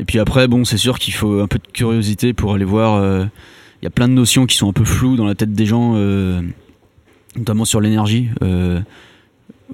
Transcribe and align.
Et 0.00 0.04
puis 0.04 0.18
après, 0.18 0.48
bon, 0.48 0.64
c'est 0.64 0.78
sûr 0.78 0.98
qu'il 0.98 1.14
faut 1.14 1.40
un 1.40 1.46
peu 1.46 1.58
de 1.58 1.66
curiosité 1.72 2.32
pour 2.32 2.54
aller 2.54 2.64
voir. 2.64 3.04
Il 3.82 3.84
y 3.84 3.86
a 3.86 3.90
plein 3.90 4.08
de 4.08 4.14
notions 4.14 4.46
qui 4.46 4.56
sont 4.56 4.68
un 4.68 4.72
peu 4.72 4.84
floues 4.84 5.16
dans 5.16 5.26
la 5.26 5.34
tête 5.34 5.52
des 5.52 5.66
gens, 5.66 5.94
notamment 7.36 7.66
sur 7.66 7.82
l'énergie. 7.82 8.30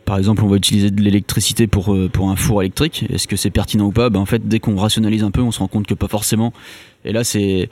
par 0.05 0.19
exemple, 0.19 0.43
on 0.43 0.49
va 0.49 0.57
utiliser 0.57 0.91
de 0.91 1.01
l'électricité 1.01 1.69
pour, 1.69 1.97
pour 2.13 2.29
un 2.29 2.35
four 2.35 2.63
électrique. 2.63 3.07
Est-ce 3.09 3.29
que 3.29 3.37
c'est 3.37 3.51
pertinent 3.51 3.87
ou 3.87 3.93
pas? 3.93 4.11
Ben, 4.11 4.19
En 4.19 4.27
fait, 4.27 4.49
dès 4.49 4.59
qu'on 4.59 4.77
rationalise 4.77 5.23
un 5.23 5.31
peu, 5.31 5.43
on 5.43 5.53
se 5.53 5.61
rend 5.61 5.69
compte 5.69 5.87
que 5.87 5.95
pas 5.95 6.09
forcément. 6.09 6.53
Et 7.05 7.13
là, 7.13 7.23
c'est. 7.23 7.71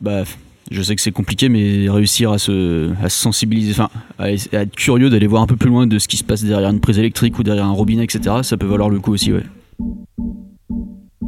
Bah, 0.00 0.22
je 0.70 0.82
sais 0.82 0.94
que 0.94 1.02
c'est 1.02 1.12
compliqué, 1.12 1.48
mais 1.48 1.88
réussir 1.88 2.30
à 2.30 2.38
se, 2.38 2.92
sensibiliser, 3.08 3.72
enfin, 3.72 3.88
à, 4.18 4.30
être 4.30 4.76
curieux 4.76 5.10
d'aller 5.10 5.26
voir 5.26 5.42
un 5.42 5.46
peu 5.46 5.56
plus 5.56 5.70
loin 5.70 5.86
de 5.86 5.98
ce 5.98 6.08
qui 6.08 6.16
se 6.16 6.24
passe 6.24 6.44
derrière 6.44 6.70
une 6.70 6.80
prise 6.80 6.98
électrique 6.98 7.38
ou 7.38 7.42
derrière 7.42 7.64
un 7.64 7.72
robinet, 7.72 8.04
etc., 8.04 8.36
ça 8.42 8.56
peut 8.56 8.66
valoir 8.66 8.90
le 8.90 9.00
coup 9.00 9.12
aussi, 9.12 9.32
ouais. 9.32 9.44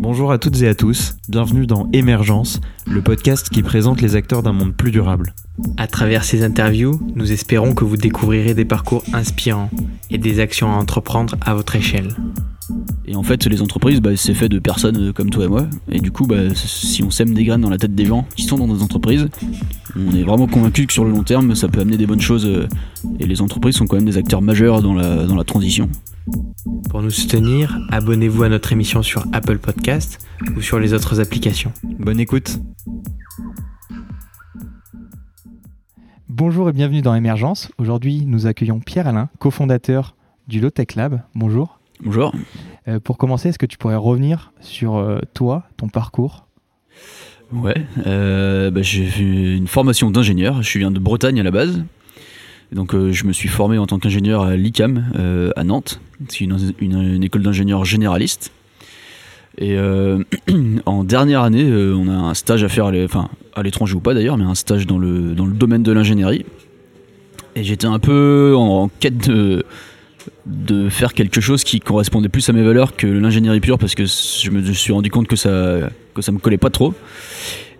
Bonjour 0.02 0.32
à 0.32 0.38
toutes 0.38 0.62
et 0.62 0.66
à 0.66 0.74
tous, 0.74 1.18
bienvenue 1.28 1.66
dans 1.66 1.86
Émergence, 1.92 2.62
le 2.86 3.02
podcast 3.02 3.50
qui 3.50 3.62
présente 3.62 4.00
les 4.00 4.16
acteurs 4.16 4.42
d'un 4.42 4.54
monde 4.54 4.74
plus 4.74 4.90
durable. 4.90 5.34
À 5.76 5.86
travers 5.88 6.24
ces 6.24 6.42
interviews, 6.42 6.98
nous 7.16 7.32
espérons 7.32 7.74
que 7.74 7.84
vous 7.84 7.98
découvrirez 7.98 8.54
des 8.54 8.64
parcours 8.64 9.04
inspirants 9.12 9.68
et 10.10 10.16
des 10.16 10.40
actions 10.40 10.72
à 10.72 10.76
entreprendre 10.76 11.36
à 11.42 11.52
votre 11.52 11.76
échelle. 11.76 12.08
Et 13.04 13.14
en 13.14 13.22
fait, 13.22 13.44
les 13.44 13.60
entreprises, 13.60 14.00
bah, 14.00 14.16
c'est 14.16 14.32
fait 14.32 14.48
de 14.48 14.58
personnes 14.58 15.12
comme 15.12 15.28
toi 15.28 15.44
et 15.44 15.48
moi. 15.48 15.66
Et 15.92 16.00
du 16.00 16.10
coup, 16.10 16.26
bah, 16.26 16.54
si 16.54 17.02
on 17.02 17.10
sème 17.10 17.34
des 17.34 17.44
graines 17.44 17.60
dans 17.60 17.68
la 17.68 17.76
tête 17.76 17.94
des 17.94 18.06
gens 18.06 18.26
qui 18.36 18.44
sont 18.44 18.56
dans 18.56 18.68
nos 18.68 18.82
entreprises, 18.82 19.28
on 19.94 20.16
est 20.16 20.22
vraiment 20.22 20.46
convaincu 20.46 20.86
que 20.86 20.94
sur 20.94 21.04
le 21.04 21.10
long 21.10 21.24
terme, 21.24 21.54
ça 21.54 21.68
peut 21.68 21.80
amener 21.80 21.98
des 21.98 22.06
bonnes 22.06 22.22
choses. 22.22 22.46
Euh, 22.46 22.66
et 23.18 23.26
les 23.26 23.42
entreprises 23.42 23.74
sont 23.74 23.86
quand 23.86 23.96
même 23.96 24.06
des 24.06 24.16
acteurs 24.16 24.40
majeurs 24.40 24.80
dans 24.80 24.94
la, 24.94 25.26
dans 25.26 25.36
la 25.36 25.44
transition. 25.44 25.90
Pour 26.90 27.02
nous 27.02 27.10
soutenir, 27.10 27.78
abonnez-vous 27.90 28.42
à 28.42 28.48
notre 28.48 28.72
émission 28.72 29.00
sur 29.04 29.24
Apple 29.32 29.58
Podcast 29.58 30.26
ou 30.56 30.60
sur 30.60 30.80
les 30.80 30.92
autres 30.92 31.20
applications. 31.20 31.72
Bonne 31.84 32.18
écoute. 32.18 32.58
Bonjour 36.28 36.68
et 36.68 36.72
bienvenue 36.72 37.00
dans 37.00 37.14
Émergence. 37.14 37.70
Aujourd'hui, 37.78 38.24
nous 38.26 38.48
accueillons 38.48 38.80
Pierre 38.80 39.06
Alain, 39.06 39.28
cofondateur 39.38 40.16
du 40.48 40.58
Lotech 40.58 40.96
Lab. 40.96 41.22
Bonjour. 41.36 41.78
Bonjour. 42.02 42.34
Euh, 42.88 42.98
pour 42.98 43.18
commencer, 43.18 43.50
est-ce 43.50 43.58
que 43.60 43.66
tu 43.66 43.78
pourrais 43.78 43.94
revenir 43.94 44.52
sur 44.60 44.96
euh, 44.96 45.20
toi, 45.32 45.62
ton 45.76 45.88
parcours? 45.88 46.48
Ouais, 47.52 47.86
euh, 48.04 48.72
bah, 48.72 48.82
j'ai 48.82 49.06
fait 49.06 49.56
une 49.56 49.68
formation 49.68 50.10
d'ingénieur. 50.10 50.60
Je 50.62 50.78
viens 50.80 50.90
de 50.90 50.98
Bretagne 50.98 51.38
à 51.38 51.44
la 51.44 51.52
base. 51.52 51.84
Donc 52.72 52.94
je 52.94 53.24
me 53.24 53.32
suis 53.32 53.48
formé 53.48 53.78
en 53.78 53.86
tant 53.86 53.98
qu'ingénieur 53.98 54.42
à 54.42 54.56
l'ICAM 54.56 55.52
à 55.56 55.64
Nantes. 55.64 56.00
C'est 56.28 56.44
une, 56.44 57.22
école 57.22 57.42
d'ingénieurs 57.42 57.84
généraliste. 57.84 58.52
Et 59.58 59.76
en 60.86 61.04
dernière 61.04 61.42
année, 61.42 61.68
on 61.72 62.08
a 62.08 62.12
un 62.12 62.34
stage 62.34 62.62
à 62.62 62.68
faire, 62.68 62.86
à 63.54 63.62
l'étranger 63.62 63.94
ou 63.94 64.00
pas 64.00 64.14
d'ailleurs, 64.14 64.36
mais 64.36 64.44
un 64.44 64.54
stage 64.54 64.86
dans 64.86 64.98
le, 64.98 65.34
dans 65.34 65.46
le 65.46 65.52
domaine 65.52 65.82
de 65.82 65.90
l'ingénierie. 65.90 66.44
Et 67.56 67.64
j'étais 67.64 67.86
un 67.86 67.98
peu 67.98 68.54
en 68.56 68.88
quête 69.00 69.28
de, 69.28 69.64
de 70.46 70.88
faire 70.88 71.14
quelque 71.14 71.40
chose 71.40 71.64
qui 71.64 71.80
correspondait 71.80 72.28
plus 72.28 72.48
à 72.48 72.52
mes 72.52 72.62
valeurs 72.62 72.96
que 72.96 73.06
l'ingénierie 73.06 73.60
pure 73.60 73.78
parce 73.78 73.94
que 73.94 74.04
je 74.04 74.50
me 74.50 74.72
suis 74.72 74.92
rendu 74.92 75.10
compte 75.10 75.26
que 75.26 75.36
ça 75.36 75.90
que 76.14 76.22
ça 76.22 76.32
me 76.32 76.38
collait 76.38 76.58
pas 76.58 76.70
trop 76.70 76.94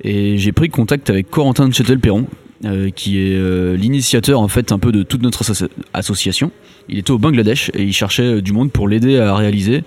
et 0.03 0.39
j'ai 0.39 0.53
pris 0.53 0.69
contact 0.69 1.11
avec 1.11 1.31
Corentin 1.31 1.69
de 1.69 1.75
Châtel-Perron 1.75 2.27
euh, 2.67 2.91
qui 2.91 3.19
est 3.19 3.37
euh, 3.37 3.75
l'initiateur 3.75 4.39
en 4.39 4.49
fait 4.49 4.71
un 4.71 4.79
peu 4.79 4.93
de 4.93 5.03
toute 5.03 5.23
notre 5.23 5.43
association. 5.95 6.53
Il 6.91 6.99
était 6.99 7.11
au 7.11 7.17
Bangladesh 7.17 7.71
et 7.73 7.85
il 7.85 7.95
cherchait 7.95 8.35
euh, 8.35 8.43
du 8.43 8.53
monde 8.53 8.71
pour 8.71 8.87
l'aider 8.87 9.19
à 9.19 9.35
réaliser 9.35 9.83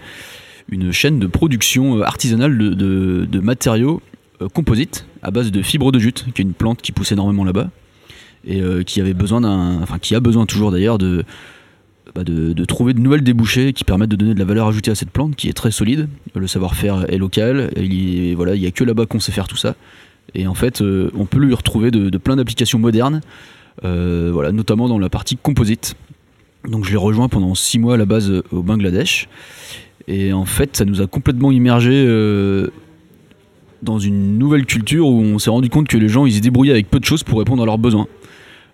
une 0.71 0.91
chaîne 0.91 1.19
de 1.19 1.27
production 1.27 2.01
artisanale 2.01 2.57
de, 2.57 3.39
matériaux 3.39 4.01
composites 4.53 5.05
à 5.21 5.29
base 5.29 5.51
de 5.51 5.61
fibres 5.61 5.91
de 5.91 5.99
jute, 5.99 6.25
qui 6.33 6.41
est 6.41 6.45
une 6.45 6.53
plante 6.53 6.81
qui 6.81 6.91
pousse 6.91 7.11
énormément 7.11 7.43
là-bas 7.43 7.69
et 8.47 8.61
qui 8.85 9.01
avait 9.01 9.13
besoin 9.13 9.41
d'un, 9.41 9.81
enfin 9.81 9.99
qui 9.99 10.15
a 10.15 10.19
besoin 10.19 10.45
toujours 10.45 10.71
d'ailleurs 10.71 10.97
de 10.97 11.25
bah, 12.15 12.23
de, 12.23 12.65
trouver 12.65 12.93
de 12.93 12.99
nouvelles 12.99 13.23
débouchés 13.23 13.73
qui 13.73 13.83
permettent 13.83 14.09
de 14.09 14.15
donner 14.15 14.33
de 14.33 14.39
la 14.39 14.45
valeur 14.45 14.67
ajoutée 14.67 14.91
à 14.91 14.95
cette 14.95 15.11
plante 15.11 15.35
qui 15.35 15.49
est 15.49 15.53
très 15.53 15.71
solide. 15.71 16.07
Le 16.33 16.47
savoir-faire 16.47 17.11
est 17.11 17.17
local, 17.17 17.71
et 17.75 17.83
il 17.83 18.35
voilà, 18.35 18.55
il 18.55 18.61
n'y 18.61 18.67
a 18.67 18.71
que 18.71 18.83
là-bas 18.83 19.05
qu'on 19.05 19.19
sait 19.19 19.31
faire 19.31 19.47
tout 19.47 19.57
ça. 19.57 19.75
Et 20.35 20.47
en 20.47 20.53
fait, 20.53 20.81
euh, 20.81 21.11
on 21.15 21.25
peut 21.25 21.39
lui 21.39 21.53
retrouver 21.53 21.91
de, 21.91 22.17
plein 22.17 22.35
d'applications 22.35 22.79
modernes, 22.79 23.21
euh, 23.83 24.31
voilà, 24.33 24.51
notamment 24.51 24.87
dans 24.87 24.99
la 24.99 25.09
partie 25.09 25.37
composite. 25.37 25.95
Donc 26.67 26.85
je 26.85 26.91
l'ai 26.91 26.97
rejoint 26.97 27.27
pendant 27.27 27.55
six 27.55 27.77
mois 27.77 27.95
à 27.95 27.97
la 27.97 28.05
base 28.05 28.29
euh, 28.31 28.43
au 28.51 28.63
Bangladesh. 28.63 29.27
Et 30.07 30.33
en 30.33 30.45
fait, 30.45 30.75
ça 30.75 30.85
nous 30.85 31.01
a 31.01 31.07
complètement 31.07 31.51
immergé 31.51 32.05
dans 33.81 33.99
une 33.99 34.37
nouvelle 34.37 34.65
culture 34.65 35.07
où 35.07 35.21
on 35.21 35.39
s'est 35.39 35.49
rendu 35.49 35.69
compte 35.69 35.87
que 35.87 35.97
les 35.97 36.09
gens 36.09 36.25
ils 36.25 36.33
se 36.33 36.39
débrouillaient 36.41 36.73
avec 36.73 36.89
peu 36.89 36.99
de 36.99 37.05
choses 37.05 37.23
pour 37.23 37.39
répondre 37.39 37.63
à 37.63 37.65
leurs 37.65 37.77
besoins. 37.77 38.07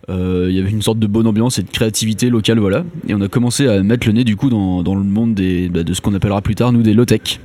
Il 0.07 0.49
y 0.49 0.59
avait 0.59 0.71
une 0.71 0.81
sorte 0.81 0.97
de 0.97 1.05
bonne 1.05 1.27
ambiance 1.27 1.59
et 1.59 1.61
de 1.61 1.69
créativité 1.69 2.31
locale, 2.31 2.57
voilà. 2.57 2.83
Et 3.07 3.13
on 3.13 3.21
a 3.21 3.27
commencé 3.27 3.67
à 3.67 3.83
mettre 3.83 4.07
le 4.07 4.13
nez 4.13 4.23
du 4.23 4.37
coup 4.37 4.49
dans, 4.49 4.81
le 4.81 5.03
monde 5.03 5.39
bah, 5.69 5.83
de 5.83 5.93
ce 5.93 6.01
qu'on 6.01 6.15
appellera 6.15 6.41
plus 6.41 6.55
tard 6.55 6.71
nous 6.71 6.81
des 6.81 6.95
low-tech. 6.95 7.39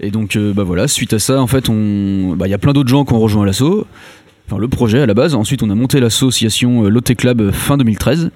Et 0.00 0.10
donc 0.10 0.36
euh, 0.36 0.52
bah 0.52 0.62
voilà, 0.62 0.88
suite 0.88 1.12
à 1.12 1.18
ça, 1.18 1.40
en 1.40 1.46
fait, 1.46 1.68
bah, 1.68 2.46
il 2.46 2.50
y 2.50 2.54
a 2.54 2.58
plein 2.58 2.72
d'autres 2.72 2.88
gens 2.88 3.04
qui 3.04 3.14
ont 3.14 3.20
rejoint 3.20 3.46
l'assaut, 3.46 3.86
enfin 4.46 4.58
le 4.58 4.68
projet 4.68 5.00
à 5.00 5.06
la 5.06 5.14
base. 5.14 5.34
Ensuite, 5.34 5.62
on 5.62 5.70
a 5.70 5.74
monté 5.74 6.00
l'association 6.00 6.84
euh, 6.84 6.88
Low-Tech 6.88 7.22
Lab 7.24 7.50
fin 7.50 7.76
2013. 7.76 8.30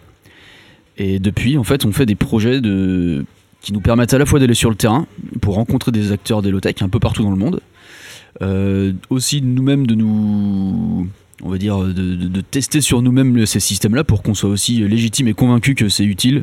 Et 0.96 1.18
depuis, 1.18 1.56
en 1.56 1.64
fait, 1.64 1.84
on 1.84 1.92
fait 1.92 2.06
des 2.06 2.14
projets 2.14 2.60
de... 2.60 3.24
qui 3.62 3.72
nous 3.72 3.80
permettent 3.80 4.12
à 4.12 4.18
la 4.18 4.26
fois 4.26 4.38
d'aller 4.38 4.54
sur 4.54 4.68
le 4.68 4.76
terrain 4.76 5.06
pour 5.40 5.54
rencontrer 5.54 5.92
des 5.92 6.12
acteurs 6.12 6.42
des 6.42 6.50
low-tech 6.50 6.76
un 6.82 6.90
peu 6.90 6.98
partout 6.98 7.22
dans 7.22 7.30
le 7.30 7.36
monde. 7.36 7.60
aussi 9.08 9.40
nous-mêmes 9.40 9.86
de 9.86 9.94
nous 9.94 11.08
on 11.42 11.48
va 11.48 11.56
dire, 11.56 11.78
de, 11.78 12.40
tester 12.42 12.82
sur 12.82 13.00
nous-mêmes 13.00 13.46
ces 13.46 13.60
systèmes-là 13.60 14.04
pour 14.04 14.22
qu'on 14.22 14.34
soit 14.34 14.50
aussi 14.50 14.86
légitime 14.86 15.26
et 15.28 15.32
convaincu 15.32 15.74
que 15.74 15.88
c'est 15.88 16.04
utile. 16.04 16.42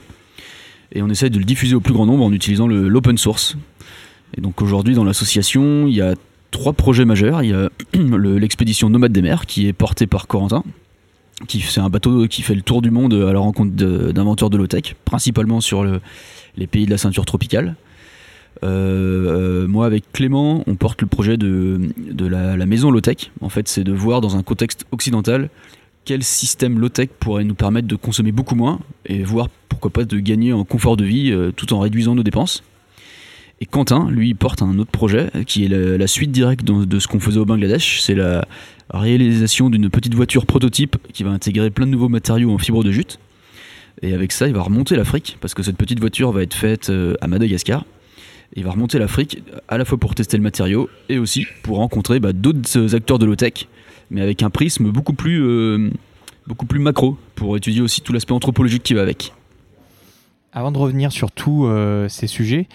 Et 0.94 1.02
on 1.02 1.10
essaye 1.10 1.30
de 1.30 1.38
le 1.38 1.46
diffuser 1.46 1.76
au 1.76 1.82
plus 1.82 1.94
grand 1.94 2.06
nombre 2.06 2.24
en 2.24 2.34
utilisant 2.34 2.68
l'open 2.68 3.18
source. 3.18 3.58
Et 4.36 4.42
donc 4.42 4.62
aujourd'hui, 4.62 4.96
dans 4.96 5.04
l'association, 5.04 5.88
il 5.88 5.94
y 5.94 6.02
a 6.02 6.16
trois 6.52 6.74
projets 6.74 7.06
majeurs. 7.06 7.44
Il 7.44 7.50
y 7.50 7.54
a 7.54 7.70
l'expédition 7.94 8.90
Nomade 8.90 9.12
des 9.12 9.22
mers 9.22 9.46
qui 9.46 9.68
est 9.68 9.74
portée 9.74 10.08
par 10.08 10.28
Corentin. 10.28 10.64
qui 11.48 11.62
C'est 11.62 11.82
un 11.82 11.90
bateau 11.90 12.28
qui 12.28 12.42
fait 12.42 12.56
le 12.56 12.62
tour 12.62 12.82
du 12.82 12.92
monde 12.92 13.14
à 13.14 13.34
la 13.34 13.40
rencontre 13.40 13.72
d'inventeurs 13.72 14.50
de, 14.50 14.58
low-tech, 14.58 14.96
principalement 15.06 15.62
sur 15.62 15.86
les 16.58 16.68
pays 16.68 16.86
de 16.86 16.92
la 16.92 16.98
ceinture 16.98 17.26
tropicale. 17.26 17.76
Euh, 18.64 19.68
moi, 19.68 19.86
avec 19.86 20.12
Clément, 20.12 20.64
on 20.68 20.76
porte 20.76 21.02
le 21.02 21.08
projet 21.08 21.38
de, 21.38 21.80
la, 22.20 22.66
maison 22.66 22.92
low-tech. 22.92 23.32
En 23.42 23.50
fait, 23.50 23.68
c'est 23.68 23.84
de 23.84 23.94
voir 23.94 24.22
dans 24.22 24.36
un 24.36 24.44
contexte 24.44 24.86
occidental 24.92 25.50
quel 26.06 26.24
système 26.24 26.80
low-tech 26.80 27.10
pourrait 27.20 27.44
nous 27.44 27.56
permettre 27.56 27.88
de 27.88 27.96
consommer 27.96 28.32
beaucoup 28.32 28.56
moins 28.56 28.80
et 29.06 29.24
voir 29.24 29.50
pourquoi 29.68 29.92
pas 29.92 30.06
de 30.06 30.20
gagner 30.20 30.54
en 30.54 30.64
confort 30.64 30.96
de 30.96 31.04
vie 31.04 31.32
euh, 31.32 31.52
tout 31.52 31.74
en 31.74 31.80
réduisant 31.80 32.16
nos 32.16 32.24
dépenses. 32.24 32.64
Et 33.60 33.66
Quentin, 33.66 34.10
lui, 34.12 34.34
porte 34.34 34.62
un 34.62 34.78
autre 34.78 34.92
projet 34.92 35.32
qui 35.46 35.66
est 35.66 35.68
la, 35.68 36.08
suite 36.08 36.32
directe 36.32 36.64
de, 36.64 37.00
ce 37.00 37.08
qu'on 37.08 37.20
faisait 37.20 37.40
au 37.40 37.46
Bangladesh. 37.46 38.02
C'est 38.02 38.16
la 38.16 38.48
réalisation 38.92 39.70
d'une 39.70 39.90
petite 39.90 40.14
voiture 40.14 40.46
prototype 40.46 40.98
qui 41.12 41.24
va 41.24 41.32
intégrer 41.32 41.72
plein 41.72 41.86
de 41.86 41.92
nouveaux 41.92 42.10
matériaux 42.10 42.52
en 42.52 42.58
fibre 42.58 42.84
de 42.84 42.92
jute. 42.92 43.20
Et 44.04 44.14
avec 44.14 44.32
ça, 44.32 44.48
il 44.48 44.54
va 44.54 44.62
remonter 44.62 44.96
l'Afrique 44.96 45.38
parce 45.42 45.56
que 45.56 45.64
cette 45.64 45.78
petite 45.78 46.00
voiture 46.00 46.32
va 46.32 46.44
être 46.44 46.54
faite 46.54 46.92
à 47.20 47.28
Madagascar 47.28 47.84
il 48.56 48.64
va 48.64 48.72
remonter 48.72 49.00
l'Afrique 49.00 49.44
à 49.68 49.78
la 49.78 49.86
fois 49.86 49.98
pour 49.98 50.16
tester 50.16 50.38
le 50.38 50.44
matériau 50.44 50.90
et 51.10 51.18
aussi 51.18 51.46
pour 51.64 51.78
rencontrer 51.78 52.20
bah, 52.20 52.34
d'autres 52.34 52.96
acteurs 52.96 53.20
de 53.20 53.26
low-tech, 53.26 53.68
mais 54.10 54.22
avec 54.22 54.44
un 54.44 54.50
prisme 54.50 54.90
beaucoup 54.90 55.14
plus, 55.14 55.44
euh, 55.44 55.90
beaucoup 56.48 56.66
plus 56.66 56.80
macro, 56.80 57.18
pour 57.36 57.58
étudier 57.58 57.82
aussi 57.82 58.02
tout 58.02 58.14
l'aspect 58.14 58.34
anthropologique 58.34 58.84
qui 58.84 58.94
va 58.94 59.02
avec. 59.02 59.34
Avant 60.54 60.72
de 60.72 60.78
revenir 60.78 61.12
sur 61.12 61.32
tous 61.32 61.66
euh, 61.66 62.08
ces 62.08 62.28
sujets, 62.28 62.68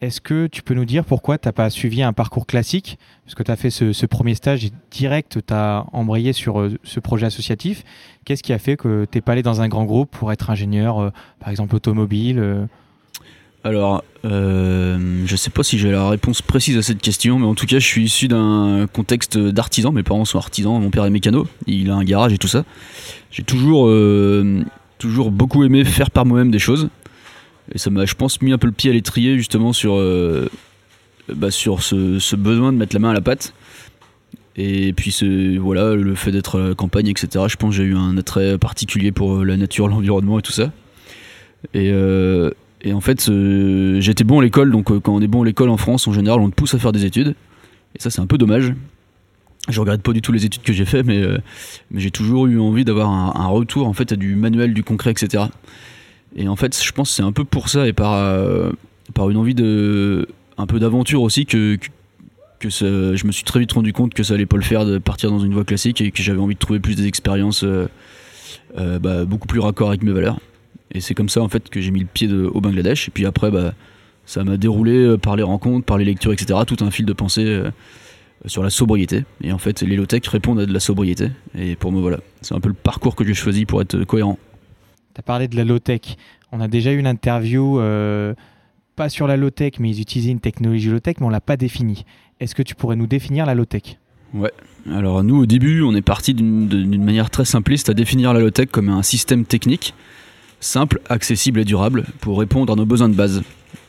est-ce 0.00 0.20
que 0.20 0.46
tu 0.46 0.62
peux 0.62 0.74
nous 0.74 0.84
dire 0.84 1.04
pourquoi 1.04 1.38
tu 1.38 1.48
n'as 1.48 1.52
pas 1.52 1.70
suivi 1.70 2.02
un 2.02 2.12
parcours 2.12 2.46
classique? 2.46 2.98
Parce 3.24 3.34
que 3.34 3.42
tu 3.42 3.50
as 3.50 3.56
fait 3.56 3.70
ce, 3.70 4.06
premier 4.06 4.34
stage 4.34 4.68
direct, 4.90 5.38
tu 5.46 5.54
as 5.54 5.86
embrayé 5.92 6.32
sur 6.32 6.60
euh, 6.60 6.76
ce 6.84 7.00
projet 7.00 7.26
associatif. 7.26 7.82
Qu'est-ce 8.24 8.42
qui 8.42 8.52
a 8.52 8.58
fait 8.58 8.76
que 8.76 9.06
tu 9.10 9.18
n'es 9.18 9.22
pas 9.22 9.32
allé 9.32 9.42
dans 9.42 9.60
un 9.60 9.68
grand 9.68 9.84
groupe 9.84 10.10
pour 10.10 10.32
être 10.32 10.50
ingénieur, 10.50 11.12
par 11.40 11.50
exemple 11.50 11.74
automobile 11.74 12.68
alors, 13.66 14.04
euh, 14.24 15.24
je 15.26 15.34
sais 15.34 15.50
pas 15.50 15.64
si 15.64 15.76
j'ai 15.76 15.90
la 15.90 16.08
réponse 16.08 16.40
précise 16.40 16.78
à 16.78 16.82
cette 16.82 17.02
question, 17.02 17.40
mais 17.40 17.46
en 17.46 17.56
tout 17.56 17.66
cas, 17.66 17.80
je 17.80 17.84
suis 17.84 18.04
issu 18.04 18.28
d'un 18.28 18.86
contexte 18.92 19.36
d'artisan. 19.36 19.90
Mes 19.90 20.04
parents 20.04 20.24
sont 20.24 20.38
artisans, 20.38 20.80
mon 20.80 20.90
père 20.90 21.04
est 21.04 21.10
mécano, 21.10 21.48
il 21.66 21.90
a 21.90 21.96
un 21.96 22.04
garage 22.04 22.32
et 22.32 22.38
tout 22.38 22.46
ça. 22.46 22.64
J'ai 23.32 23.42
toujours, 23.42 23.88
euh, 23.88 24.64
toujours 24.98 25.32
beaucoup 25.32 25.64
aimé 25.64 25.84
faire 25.84 26.12
par 26.12 26.24
moi-même 26.24 26.52
des 26.52 26.60
choses. 26.60 26.90
Et 27.72 27.78
ça 27.78 27.90
m'a, 27.90 28.04
je 28.04 28.14
pense, 28.14 28.40
mis 28.42 28.52
un 28.52 28.58
peu 28.58 28.66
le 28.66 28.72
pied 28.72 28.90
à 28.90 28.92
l'étrier 28.92 29.36
justement 29.36 29.72
sur, 29.72 29.94
euh, 29.94 30.48
bah, 31.32 31.50
sur 31.50 31.82
ce, 31.82 32.36
besoin 32.36 32.72
de 32.72 32.78
mettre 32.78 32.94
la 32.94 33.00
main 33.00 33.10
à 33.10 33.14
la 33.14 33.20
pâte. 33.20 33.54
Et 34.56 34.92
puis 34.94 35.14
voilà, 35.58 35.94
le 35.94 36.14
fait 36.14 36.32
d'être 36.32 36.58
à 36.58 36.68
la 36.68 36.74
campagne, 36.74 37.08
etc. 37.08 37.44
Je 37.48 37.56
pense 37.56 37.70
que 37.70 37.76
j'ai 37.76 37.84
eu 37.84 37.96
un 37.96 38.16
attrait 38.16 38.56
particulier 38.56 39.12
pour 39.12 39.44
la 39.44 39.56
nature, 39.56 39.88
l'environnement 39.88 40.38
et 40.38 40.42
tout 40.42 40.52
ça. 40.52 40.72
Et, 41.74 41.92
Et 42.86 42.92
en 42.92 43.00
fait, 43.00 43.28
euh, 43.28 44.00
j'étais 44.00 44.22
bon 44.22 44.38
à 44.38 44.42
l'école, 44.44 44.70
donc 44.70 44.92
euh, 44.92 45.00
quand 45.00 45.12
on 45.12 45.20
est 45.20 45.26
bon 45.26 45.42
à 45.42 45.44
l'école 45.44 45.70
en 45.70 45.76
France, 45.76 46.06
en 46.06 46.12
général, 46.12 46.40
on 46.40 46.50
te 46.50 46.54
pousse 46.54 46.72
à 46.74 46.78
faire 46.78 46.92
des 46.92 47.04
études. 47.04 47.34
Et 47.96 48.00
ça, 48.00 48.10
c'est 48.10 48.20
un 48.20 48.26
peu 48.26 48.38
dommage. 48.38 48.74
Je 49.68 49.80
regrette 49.80 50.02
pas 50.02 50.12
du 50.12 50.22
tout 50.22 50.30
les 50.30 50.44
études 50.44 50.62
que 50.62 50.72
j'ai 50.72 50.84
fait, 50.84 51.02
mais, 51.02 51.20
euh, 51.20 51.38
mais 51.90 52.00
j'ai 52.00 52.12
toujours 52.12 52.46
eu 52.46 52.60
envie 52.60 52.84
d'avoir 52.84 53.10
un, 53.10 53.32
un 53.34 53.46
retour 53.48 53.88
en 53.88 53.92
fait 53.92 54.12
à 54.12 54.16
du 54.16 54.36
manuel, 54.36 54.72
du 54.72 54.84
concret, 54.84 55.10
etc. 55.10 55.44
Et 56.36 56.48
en 56.48 56.56
fait, 56.56 56.80
je 56.80 56.92
pense 56.92 57.08
que 57.08 57.16
c'est 57.16 57.22
un 57.22 57.32
peu 57.32 57.44
pour 57.44 57.68
ça 57.70 57.88
et 57.88 57.94
par, 57.94 58.12
euh, 58.14 58.70
par 59.14 59.30
une 59.30 59.38
envie 59.38 59.54
de 59.54 60.28
un 60.58 60.66
peu 60.66 60.78
d'aventure 60.78 61.22
aussi 61.22 61.46
que, 61.46 61.78
que, 62.60 62.68
je 62.70 63.26
me 63.26 63.32
suis 63.32 63.44
très 63.44 63.60
vite 63.60 63.72
rendu 63.72 63.92
compte 63.92 64.14
que 64.14 64.22
ça 64.22 64.34
allait 64.34 64.46
pas 64.46 64.56
le 64.56 64.62
faire 64.62 64.84
de 64.84 64.98
partir 64.98 65.30
dans 65.30 65.38
une 65.38 65.52
voie 65.52 65.64
classique 65.64 66.00
et 66.00 66.10
que 66.10 66.22
j'avais 66.22 66.40
envie 66.40 66.54
de 66.54 66.58
trouver 66.58 66.80
plus 66.80 66.94
des 66.94 67.06
expériences 67.06 67.64
euh, 67.64 67.88
euh, 68.78 68.98
bah, 68.98 69.24
beaucoup 69.24 69.46
plus 69.46 69.60
raccord 69.60 69.88
avec 69.88 70.02
mes 70.02 70.12
valeurs. 70.12 70.38
Et 70.92 71.00
c'est 71.00 71.14
comme 71.14 71.28
ça 71.28 71.42
en 71.42 71.48
fait 71.48 71.68
que 71.68 71.80
j'ai 71.80 71.90
mis 71.90 72.00
le 72.00 72.06
pied 72.06 72.30
au 72.30 72.60
Bangladesh. 72.60 73.08
Et 73.08 73.10
puis 73.10 73.24
après, 73.24 73.50
bah, 73.50 73.72
ça 74.26 74.44
m'a 74.44 74.56
déroulé 74.56 75.16
par 75.18 75.36
les 75.36 75.42
rencontres, 75.42 75.86
par 75.86 75.98
les 75.98 76.04
lectures, 76.04 76.32
etc. 76.32 76.60
Tout 76.66 76.76
un 76.80 76.90
fil 76.90 77.06
de 77.06 77.12
pensée 77.12 77.62
sur 78.44 78.62
la 78.62 78.70
sobriété. 78.70 79.24
Et 79.42 79.52
en 79.52 79.58
fait, 79.58 79.82
les 79.82 79.96
low-tech 79.96 80.26
répondent 80.28 80.60
à 80.60 80.66
de 80.66 80.72
la 80.72 80.80
sobriété. 80.80 81.30
Et 81.58 81.76
pour 81.76 81.92
moi, 81.92 82.00
voilà, 82.00 82.20
c'est 82.40 82.54
un 82.54 82.60
peu 82.60 82.68
le 82.68 82.74
parcours 82.74 83.16
que 83.16 83.24
j'ai 83.24 83.34
choisi 83.34 83.66
pour 83.66 83.82
être 83.82 84.04
cohérent. 84.04 84.38
Tu 85.16 85.20
as 85.20 85.22
parlé 85.22 85.48
de 85.48 85.56
la 85.56 85.64
low-tech. 85.64 86.02
On 86.52 86.60
a 86.60 86.68
déjà 86.68 86.92
eu 86.92 86.98
une 86.98 87.06
interview, 87.06 87.80
euh, 87.80 88.34
pas 88.96 89.08
sur 89.08 89.26
la 89.26 89.38
low-tech, 89.38 89.80
mais 89.80 89.88
ils 89.88 90.02
utilisaient 90.02 90.30
une 90.30 90.40
technologie 90.40 90.90
low-tech, 90.90 91.16
mais 91.20 91.26
on 91.26 91.30
l'a 91.30 91.40
pas 91.40 91.56
définie. 91.56 92.04
Est-ce 92.38 92.54
que 92.54 92.62
tu 92.62 92.74
pourrais 92.74 92.96
nous 92.96 93.06
définir 93.06 93.46
la 93.46 93.54
low-tech? 93.54 93.96
Alors 94.92 95.24
nous, 95.24 95.38
au 95.38 95.46
début, 95.46 95.80
on 95.80 95.94
est 95.94 96.02
parti 96.02 96.34
d'une 96.34 97.02
manière 97.02 97.30
très 97.30 97.46
simpliste 97.46 97.88
à 97.88 97.94
définir 97.94 98.34
la 98.34 98.40
low-tech 98.40 98.68
comme 98.70 98.90
un 98.90 99.02
système 99.02 99.46
technique 99.46 99.94
simple, 100.60 101.00
accessible 101.08 101.60
et 101.60 101.64
durable 101.64 102.04
pour 102.20 102.38
répondre 102.38 102.74
à 102.74 102.76
nos 102.76 102.84
besoins 102.84 103.08
de 103.08 103.14
base 103.14 103.42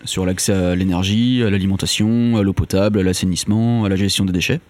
sur 0.06 0.26
l'accès 0.26 0.54
à 0.54 0.76
l'énergie, 0.76 1.44
à 1.44 1.50
l'alimentation, 1.50 2.38
à 2.38 2.42
l'eau 2.42 2.54
potable, 2.54 3.00
à 3.00 3.04
l'assainissement, 3.04 3.84
à 3.84 3.90
la 3.90 3.98
gestion 3.98 4.24
des 4.24 4.32
déchets. 4.32 4.62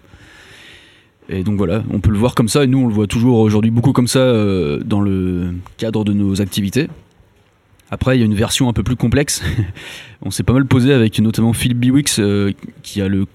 Et 1.28 1.42
donc 1.42 1.56
voilà, 1.56 1.82
on 1.90 2.00
peut 2.00 2.10
le 2.10 2.18
voir 2.18 2.34
comme 2.34 2.48
ça, 2.48 2.64
et 2.64 2.66
nous 2.66 2.78
on 2.78 2.86
le 2.86 2.94
voit 2.94 3.06
toujours 3.06 3.38
aujourd'hui 3.38 3.70
beaucoup 3.70 3.92
comme 3.92 4.08
ça 4.08 4.20
euh, 4.20 4.80
dans 4.82 5.00
le 5.00 5.54
cadre 5.76 6.04
de 6.04 6.12
nos 6.12 6.40
activités. 6.40 6.88
Après, 7.90 8.16
il 8.16 8.20
y 8.20 8.22
a 8.22 8.26
une 8.26 8.34
version 8.34 8.68
un 8.68 8.72
peu 8.72 8.82
plus 8.82 8.96
complexe. 8.96 9.42
on 10.22 10.30
s'est 10.30 10.42
pas 10.42 10.52
mal 10.52 10.66
posé 10.66 10.92
avec 10.92 11.18
notamment 11.20 11.52
Philippe 11.52 11.78
Biwix, 11.78 12.18
euh, 12.18 12.52
qui 12.82 13.00
a 13.02 13.08
le 13.08 13.26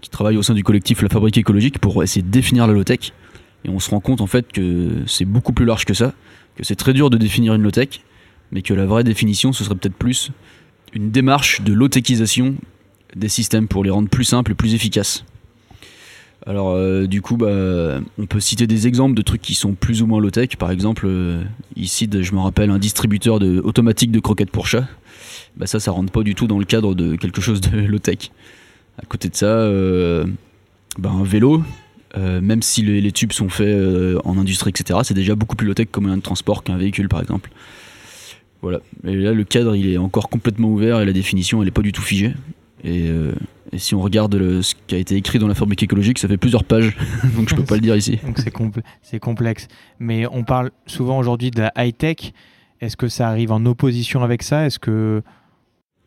qui 0.00 0.08
travaille 0.08 0.38
au 0.38 0.42
sein 0.42 0.54
du 0.54 0.64
collectif 0.64 1.02
La 1.02 1.10
Fabrique 1.10 1.36
écologique 1.36 1.78
pour 1.78 2.02
essayer 2.02 2.22
de 2.22 2.30
définir 2.30 2.66
la 2.66 2.72
low-tech. 2.72 3.12
Et 3.64 3.68
on 3.68 3.78
se 3.78 3.90
rend 3.90 4.00
compte 4.00 4.20
en 4.20 4.26
fait 4.26 4.50
que 4.50 5.02
c'est 5.06 5.26
beaucoup 5.26 5.52
plus 5.52 5.66
large 5.66 5.84
que 5.84 5.94
ça, 5.94 6.14
que 6.56 6.64
c'est 6.64 6.74
très 6.74 6.94
dur 6.94 7.10
de 7.10 7.18
définir 7.18 7.54
une 7.54 7.62
low-tech, 7.62 8.00
mais 8.50 8.62
que 8.62 8.74
la 8.74 8.86
vraie 8.86 9.04
définition 9.04 9.52
ce 9.52 9.64
serait 9.64 9.76
peut-être 9.76 9.94
plus 9.94 10.32
une 10.94 11.10
démarche 11.10 11.60
de 11.60 11.72
low-techisation 11.72 12.56
des 13.14 13.28
systèmes 13.28 13.68
pour 13.68 13.84
les 13.84 13.90
rendre 13.90 14.08
plus 14.08 14.24
simples 14.24 14.52
et 14.52 14.54
plus 14.54 14.74
efficaces. 14.74 15.24
Alors 16.46 16.70
euh, 16.70 17.06
du 17.06 17.22
coup, 17.22 17.36
bah, 17.36 18.00
on 18.18 18.26
peut 18.26 18.40
citer 18.40 18.66
des 18.66 18.86
exemples 18.86 19.14
de 19.14 19.22
trucs 19.22 19.42
qui 19.42 19.54
sont 19.54 19.74
plus 19.74 20.02
ou 20.02 20.06
moins 20.06 20.20
low-tech. 20.20 20.56
Par 20.56 20.70
exemple, 20.70 21.04
euh, 21.06 21.42
ici, 21.76 22.08
je 22.10 22.34
me 22.34 22.40
rappelle 22.40 22.70
un 22.70 22.78
distributeur 22.78 23.40
automatique 23.64 24.10
de 24.10 24.20
croquettes 24.20 24.50
pour 24.50 24.66
chat. 24.66 24.86
Bah, 25.56 25.66
ça, 25.66 25.78
ça 25.78 25.92
rentre 25.92 26.10
pas 26.10 26.22
du 26.22 26.34
tout 26.34 26.46
dans 26.46 26.58
le 26.58 26.64
cadre 26.64 26.94
de 26.94 27.16
quelque 27.16 27.40
chose 27.40 27.60
de 27.60 27.78
low-tech. 27.86 28.30
À 29.00 29.06
côté 29.06 29.28
de 29.28 29.36
ça, 29.36 29.46
euh, 29.46 30.26
bah, 30.98 31.10
un 31.10 31.24
vélo, 31.24 31.62
même 32.16 32.60
si 32.60 32.82
les, 32.82 33.12
tubes 33.12 33.32
sont 33.32 33.48
faits 33.48 33.74
en 34.24 34.36
industrie, 34.36 34.70
etc., 34.70 35.00
c'est 35.02 35.14
déjà 35.14 35.34
beaucoup 35.34 35.56
plus 35.56 35.66
low-tech 35.66 35.88
comme 35.90 36.04
moyen 36.04 36.18
de 36.18 36.22
transport 36.22 36.62
qu'un 36.62 36.76
véhicule, 36.76 37.08
par 37.08 37.20
exemple. 37.20 37.50
Voilà. 38.60 38.80
Et 39.04 39.16
là, 39.16 39.32
le 39.32 39.44
cadre, 39.44 39.74
il 39.74 39.88
est 39.88 39.96
encore 39.96 40.28
complètement 40.28 40.68
ouvert 40.68 41.00
et 41.00 41.06
la 41.06 41.12
définition, 41.12 41.62
elle 41.62 41.68
est 41.68 41.72
pas 41.72 41.82
du 41.82 41.92
tout 41.92 42.02
figée. 42.02 42.34
Et, 42.84 43.08
euh, 43.08 43.32
et 43.72 43.78
si 43.78 43.94
on 43.94 44.00
regarde 44.00 44.34
le- 44.34 44.60
ce 44.62 44.74
qui 44.86 44.94
a 44.94 44.98
été 44.98 45.14
écrit 45.16 45.38
dans 45.38 45.46
la 45.48 45.54
fabrique 45.54 45.82
écologique, 45.82 46.18
ça 46.18 46.26
fait 46.28 46.36
plusieurs 46.36 46.64
pages, 46.64 46.96
donc 47.36 47.48
je 47.48 47.54
peux 47.54 47.64
pas 47.64 47.76
le 47.76 47.80
dire 47.80 47.96
ici. 47.96 48.18
Donc 48.24 48.38
c'est 48.38 48.52
compl- 48.54 48.82
complexe. 49.20 49.68
Mais 50.00 50.26
on 50.26 50.42
parle 50.44 50.70
souvent 50.86 51.18
aujourd'hui 51.18 51.50
de 51.50 51.60
la 51.62 51.72
high-tech. 51.76 52.32
Est-ce 52.80 52.96
que 52.96 53.06
ça 53.08 53.28
arrive 53.28 53.52
en 53.52 53.64
opposition 53.66 54.22
avec 54.24 54.42
ça? 54.42 54.66
Est-ce 54.66 54.80
que 54.80 55.22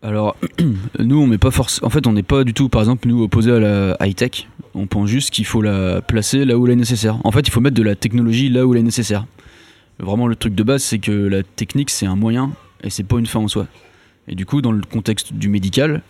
Alors, 0.01 0.36
nous, 1.00 1.18
on 1.22 1.27
met 1.27 1.38
pas 1.38 1.51
force. 1.51 1.80
En 1.83 1.89
fait, 1.89 2.06
on 2.07 2.12
n'est 2.13 2.24
pas 2.24 2.44
du 2.44 2.54
tout, 2.54 2.68
par 2.68 2.81
exemple, 2.81 3.07
nous 3.07 3.24
opposés 3.24 3.51
à 3.54 3.60
la 3.60 3.98
high 4.01 4.13
tech. 4.16 4.48
On 4.74 4.86
pense 4.88 5.07
juste 5.10 5.30
qu'il 5.30 5.45
faut 5.45 5.62
la 5.62 6.01
placer 6.01 6.44
là 6.44 6.57
où 6.57 6.66
elle 6.68 6.74
est 6.74 6.75
nécessaire. 6.75 7.18
En 7.24 7.31
fait, 7.31 7.48
il 7.48 7.51
faut 7.51 7.62
mettre 7.62 7.77
de 7.77 7.83
la 7.83 7.95
technologie 7.95 8.50
là 8.50 8.66
où 8.68 8.74
elle 8.74 8.81
est 8.81 8.83
nécessaire. 8.83 9.25
Vraiment, 10.00 10.27
le 10.27 10.36
truc 10.36 10.54
de 10.54 10.63
base, 10.63 10.83
c'est 10.83 11.00
que 11.00 11.12
la 11.13 11.42
technique, 11.44 11.89
c'est 11.89 12.06
un 12.06 12.18
moyen 12.18 12.51
et 12.83 12.89
c'est 12.89 13.06
pas 13.06 13.18
une 13.18 13.25
fin 13.25 13.39
en 13.39 13.48
soi. 13.48 13.68
Et 14.27 14.36
du 14.36 14.45
coup, 14.45 14.62
dans 14.62 14.74
le 14.74 14.81
contexte 14.81 15.31
du 15.31 15.48
médical, 15.48 16.01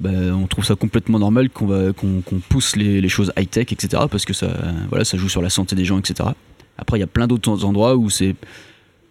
bah, 0.00 0.10
on 0.10 0.46
trouve 0.46 0.64
ça 0.64 0.74
complètement 0.74 1.18
normal 1.18 1.50
qu'on 1.50 2.22
pousse 2.48 2.76
les, 2.76 3.00
les 3.00 3.08
choses 3.08 3.32
high 3.38 3.48
tech, 3.48 3.72
etc. 3.72 4.04
Parce 4.10 4.24
que 4.24 4.32
ça, 4.32 4.48
voilà, 4.88 5.04
ça 5.04 5.16
joue 5.16 5.28
sur 5.28 5.42
la 5.42 5.50
santé 5.50 5.76
des 5.76 5.84
gens, 5.84 5.98
etc. 5.98 6.30
Après, 6.78 6.98
il 6.98 7.00
y 7.00 7.04
a 7.04 7.08
plein 7.08 7.26
d'autres 7.26 7.64
endroits 7.64 7.96
où 7.96 8.10
c'est 8.10 8.34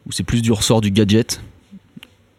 où 0.07 0.11
c'est 0.11 0.23
plus 0.23 0.41
du 0.41 0.51
ressort 0.51 0.81
du 0.81 0.89
gadget 0.89 1.41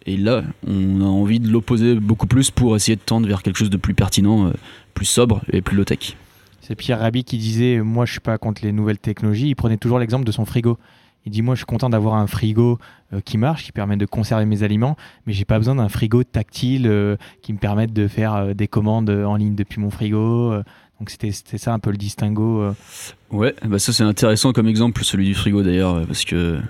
et 0.06 0.16
là, 0.16 0.42
on 0.66 1.00
a 1.00 1.04
envie 1.04 1.38
de 1.38 1.48
l'opposer 1.48 1.94
beaucoup 1.94 2.26
plus 2.26 2.50
pour 2.50 2.74
essayer 2.74 2.96
de 2.96 3.00
tendre 3.00 3.28
vers 3.28 3.42
quelque 3.42 3.56
chose 3.56 3.70
de 3.70 3.76
plus 3.76 3.94
pertinent, 3.94 4.48
euh, 4.48 4.52
plus 4.94 5.06
sobre 5.06 5.42
et 5.52 5.62
plus 5.62 5.76
low-tech. 5.76 6.16
c'est 6.60 6.74
Pierre 6.74 6.98
Rabhi 7.00 7.24
qui 7.24 7.38
disait 7.38 7.80
Moi, 7.80 8.04
je 8.04 8.12
suis 8.12 8.20
pas 8.20 8.38
contre 8.38 8.62
les 8.64 8.72
nouvelles 8.72 8.98
technologies. 8.98 9.48
Il 9.48 9.54
prenait 9.54 9.76
toujours 9.76 9.98
l'exemple 9.98 10.24
de 10.24 10.32
son 10.32 10.44
frigo. 10.44 10.78
Il 11.24 11.32
dit 11.32 11.42
Moi, 11.42 11.54
je 11.54 11.60
suis 11.60 11.66
content 11.66 11.90
d'avoir 11.90 12.14
un 12.14 12.26
frigo 12.26 12.78
euh, 13.12 13.20
qui 13.20 13.38
marche, 13.38 13.64
qui 13.64 13.72
permet 13.72 13.96
de 13.96 14.06
conserver 14.06 14.44
mes 14.44 14.62
aliments, 14.62 14.96
mais 15.26 15.32
j'ai 15.32 15.44
pas 15.44 15.58
besoin 15.58 15.76
d'un 15.76 15.88
frigo 15.88 16.24
tactile 16.24 16.86
euh, 16.86 17.16
qui 17.42 17.52
me 17.52 17.58
permette 17.58 17.92
de 17.92 18.08
faire 18.08 18.34
euh, 18.34 18.54
des 18.54 18.68
commandes 18.68 19.10
en 19.10 19.36
ligne 19.36 19.54
depuis 19.54 19.80
mon 19.80 19.90
frigo. 19.90 20.54
donc, 20.98 21.10
c'était 21.10 21.58
ça 21.58 21.72
un 21.72 21.78
peu 21.78 21.90
le 21.90 21.96
distinguo. 21.96 22.72
Ouais, 23.30 23.54
bah 23.64 23.78
ça 23.78 23.92
c'est 23.92 24.04
intéressant 24.04 24.52
comme 24.52 24.68
exemple, 24.68 25.04
celui 25.04 25.26
du 25.26 25.34
frigo 25.34 25.62
d'ailleurs, 25.62 26.06
parce 26.06 26.24
que 26.24 26.60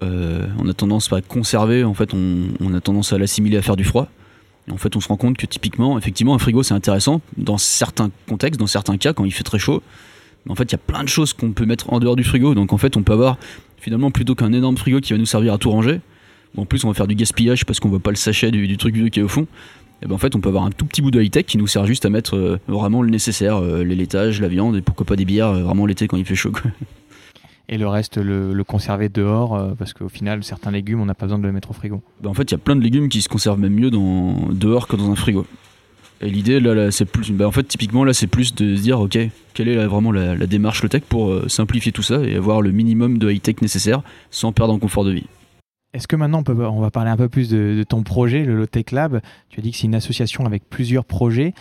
on 0.00 0.68
a 0.68 0.74
tendance 0.74 1.12
à 1.12 1.20
conserver, 1.20 1.84
en 1.84 1.94
fait, 1.94 2.12
on, 2.12 2.48
on 2.60 2.74
a 2.74 2.80
tendance 2.80 3.12
à 3.12 3.18
l'assimiler 3.18 3.56
à 3.56 3.62
faire 3.62 3.76
du 3.76 3.84
froid. 3.84 4.08
Et 4.68 4.72
en 4.72 4.76
fait, 4.76 4.96
on 4.96 5.00
se 5.00 5.08
rend 5.08 5.16
compte 5.16 5.36
que 5.36 5.46
typiquement, 5.46 5.96
effectivement, 5.96 6.34
un 6.34 6.38
frigo 6.38 6.62
c'est 6.62 6.74
intéressant 6.74 7.20
dans 7.36 7.58
certains 7.58 8.10
contextes, 8.28 8.58
dans 8.58 8.66
certains 8.66 8.96
cas, 8.96 9.12
quand 9.12 9.24
il 9.24 9.32
fait 9.32 9.44
très 9.44 9.58
chaud. 9.58 9.82
En 10.48 10.54
fait, 10.54 10.64
il 10.64 10.72
y 10.72 10.74
a 10.74 10.78
plein 10.78 11.04
de 11.04 11.08
choses 11.08 11.32
qu'on 11.32 11.52
peut 11.52 11.66
mettre 11.66 11.92
en 11.92 12.00
dehors 12.00 12.16
du 12.16 12.24
frigo. 12.24 12.54
Donc 12.54 12.72
en 12.72 12.78
fait, 12.78 12.96
on 12.96 13.02
peut 13.02 13.12
avoir 13.12 13.38
finalement 13.78 14.10
plutôt 14.10 14.34
qu'un 14.34 14.52
énorme 14.52 14.76
frigo 14.76 15.00
qui 15.00 15.12
va 15.12 15.18
nous 15.18 15.26
servir 15.26 15.52
à 15.54 15.58
tout 15.58 15.70
ranger. 15.70 16.00
En 16.56 16.66
plus, 16.66 16.84
on 16.84 16.88
va 16.88 16.94
faire 16.94 17.06
du 17.06 17.14
gaspillage 17.14 17.64
parce 17.64 17.80
qu'on 17.80 17.88
voit 17.88 18.00
pas 18.00 18.10
le 18.10 18.16
sachet 18.16 18.50
du, 18.50 18.66
du 18.66 18.76
truc 18.76 18.94
vieux 18.94 19.08
qui 19.08 19.20
est 19.20 19.22
au 19.22 19.28
fond. 19.28 19.46
Et 20.02 20.06
ben 20.06 20.14
en 20.14 20.18
fait, 20.18 20.34
on 20.34 20.40
peut 20.40 20.48
avoir 20.48 20.64
un 20.64 20.70
tout 20.70 20.84
petit 20.84 21.00
bout 21.00 21.12
de 21.12 21.22
high-tech 21.22 21.46
qui 21.46 21.58
nous 21.58 21.68
sert 21.68 21.86
juste 21.86 22.04
à 22.04 22.10
mettre 22.10 22.36
euh, 22.36 22.58
vraiment 22.66 23.02
le 23.02 23.10
nécessaire, 23.10 23.56
euh, 23.62 23.84
les 23.84 23.94
laitages, 23.94 24.40
la 24.40 24.48
viande 24.48 24.76
et 24.76 24.82
pourquoi 24.82 25.06
pas 25.06 25.14
des 25.14 25.24
bières 25.24 25.48
euh, 25.48 25.62
vraiment 25.62 25.86
l'été 25.86 26.08
quand 26.08 26.16
il 26.16 26.24
fait 26.24 26.34
chaud. 26.34 26.50
quoi. 26.50 26.70
Et 27.68 27.78
le 27.78 27.86
reste, 27.86 28.18
le, 28.18 28.52
le 28.52 28.64
conserver 28.64 29.08
dehors, 29.08 29.54
euh, 29.54 29.72
parce 29.78 29.92
qu'au 29.94 30.08
final, 30.08 30.42
certains 30.42 30.72
légumes, 30.72 31.00
on 31.00 31.06
n'a 31.06 31.14
pas 31.14 31.26
besoin 31.26 31.38
de 31.38 31.46
le 31.46 31.52
mettre 31.52 31.70
au 31.70 31.72
frigo. 31.72 32.02
Bah, 32.20 32.28
en 32.28 32.34
fait, 32.34 32.42
il 32.42 32.50
y 32.50 32.54
a 32.54 32.58
plein 32.58 32.76
de 32.76 32.82
légumes 32.82 33.08
qui 33.08 33.22
se 33.22 33.28
conservent 33.28 33.60
même 33.60 33.74
mieux 33.74 33.90
dans, 33.90 34.48
dehors 34.50 34.88
que 34.88 34.96
dans 34.96 35.10
un 35.10 35.14
frigo. 35.14 35.46
Et 36.22 36.30
l'idée, 36.30 36.60
là, 36.60 36.90
c'est 36.90 37.04
plus. 37.04 37.32
Bah, 37.32 37.46
en 37.46 37.50
fait, 37.50 37.64
typiquement, 37.64 38.04
là, 38.04 38.12
c'est 38.12 38.28
plus 38.28 38.54
de 38.54 38.76
se 38.76 38.80
dire, 38.80 39.00
ok, 39.00 39.18
quelle 39.54 39.68
est 39.68 39.86
vraiment 39.86 40.12
la, 40.12 40.36
démarche 40.46 40.82
low-tech 40.82 41.02
pour 41.08 41.30
euh, 41.30 41.48
simplifier 41.48 41.90
tout 41.90 42.02
ça 42.02 42.22
et 42.22 42.36
avoir 42.36 42.62
le 42.62 42.70
minimum 42.70 43.18
de 43.18 43.30
high-tech 43.30 43.60
nécessaire 43.60 44.02
sans 44.30 44.52
perdre 44.52 44.72
en 44.72 44.78
confort 44.78 45.04
de 45.04 45.12
vie. 45.12 45.26
Est-ce 45.94 46.08
que 46.08 46.16
maintenant 46.16 46.42
on, 46.46 46.80
va 46.80 46.90
parler 46.90 47.10
un 47.10 47.16
peu 47.16 47.28
plus 47.28 47.50
de, 47.50 47.84
ton 47.86 48.02
projet, 48.02 48.44
le 48.44 48.56
Low-Tech 48.56 48.92
Lab 48.92 49.20
Tu 49.50 49.60
as 49.60 49.62
dit 49.62 49.72
que 49.72 49.76
c'est 49.76 49.86
une 49.86 49.94
association 49.94 50.46
avec 50.46 50.68
plusieurs 50.70 51.04
projets, 51.04 51.52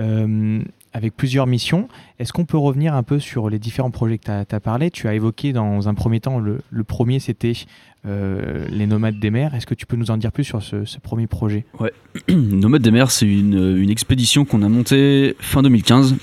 euh, 0.00 0.62
avec 0.94 1.14
plusieurs 1.14 1.46
missions. 1.46 1.88
Est-ce 2.18 2.32
qu'on 2.32 2.46
peut 2.46 2.56
revenir 2.56 2.94
un 2.94 3.02
peu 3.02 3.18
sur 3.18 3.50
les 3.50 3.58
différents 3.58 3.90
projets 3.90 4.16
que 4.16 4.44
tu 4.44 4.54
as, 4.54 4.60
parlé? 4.60 4.90
Tu 4.90 5.08
as 5.08 5.14
évoqué 5.14 5.52
dans 5.52 5.88
un 5.88 5.94
premier 5.94 6.20
temps, 6.20 6.38
le, 6.38 6.62
premier 6.84 7.18
c'était 7.18 7.52
euh, 8.06 8.64
les 8.70 8.86
nomades 8.86 9.18
des 9.18 9.30
mers. 9.30 9.54
Est-ce 9.54 9.66
que 9.66 9.74
tu 9.74 9.86
peux 9.86 9.96
nous 9.96 10.12
en 10.12 10.16
dire 10.16 10.30
plus 10.30 10.44
sur 10.44 10.62
ce, 10.62 10.76
premier 11.02 11.26
projet? 11.26 11.66
Nomade 12.30 12.82
des 12.82 12.92
mers, 12.92 13.10
c'est 13.10 13.26
une, 13.26 13.76
une 13.76 13.90
expédition 13.90 14.44
qu'on 14.44 14.62
a 14.62 14.68
montée 14.68 15.36
fin 15.40 15.62
2015. 15.62 16.14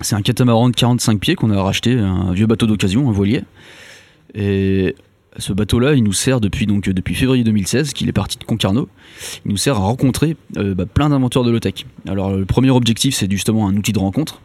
C'est 0.00 0.14
un 0.14 0.22
catamaran 0.22 0.70
de 0.70 0.76
45 0.76 1.18
pieds 1.18 1.34
qu'on 1.34 1.50
a 1.50 1.60
racheté, 1.60 1.98
un 1.98 2.32
vieux 2.32 2.46
bateau 2.46 2.66
d'occasion, 2.66 3.08
un 3.08 3.12
voilier. 3.12 3.42
Et 4.34 4.94
ce 5.38 5.52
bateau-là, 5.52 5.94
il 5.94 6.04
nous 6.04 6.12
sert 6.12 6.40
depuis, 6.40 6.66
donc, 6.66 6.88
depuis 6.88 7.14
février 7.14 7.44
2016, 7.44 7.92
qu'il 7.92 8.08
est 8.08 8.12
parti 8.12 8.38
de 8.38 8.44
Concarneau. 8.44 8.88
Il 9.44 9.52
nous 9.52 9.56
sert 9.56 9.76
à 9.76 9.80
rencontrer 9.80 10.36
euh, 10.56 10.74
bah, 10.74 10.86
plein 10.86 11.08
d'inventeurs 11.08 11.44
de 11.44 11.50
low-tech. 11.50 11.86
Alors, 12.06 12.32
le 12.32 12.44
premier 12.44 12.70
objectif, 12.70 13.14
c'est 13.14 13.30
justement 13.30 13.66
un 13.66 13.76
outil 13.76 13.92
de 13.92 13.98
rencontre. 13.98 14.40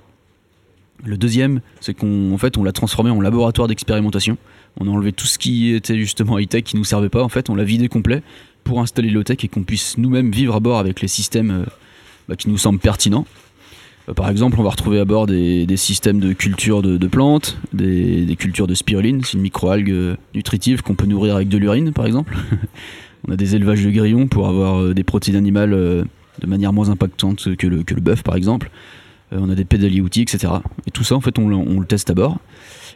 Le 1.04 1.18
deuxième, 1.18 1.62
c'est 1.80 1.94
qu'on 1.94 2.36
fait, 2.38 2.58
l'a 2.58 2.72
transformé 2.72 3.12
en 3.12 3.22
laboratoire 3.22 3.68
d'expérimentation. 3.68 4.38
On 4.80 4.88
a 4.88 4.92
enlevé 4.92 5.12
tout 5.12 5.28
ce 5.28 5.38
qui 5.38 5.74
était 5.74 5.98
justement 5.98 6.40
high-tech 6.40 6.64
qui 6.64 6.76
nous 6.76 6.84
servait 6.84 7.10
pas. 7.10 7.24
En 7.24 7.30
fait, 7.30 7.50
on 7.50 7.56
l'a 7.56 7.64
vidé 7.64 7.88
complet 7.88 8.24
pour 8.64 8.80
installer 8.82 9.10
low-tech 9.10 9.44
et 9.44 9.48
qu'on 9.48 9.64
puisse 9.64 9.98
nous-mêmes 9.98 10.32
vivre 10.32 10.56
à 10.56 10.60
bord 10.60 10.80
avec 10.80 11.02
les 11.02 11.08
systèmes 11.08 11.52
euh, 11.52 11.66
bah, 12.28 12.36
qui 12.36 12.50
nous 12.50 12.58
semblent 12.58 12.80
pertinents. 12.80 13.26
Euh, 14.10 14.14
par 14.14 14.30
exemple, 14.30 14.58
on 14.60 14.64
va 14.64 14.70
retrouver 14.70 15.00
à 15.00 15.06
bord 15.06 15.28
des, 15.28 15.66
systèmes 15.78 16.20
de 16.20 16.34
culture 16.34 16.82
de, 16.82 17.08
plantes, 17.08 17.58
des, 17.74 18.36
cultures 18.38 18.68
de 18.68 18.74
spiruline, 18.74 19.24
c'est 19.24 19.34
une 19.34 19.42
microalgue 19.42 19.92
euh, 19.92 20.16
nutritive 20.34 20.82
qu'on 20.82 20.96
peut 20.96 21.06
nourrir 21.06 21.36
avec 21.36 21.50
de 21.50 21.58
l'urine, 21.58 21.92
par 21.94 22.06
exemple. 22.06 22.36
On 23.28 23.34
a 23.34 23.36
des 23.36 23.56
élevages 23.56 23.84
de 23.84 23.90
grillons 23.90 24.28
pour 24.28 24.48
avoir 24.48 24.80
euh, 24.80 24.94
des 24.94 25.04
protéines 25.04 25.36
animales 25.36 25.72
de 25.72 26.48
manière 26.48 26.72
moins 26.72 26.90
impactante 26.90 27.56
que 27.56 27.68
le, 27.68 27.84
bœuf, 28.02 28.24
par 28.24 28.36
exemple. 28.36 28.70
On 29.32 29.50
a 29.50 29.56
des 29.56 29.66
pédaliers 29.66 30.00
outils, 30.00 30.22
etc. 30.22 30.54
Et 30.86 30.92
tout 30.92 31.04
ça, 31.04 31.16
en 31.16 31.20
fait, 31.20 31.38
on, 31.38 31.50
le- 31.50 31.86
teste 31.86 32.10
à 32.10 32.14
bord. 32.14 32.38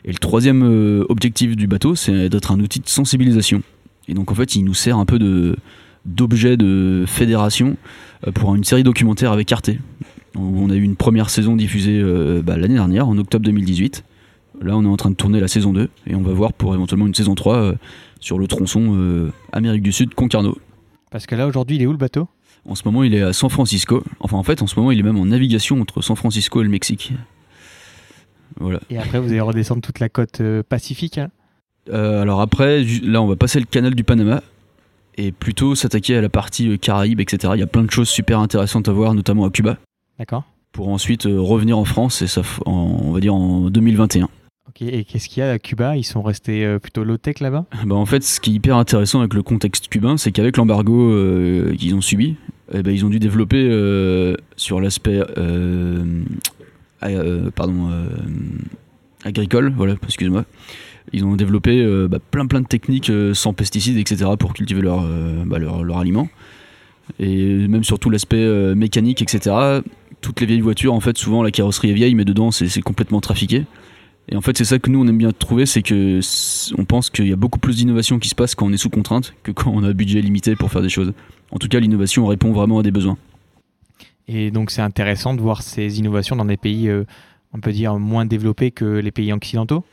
Et 0.05 0.11
le 0.11 0.17
troisième 0.17 0.61
objectif 1.09 1.57
du 1.57 1.67
bateau, 1.67 1.95
c'est 1.95 2.29
d'être 2.29 2.51
un 2.53 2.59
outil 2.61 2.79
de 2.79 2.87
sensibilisation. 2.87 3.63
Et 4.07 4.13
donc, 4.13 4.31
en 4.31 4.35
fait, 4.35 4.55
il 4.55 4.63
nous 4.63 4.73
sert 4.73 4.97
un 4.97 5.05
peu 5.05 5.19
d'objet 6.05 6.55
de 6.55 7.03
fédération 7.07 7.75
pour 8.33 8.55
une 8.55 8.63
série 8.63 8.83
documentaire 8.83 9.33
avec 9.33 9.51
Arte. 9.51 9.71
On 10.35 10.69
a 10.69 10.75
eu 10.75 10.83
une 10.83 10.95
première 10.95 11.29
saison 11.29 11.55
diffusée 11.55 11.99
euh, 11.99 12.41
bah, 12.41 12.57
l'année 12.57 12.75
dernière, 12.75 13.07
en 13.07 13.17
octobre 13.17 13.43
2018. 13.45 14.03
Là, 14.61 14.77
on 14.77 14.83
est 14.83 14.87
en 14.87 14.97
train 14.97 15.09
de 15.09 15.15
tourner 15.15 15.39
la 15.39 15.47
saison 15.47 15.73
2 15.73 15.89
et 16.07 16.15
on 16.15 16.21
va 16.21 16.31
voir 16.33 16.53
pour 16.53 16.73
éventuellement 16.73 17.07
une 17.07 17.15
saison 17.15 17.35
3 17.35 17.55
euh, 17.55 17.73
sur 18.19 18.37
le 18.37 18.47
tronçon 18.47 18.95
euh, 18.95 19.31
Amérique 19.51 19.81
du 19.81 19.91
Sud, 19.91 20.13
Concarneau. 20.13 20.57
Parce 21.09 21.25
que 21.25 21.35
là, 21.35 21.47
aujourd'hui, 21.47 21.77
il 21.77 21.81
est 21.81 21.85
où 21.85 21.91
le 21.91 21.97
bateau? 21.97 22.27
En 22.67 22.75
ce 22.75 22.83
moment, 22.85 23.03
il 23.03 23.13
est 23.13 23.21
à 23.21 23.33
San 23.33 23.49
Francisco. 23.49 24.03
Enfin, 24.19 24.37
en 24.37 24.43
fait, 24.43 24.61
en 24.61 24.67
ce 24.67 24.75
moment, 24.75 24.91
il 24.91 24.99
est 24.99 25.03
même 25.03 25.17
en 25.17 25.25
navigation 25.25 25.81
entre 25.81 26.01
San 26.01 26.15
Francisco 26.15 26.61
et 26.61 26.63
le 26.63 26.69
Mexique. 26.69 27.11
Voilà. 28.59 28.79
Et 28.89 28.97
après, 28.97 29.19
vous 29.19 29.29
allez 29.29 29.41
redescendre 29.41 29.81
toute 29.81 29.99
la 29.99 30.09
côte 30.09 30.41
pacifique. 30.69 31.17
hein? 31.17 31.29
Alors 31.91 32.39
après, 32.41 32.83
là, 33.03 33.21
on 33.21 33.27
va 33.27 33.35
passer 33.35 33.59
le 33.59 33.65
canal 33.65 33.95
du 33.95 34.03
Panama 34.03 34.43
et 35.17 35.31
plutôt 35.31 35.73
s'attaquer 35.73 36.15
à 36.17 36.21
la 36.21 36.29
partie 36.29 36.77
Caraïbes, 36.77 37.19
etc. 37.19 37.53
Il 37.55 37.59
y 37.59 37.63
a 37.63 37.67
plein 37.67 37.83
de 37.83 37.89
choses 37.89 38.09
super 38.09 38.39
intéressantes 38.39 38.87
à 38.87 38.91
voir, 38.91 39.15
notamment 39.15 39.45
à 39.45 39.49
Cuba, 39.49 39.77
D'accord 40.19 40.43
pour 40.73 40.87
ensuite 40.87 41.25
euh, 41.25 41.37
revenir 41.37 41.77
en 41.77 41.83
France 41.83 42.21
et 42.21 42.27
ça, 42.27 42.43
en- 42.65 42.71
on 43.03 43.11
va 43.11 43.19
dire 43.19 43.35
en 43.35 43.69
2021. 43.69 44.29
Ok, 44.69 44.83
et 44.83 45.03
qu'est-ce 45.03 45.27
qu'il 45.27 45.41
y 45.41 45.45
a 45.45 45.51
à 45.51 45.59
Cuba? 45.59 45.97
Ils 45.97 46.05
sont 46.05 46.21
restés 46.21 46.63
euh, 46.63 46.79
plutôt 46.79 47.03
low-tech 47.03 47.41
là-bas? 47.41 47.65
Bah, 47.85 47.95
en 47.95 48.05
fait, 48.05 48.23
ce 48.23 48.39
qui 48.39 48.51
est 48.51 48.53
hyper 48.53 48.77
intéressant 48.77 49.19
avec 49.19 49.33
le 49.33 49.43
contexte 49.43 49.89
cubain, 49.89 50.15
c'est 50.15 50.31
qu'avec 50.31 50.55
l'embargo 50.55 51.11
euh, 51.11 51.75
qu'ils 51.75 51.93
ont 51.93 51.99
subi, 51.99 52.37
eh 52.73 52.83
ben, 52.83 52.91
ils 52.91 53.03
ont 53.05 53.09
dû 53.09 53.19
développer 53.19 53.67
euh, 53.69 54.37
sur 54.55 54.79
l'aspect 54.79 55.19
euh, 55.37 56.05
pardon, 57.53 57.89
agricole, 59.25 59.73
voilà, 59.75 59.95
excuse-moi. 60.03 60.45
Ils 61.11 61.25
ont 61.25 61.35
développé 61.35 61.81
euh, 61.83 62.07
bah, 62.07 62.19
plein 62.19 62.45
plein 62.45 62.61
de 62.61 62.67
techniques 62.67 63.09
euh, 63.09 63.33
sans 63.33 63.53
pesticides, 63.53 63.97
etc. 63.97 64.31
pour 64.39 64.53
cultiver 64.53 64.81
leur, 64.81 65.01
euh, 65.03 65.43
bah, 65.45 65.59
leur, 65.59 65.83
leur 65.83 65.97
aliment. 65.97 66.29
Et 67.19 67.67
même 67.67 67.83
sur 67.83 67.99
tout 67.99 68.09
l'aspect 68.09 68.73
mécanique, 68.73 69.21
etc. 69.21 69.81
Toutes 70.21 70.39
les 70.39 70.45
vieilles 70.45 70.61
voitures, 70.61 70.93
en 70.93 70.99
fait, 70.99 71.17
souvent 71.17 71.43
la 71.43 71.51
carrosserie 71.51 71.89
est 71.89 71.93
vieille, 71.93 72.15
mais 72.15 72.25
dedans 72.25 72.51
c'est 72.51 72.81
complètement 72.81 73.21
trafiqué. 73.21 73.65
Et 74.29 74.35
en 74.35 74.41
fait, 74.41 74.57
c'est 74.57 74.65
ça 74.65 74.79
que 74.79 74.89
nous 74.89 75.03
on 75.03 75.07
aime 75.07 75.17
bien 75.17 75.31
trouver, 75.31 75.65
c'est 75.65 75.81
que 75.81 76.19
on 76.77 76.85
pense 76.85 77.09
qu'il 77.09 77.27
y 77.27 77.33
a 77.33 77.35
beaucoup 77.35 77.59
plus 77.59 77.77
d'innovation 77.77 78.19
qui 78.19 78.29
se 78.29 78.35
passe 78.35 78.55
quand 78.55 78.67
on 78.67 78.71
est 78.71 78.77
sous 78.77 78.89
contrainte 78.89 79.33
que 79.43 79.51
quand 79.51 79.71
on 79.73 79.83
a 79.83 79.89
un 79.89 79.93
budget 79.93 80.21
limité 80.21 80.55
pour 80.55 80.71
faire 80.71 80.81
des 80.81 80.89
choses. 80.89 81.13
En 81.51 81.57
tout 81.57 81.67
cas, 81.67 81.79
l'innovation 81.79 82.25
répond 82.27 82.51
vraiment 82.51 82.79
à 82.79 82.83
des 82.83 82.91
besoins. 82.91 83.17
Et 84.27 84.51
donc, 84.51 84.71
c'est 84.71 84.81
intéressant 84.81 85.33
de 85.33 85.41
voir 85.41 85.61
ces 85.61 85.99
innovations 85.99 86.35
dans 86.35 86.45
des 86.45 86.55
pays, 86.55 86.87
euh, 86.87 87.03
on 87.53 87.59
peut 87.59 87.73
dire, 87.73 87.97
moins 87.97 88.25
développés 88.25 88.71
que 88.71 88.85
les 88.85 89.11
pays 89.11 89.33
occidentaux? 89.33 89.83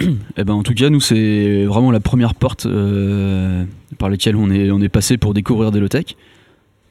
Eh 0.00 0.44
ben, 0.44 0.54
en 0.54 0.62
tout 0.62 0.74
cas, 0.74 0.88
nous, 0.88 1.00
c'est 1.00 1.64
vraiment 1.66 1.90
la 1.90 2.00
première 2.00 2.34
porte 2.34 2.66
euh, 2.66 3.64
par 3.98 4.08
laquelle 4.08 4.34
on 4.34 4.50
est, 4.50 4.70
on 4.70 4.80
est 4.80 4.88
passé 4.88 5.18
pour 5.18 5.34
découvrir 5.34 5.70
des 5.70 5.80
low-tech. 5.80 6.16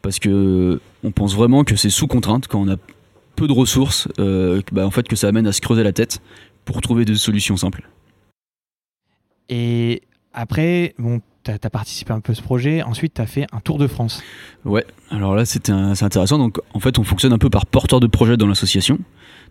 Parce 0.05 0.19
que 0.19 0.79
on 1.03 1.09
pense 1.09 1.35
vraiment 1.35 1.63
que 1.63 1.75
c'est 1.75 1.89
sous 1.89 2.05
contrainte, 2.05 2.47
quand 2.47 2.61
on 2.61 2.69
a 2.69 2.75
peu 3.35 3.47
de 3.47 3.51
ressources, 3.51 4.07
euh, 4.19 4.61
que, 4.61 4.75
bah, 4.75 4.85
en 4.85 4.91
fait, 4.91 5.07
que 5.07 5.15
ça 5.15 5.27
amène 5.27 5.47
à 5.47 5.51
se 5.51 5.61
creuser 5.61 5.81
la 5.81 5.93
tête 5.93 6.21
pour 6.63 6.79
trouver 6.79 7.05
des 7.05 7.15
solutions 7.15 7.57
simples. 7.57 7.89
Et 9.49 10.03
après, 10.31 10.93
bon, 10.99 11.21
tu 11.43 11.49
as, 11.49 11.57
participé 11.71 12.13
un 12.13 12.19
peu 12.19 12.33
à 12.33 12.35
ce 12.35 12.43
projet. 12.43 12.83
Ensuite, 12.83 13.15
tu 13.15 13.21
as 13.23 13.25
fait 13.25 13.47
un 13.51 13.59
tour 13.61 13.79
de 13.79 13.87
France. 13.87 14.21
Ouais, 14.63 14.85
alors 15.09 15.35
là 15.35 15.43
c'est 15.43 15.71
intéressant. 15.71 16.37
Donc 16.37 16.59
en 16.75 16.79
fait 16.79 16.99
on 16.99 17.03
fonctionne 17.03 17.33
un 17.33 17.39
peu 17.39 17.49
par 17.49 17.65
porteur 17.65 17.99
de 17.99 18.05
projet 18.05 18.37
dans 18.37 18.47
l'association. 18.47 18.99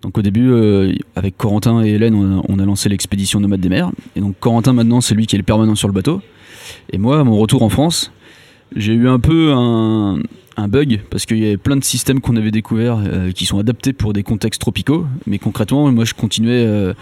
Donc 0.02 0.18
au 0.18 0.22
début 0.22 0.50
euh, 0.52 0.94
avec 1.16 1.36
Corentin 1.36 1.84
et 1.84 1.90
Hélène 1.90 2.14
on 2.14 2.38
a, 2.38 2.42
on 2.48 2.58
a 2.60 2.64
lancé 2.64 2.88
l'expédition 2.88 3.40
Nomade 3.40 3.60
des 3.60 3.68
mers. 3.68 3.90
Et 4.14 4.20
donc 4.20 4.38
Corentin 4.38 4.72
maintenant 4.72 5.00
c'est 5.00 5.16
lui 5.16 5.26
qui 5.26 5.34
est 5.34 5.38
le 5.38 5.44
permanent 5.44 5.74
sur 5.74 5.88
le 5.88 5.94
bateau. 5.94 6.20
Et 6.90 6.98
moi 6.98 7.20
à 7.20 7.24
mon 7.24 7.36
retour 7.36 7.62
en 7.62 7.68
France 7.68 8.12
j'ai 8.76 8.92
eu 8.92 9.08
un 9.08 9.20
peu 9.20 9.52
un, 9.54 10.18
un 10.56 10.68
bug 10.68 11.00
parce 11.10 11.26
qu'il 11.26 11.38
y 11.38 11.46
avait 11.46 11.56
plein 11.56 11.76
de 11.76 11.84
systèmes 11.84 12.20
qu'on 12.20 12.36
avait 12.36 12.50
découverts 12.50 12.98
euh, 13.04 13.32
qui 13.32 13.46
sont 13.46 13.58
adaptés 13.58 13.92
pour 13.92 14.12
des 14.12 14.22
contextes 14.22 14.60
tropicaux. 14.60 15.06
Mais 15.26 15.38
concrètement 15.38 15.90
moi 15.90 16.04
je 16.04 16.14
continuais 16.14 16.64
euh, 16.64 16.94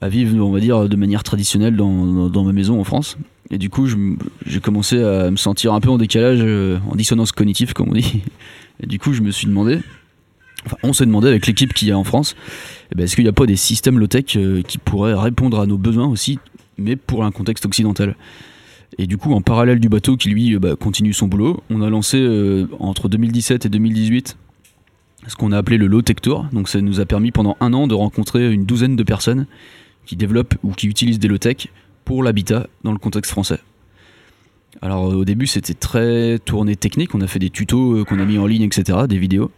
à 0.00 0.08
vivre 0.08 0.44
on 0.44 0.50
va 0.50 0.60
dire 0.60 0.88
de 0.88 0.96
manière 0.96 1.22
traditionnelle 1.22 1.76
dans, 1.76 2.44
ma 2.44 2.52
maison 2.52 2.80
en 2.80 2.84
France. 2.84 3.16
Et 3.52 3.58
du 3.58 3.68
coup, 3.68 3.88
j'ai 4.46 4.60
commencé 4.60 5.02
à 5.02 5.28
me 5.28 5.36
sentir 5.36 5.74
un 5.74 5.80
peu 5.80 5.90
en 5.90 5.98
décalage, 5.98 6.38
euh, 6.40 6.78
en 6.88 6.94
dissonance 6.94 7.32
cognitive, 7.32 7.72
comme 7.72 7.88
on 7.88 7.94
dit. 7.94 8.22
Et 8.80 8.86
du 8.86 9.00
coup, 9.00 9.12
je 9.12 9.22
me 9.22 9.32
suis 9.32 9.48
demandé, 9.48 9.80
enfin, 10.64 10.76
on 10.84 10.92
s'est 10.92 11.04
demandé 11.04 11.26
avec 11.26 11.48
l'équipe 11.48 11.74
qu'il 11.74 11.88
y 11.88 11.90
a 11.90 11.98
en 11.98 12.04
France, 12.04 12.36
eh 12.92 12.94
ben, 12.94 13.02
est-ce 13.02 13.16
qu'il 13.16 13.24
n'y 13.24 13.28
a 13.28 13.32
pas 13.32 13.46
des 13.46 13.56
systèmes 13.56 13.98
low-tech 13.98 14.38
qui 14.68 14.78
pourraient 14.78 15.14
répondre 15.14 15.58
à 15.58 15.66
nos 15.66 15.78
besoins 15.78 16.06
aussi, 16.06 16.38
mais 16.78 16.94
pour 16.94 17.24
un 17.24 17.32
contexte 17.32 17.66
occidental? 17.66 18.14
Et 18.98 19.06
du 19.06 19.16
coup, 19.16 19.32
en 19.32 19.40
parallèle 19.40 19.80
du 19.80 19.88
bateau 19.88 20.16
qui 20.16 20.30
lui 20.30 20.54
euh, 20.54 20.58
bah, 20.58 20.76
continue 20.76 21.12
son 21.12 21.26
boulot, 21.28 21.62
on 21.70 21.82
a 21.82 21.90
lancé 21.90 22.18
euh, 22.18 22.66
entre 22.78 23.08
2017 23.08 23.66
et 23.66 23.68
2018 23.68 24.36
ce 25.26 25.36
qu'on 25.36 25.52
a 25.52 25.58
appelé 25.58 25.76
le 25.76 25.86
Low 25.86 26.02
Tech 26.02 26.16
Tour. 26.22 26.46
Donc 26.52 26.68
ça 26.68 26.80
nous 26.80 27.00
a 27.00 27.04
permis 27.04 27.30
pendant 27.30 27.56
un 27.60 27.72
an 27.72 27.86
de 27.86 27.94
rencontrer 27.94 28.50
une 28.52 28.64
douzaine 28.64 28.96
de 28.96 29.02
personnes 29.02 29.46
qui 30.06 30.16
développent 30.16 30.54
ou 30.62 30.72
qui 30.72 30.86
utilisent 30.86 31.18
des 31.18 31.28
low 31.28 31.38
tech 31.38 31.68
pour 32.04 32.22
l'habitat 32.22 32.66
dans 32.84 32.92
le 32.92 32.98
contexte 32.98 33.30
français. 33.30 33.60
Alors 34.82 35.04
au 35.04 35.24
début 35.24 35.46
c'était 35.46 35.74
très 35.74 36.38
tourné 36.38 36.74
technique, 36.74 37.14
on 37.14 37.20
a 37.20 37.26
fait 37.26 37.38
des 37.38 37.50
tutos 37.50 37.98
euh, 37.98 38.04
qu'on 38.04 38.18
a 38.18 38.24
mis 38.24 38.38
en 38.38 38.46
ligne, 38.46 38.62
etc., 38.62 39.00
des 39.08 39.18
vidéos. 39.18 39.50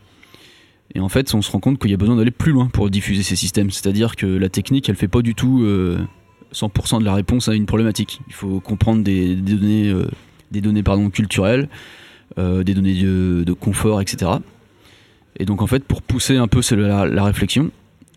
Et 0.95 1.01
en 1.01 1.09
fait 1.09 1.33
on 1.35 1.43
se 1.43 1.51
rend 1.51 1.61
compte 1.61 1.79
qu'il 1.79 1.91
y 1.91 1.95
a 1.95 1.97
besoin 1.97 2.17
d'aller 2.17 2.33
plus 2.33 2.53
loin 2.53 2.67
pour 2.67 2.91
diffuser 2.91 3.23
ces 3.23 3.37
systèmes. 3.37 3.71
C'est-à-dire 3.71 4.17
que 4.17 4.27
la 4.27 4.49
technique 4.49 4.89
elle 4.89 4.97
fait 4.97 5.09
pas 5.09 5.23
du 5.23 5.35
tout 5.35 5.65
100% 6.53 7.01
de 7.01 7.05
la 7.05 7.15
réponse 7.15 7.49
à 7.49 7.55
une 7.55 7.67
problématique. 7.67 8.21
Il 8.29 8.35
faut 8.35 8.61
comprendre 8.61 9.03
des, 9.03 9.35
données, 9.35 9.89
euh, 9.89 10.07
des 10.51 10.61
données 10.61 10.83
pardon, 10.83 11.11
culturelles, 11.11 11.69
euh, 12.39 12.63
des 12.63 12.75
données 12.75 12.95
de, 12.95 13.53
confort, 13.53 14.01
etc. 14.01 14.33
Et 15.39 15.45
donc 15.45 15.63
en 15.63 15.67
fait 15.67 15.85
pour 15.85 16.03
pousser 16.03 16.37
un 16.37 16.49
peu 16.49 16.61
la, 16.77 17.07
la 17.07 17.25
réflexion, 17.25 17.71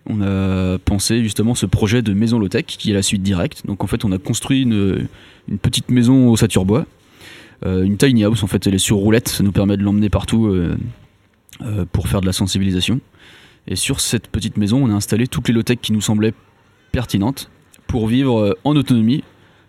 on 0.08 0.22
a 0.22 0.77
pensé 0.80 1.24
justement 1.24 1.56
ce 1.56 1.65
projet 1.65 2.01
de 2.01 2.13
maison 2.13 2.38
low-tech 2.38 2.65
qui 2.65 2.92
est 2.92 2.94
la 2.94 3.01
suite 3.01 3.24
directe. 3.24 3.65
Donc 3.65 3.84
en 3.84 3.88
fait, 3.88 4.06
on 4.06 4.12
a 4.12 4.18
construit 4.20 4.62
une, 4.62 5.08
petite 5.62 5.89
maison 5.89 6.30
au 6.30 6.38
Saturbois, 6.38 6.86
euh, 7.65 7.84
une 7.84 7.98
tiny 7.98 8.24
house 8.24 8.44
en 8.44 8.48
fait, 8.48 8.68
elle 8.68 8.75
est 8.75 8.80
sur 8.80 8.98
roulette, 8.98 9.30
ça 9.30 9.44
nous 9.44 9.51
permet 9.51 9.77
de 9.77 9.84
l'emmener 9.84 10.10
partout 10.10 10.54
pour 11.92 12.08
faire 12.08 12.22
de 12.22 12.25
la 12.25 12.34
sensibilisation. 12.34 13.00
Et 13.68 13.75
sur 13.75 14.00
cette 14.00 14.27
petite 14.27 14.58
maison, 14.58 14.84
on 14.84 14.92
a 14.92 14.94
installé 14.94 15.25
toutes 15.25 15.48
les 15.48 15.54
low-tech 15.54 15.80
qui 15.82 15.92
nous 15.92 16.01
semblaient 16.01 16.34
pertinentes 16.92 17.50
pour 17.96 18.08
vivre 18.08 18.42
euh, 18.42 18.60
en 18.66 18.75
autonomie 18.75 19.24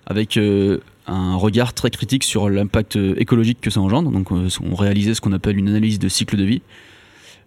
avec 0.04 0.37
euh, 0.37 0.80
un 1.06 1.37
regard 1.37 1.75
très 1.75 1.90
critique 1.90 2.25
sur 2.25 2.50
l'impact 2.50 2.97
euh, 2.97 3.14
écologique 3.18 3.61
que 3.61 3.71
ça 3.71 3.78
engendre. 3.80 4.11
Donc 4.11 4.33
on 4.33 4.75
réalisait 4.75 5.14
ce 5.14 5.21
qu'on 5.21 5.30
appelle 5.30 5.56
une 5.56 5.68
analyse 5.68 6.00
de 6.00 6.09
cycle 6.09 6.37
de 6.37 6.42
vie 6.42 6.62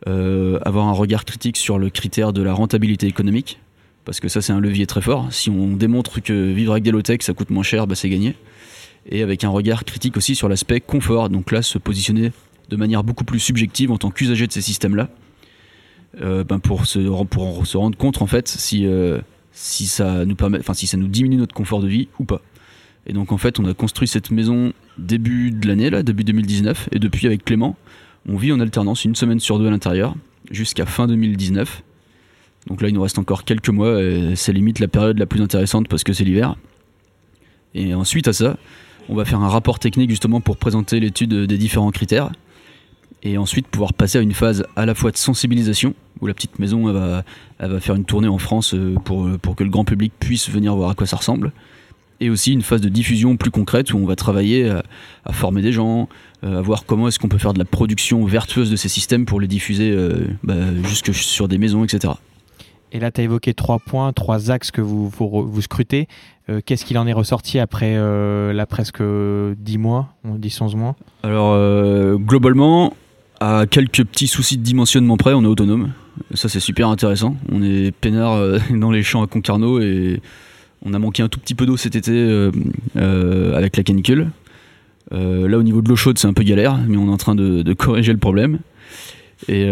avoir 0.05 0.87
un 0.87 0.93
regard 0.93 1.25
critique 1.25 1.57
sur 1.57 1.77
le 1.77 1.89
critère 1.89 2.31
de 2.31 2.41
la 2.41 2.53
rentabilité 2.53 3.07
économique, 3.07 3.59
parce 4.05 4.21
que 4.21 4.29
ça 4.29 4.41
c'est 4.41 4.53
un 4.53 4.61
levier 4.61 4.87
très 4.87 5.01
fort. 5.01 5.27
Si 5.31 5.49
on 5.49 5.75
démontre 5.75 6.21
que 6.21 6.53
vivre 6.53 6.71
avec 6.71 6.85
des 6.85 6.91
low-tech 6.91 7.23
ça 7.23 7.33
coûte 7.33 7.49
moins 7.49 7.63
cher, 7.63 7.85
bah, 7.85 7.95
c'est 7.95 8.09
gagné. 8.09 8.35
Et 9.09 9.21
avec 9.21 9.43
un 9.43 9.49
regard 9.49 9.83
critique 9.83 10.15
aussi 10.15 10.33
sur 10.33 10.47
l'aspect 10.47 10.79
confort, 10.79 11.27
donc 11.27 11.51
là 11.51 11.61
se 11.61 11.77
positionner 11.77 12.31
de 12.69 12.77
manière 12.77 13.03
beaucoup 13.03 13.25
plus 13.25 13.41
subjective 13.41 13.91
en 13.91 13.97
tant 13.97 14.11
qu'usager 14.11 14.47
de 14.47 14.53
ces 14.53 14.61
systèmes-là, 14.61 15.09
ben, 16.21 16.59
pour, 16.59 16.85
se, 16.85 16.99
pour 17.25 17.67
se 17.67 17.75
rendre 17.75 17.97
compte 17.97 18.21
en 18.21 18.27
fait 18.27 18.47
si, 18.47 18.87
si, 19.61 19.87
ça 19.87 20.23
nous 20.23 20.35
permet, 20.35 20.57
enfin, 20.59 20.73
si 20.73 20.87
ça 20.87 20.95
nous 20.95 21.09
diminue 21.09 21.35
notre 21.35 21.53
confort 21.53 21.81
de 21.81 21.87
vie 21.87 22.07
ou 22.17 22.23
pas. 22.23 22.41
Et 23.05 23.11
donc 23.11 23.33
en 23.33 23.37
fait 23.37 23.59
on 23.59 23.65
a 23.65 23.73
construit 23.73 24.07
cette 24.07 24.31
maison 24.31 24.71
début 24.97 25.51
de 25.51 25.67
l'année, 25.67 25.89
là, 25.89 26.01
début 26.01 26.23
2019, 26.23 26.87
et 26.93 26.99
depuis 26.99 27.27
avec 27.27 27.43
Clément, 27.43 27.75
on 28.27 28.37
vit 28.37 28.53
en 28.53 28.61
alternance 28.61 29.03
une 29.03 29.15
semaine 29.15 29.41
sur 29.41 29.59
deux 29.59 29.67
à 29.67 29.69
l'intérieur 29.69 30.15
jusqu'à 30.49 30.85
fin 30.85 31.07
2019. 31.07 31.83
Donc 32.67 32.81
là, 32.81 32.87
il 32.87 32.93
nous 32.93 33.01
reste 33.01 33.19
encore 33.19 33.43
quelques 33.43 33.69
mois 33.69 34.01
et 34.01 34.35
c'est 34.35 34.53
limite 34.53 34.79
la 34.79 34.87
période 34.87 35.17
la 35.17 35.25
plus 35.25 35.41
intéressante 35.41 35.89
parce 35.89 36.03
que 36.03 36.13
c'est 36.13 36.23
l'hiver. 36.23 36.55
Et 37.73 37.93
ensuite 37.93 38.27
à 38.27 38.33
ça, 38.33 38.57
on 39.09 39.15
va 39.15 39.25
faire 39.25 39.41
un 39.41 39.49
rapport 39.49 39.79
technique 39.79 40.09
justement 40.09 40.39
pour 40.39 40.57
présenter 40.57 40.99
l'étude 40.99 41.33
des 41.33 41.57
différents 41.57 41.91
critères 41.91 42.31
et 43.23 43.37
ensuite 43.37 43.67
pouvoir 43.67 43.93
passer 43.93 44.17
à 44.17 44.21
une 44.21 44.33
phase 44.33 44.65
à 44.75 44.85
la 44.85 44.95
fois 44.95 45.11
de 45.11 45.17
sensibilisation 45.17 45.93
où 46.21 46.27
la 46.27 46.33
petite 46.33 46.59
maison 46.59 46.87
elle 46.89 46.95
va, 46.95 47.23
elle 47.59 47.71
va 47.71 47.79
faire 47.79 47.95
une 47.95 48.05
tournée 48.05 48.27
en 48.27 48.37
France 48.37 48.73
euh, 48.73 48.95
pour, 49.03 49.29
pour 49.41 49.55
que 49.55 49.63
le 49.63 49.69
grand 49.69 49.85
public 49.85 50.13
puisse 50.19 50.49
venir 50.49 50.75
voir 50.75 50.89
à 50.89 50.95
quoi 50.95 51.07
ça 51.07 51.17
ressemble 51.17 51.51
et 52.21 52.29
aussi 52.29 52.53
une 52.53 52.61
phase 52.61 52.81
de 52.81 52.89
diffusion 52.89 53.37
plus 53.37 53.51
concrète 53.51 53.93
où 53.93 53.97
on 53.97 54.05
va 54.05 54.15
travailler 54.15 54.69
à, 54.69 54.83
à 55.25 55.33
former 55.33 55.61
des 55.61 55.71
gens, 55.71 56.09
euh, 56.43 56.59
à 56.59 56.61
voir 56.61 56.85
comment 56.85 57.07
est-ce 57.07 57.19
qu'on 57.19 57.29
peut 57.29 57.37
faire 57.37 57.53
de 57.53 57.59
la 57.59 57.65
production 57.65 58.25
vertueuse 58.25 58.69
de 58.69 58.75
ces 58.75 58.89
systèmes 58.89 59.25
pour 59.25 59.39
les 59.39 59.47
diffuser 59.47 59.91
euh, 59.91 60.27
bah, 60.43 60.55
jusque 60.83 61.13
sur 61.13 61.47
des 61.47 61.57
maisons, 61.57 61.83
etc. 61.83 62.13
Et 62.91 62.99
là, 62.99 63.11
tu 63.11 63.21
as 63.21 63.23
évoqué 63.23 63.53
trois 63.53 63.79
points, 63.79 64.11
trois 64.13 64.51
axes 64.51 64.71
que 64.71 64.81
vous, 64.81 65.09
vous, 65.09 65.47
vous 65.47 65.61
scrutez. 65.61 66.07
Euh, 66.49 66.61
Qu'est-ce 66.65 66.85
qu'il 66.85 66.97
en 66.97 67.05
est 67.05 67.13
ressorti 67.13 67.59
après 67.59 67.95
euh, 67.95 68.51
là, 68.51 68.65
presque 68.65 69.01
10 69.01 69.77
mois, 69.77 70.15
10-11 70.27 70.75
mois? 70.75 70.95
Alors, 71.23 71.53
euh, 71.53 72.17
globalement, 72.17 72.93
à 73.39 73.65
quelques 73.69 74.03
petits 74.03 74.27
soucis 74.27 74.57
de 74.57 74.63
dimensionnement 74.63 75.17
près, 75.17 75.33
on 75.33 75.43
est 75.43 75.47
autonome. 75.47 75.91
Ça, 76.33 76.49
c'est 76.49 76.59
super 76.59 76.89
intéressant. 76.89 77.37
On 77.51 77.63
est 77.63 77.91
peinard 77.91 78.33
euh, 78.33 78.59
dans 78.71 78.91
les 78.91 79.03
champs 79.03 79.23
à 79.23 79.27
Concarneau 79.27 79.79
et 79.79 80.21
on 80.83 80.93
a 80.93 80.99
manqué 80.99 81.23
un 81.23 81.29
tout 81.29 81.39
petit 81.39 81.55
peu 81.55 81.65
d'eau 81.65 81.77
cet 81.77 81.95
été 81.95 82.11
euh, 82.11 82.51
euh, 82.97 83.55
avec 83.55 83.77
la 83.77 83.83
canicule. 83.83 84.29
Là, 85.11 85.57
au 85.57 85.63
niveau 85.63 85.81
de 85.81 85.89
l'eau 85.89 85.95
chaude, 85.95 86.19
c'est 86.19 86.27
un 86.27 86.33
peu 86.33 86.43
galère, 86.43 86.77
mais 86.87 86.95
on 86.95 87.07
est 87.07 87.11
en 87.11 87.17
train 87.17 87.33
de, 87.33 87.73
corriger 87.73 88.11
le 88.11 88.19
problème. 88.19 88.59
Et 89.47 89.67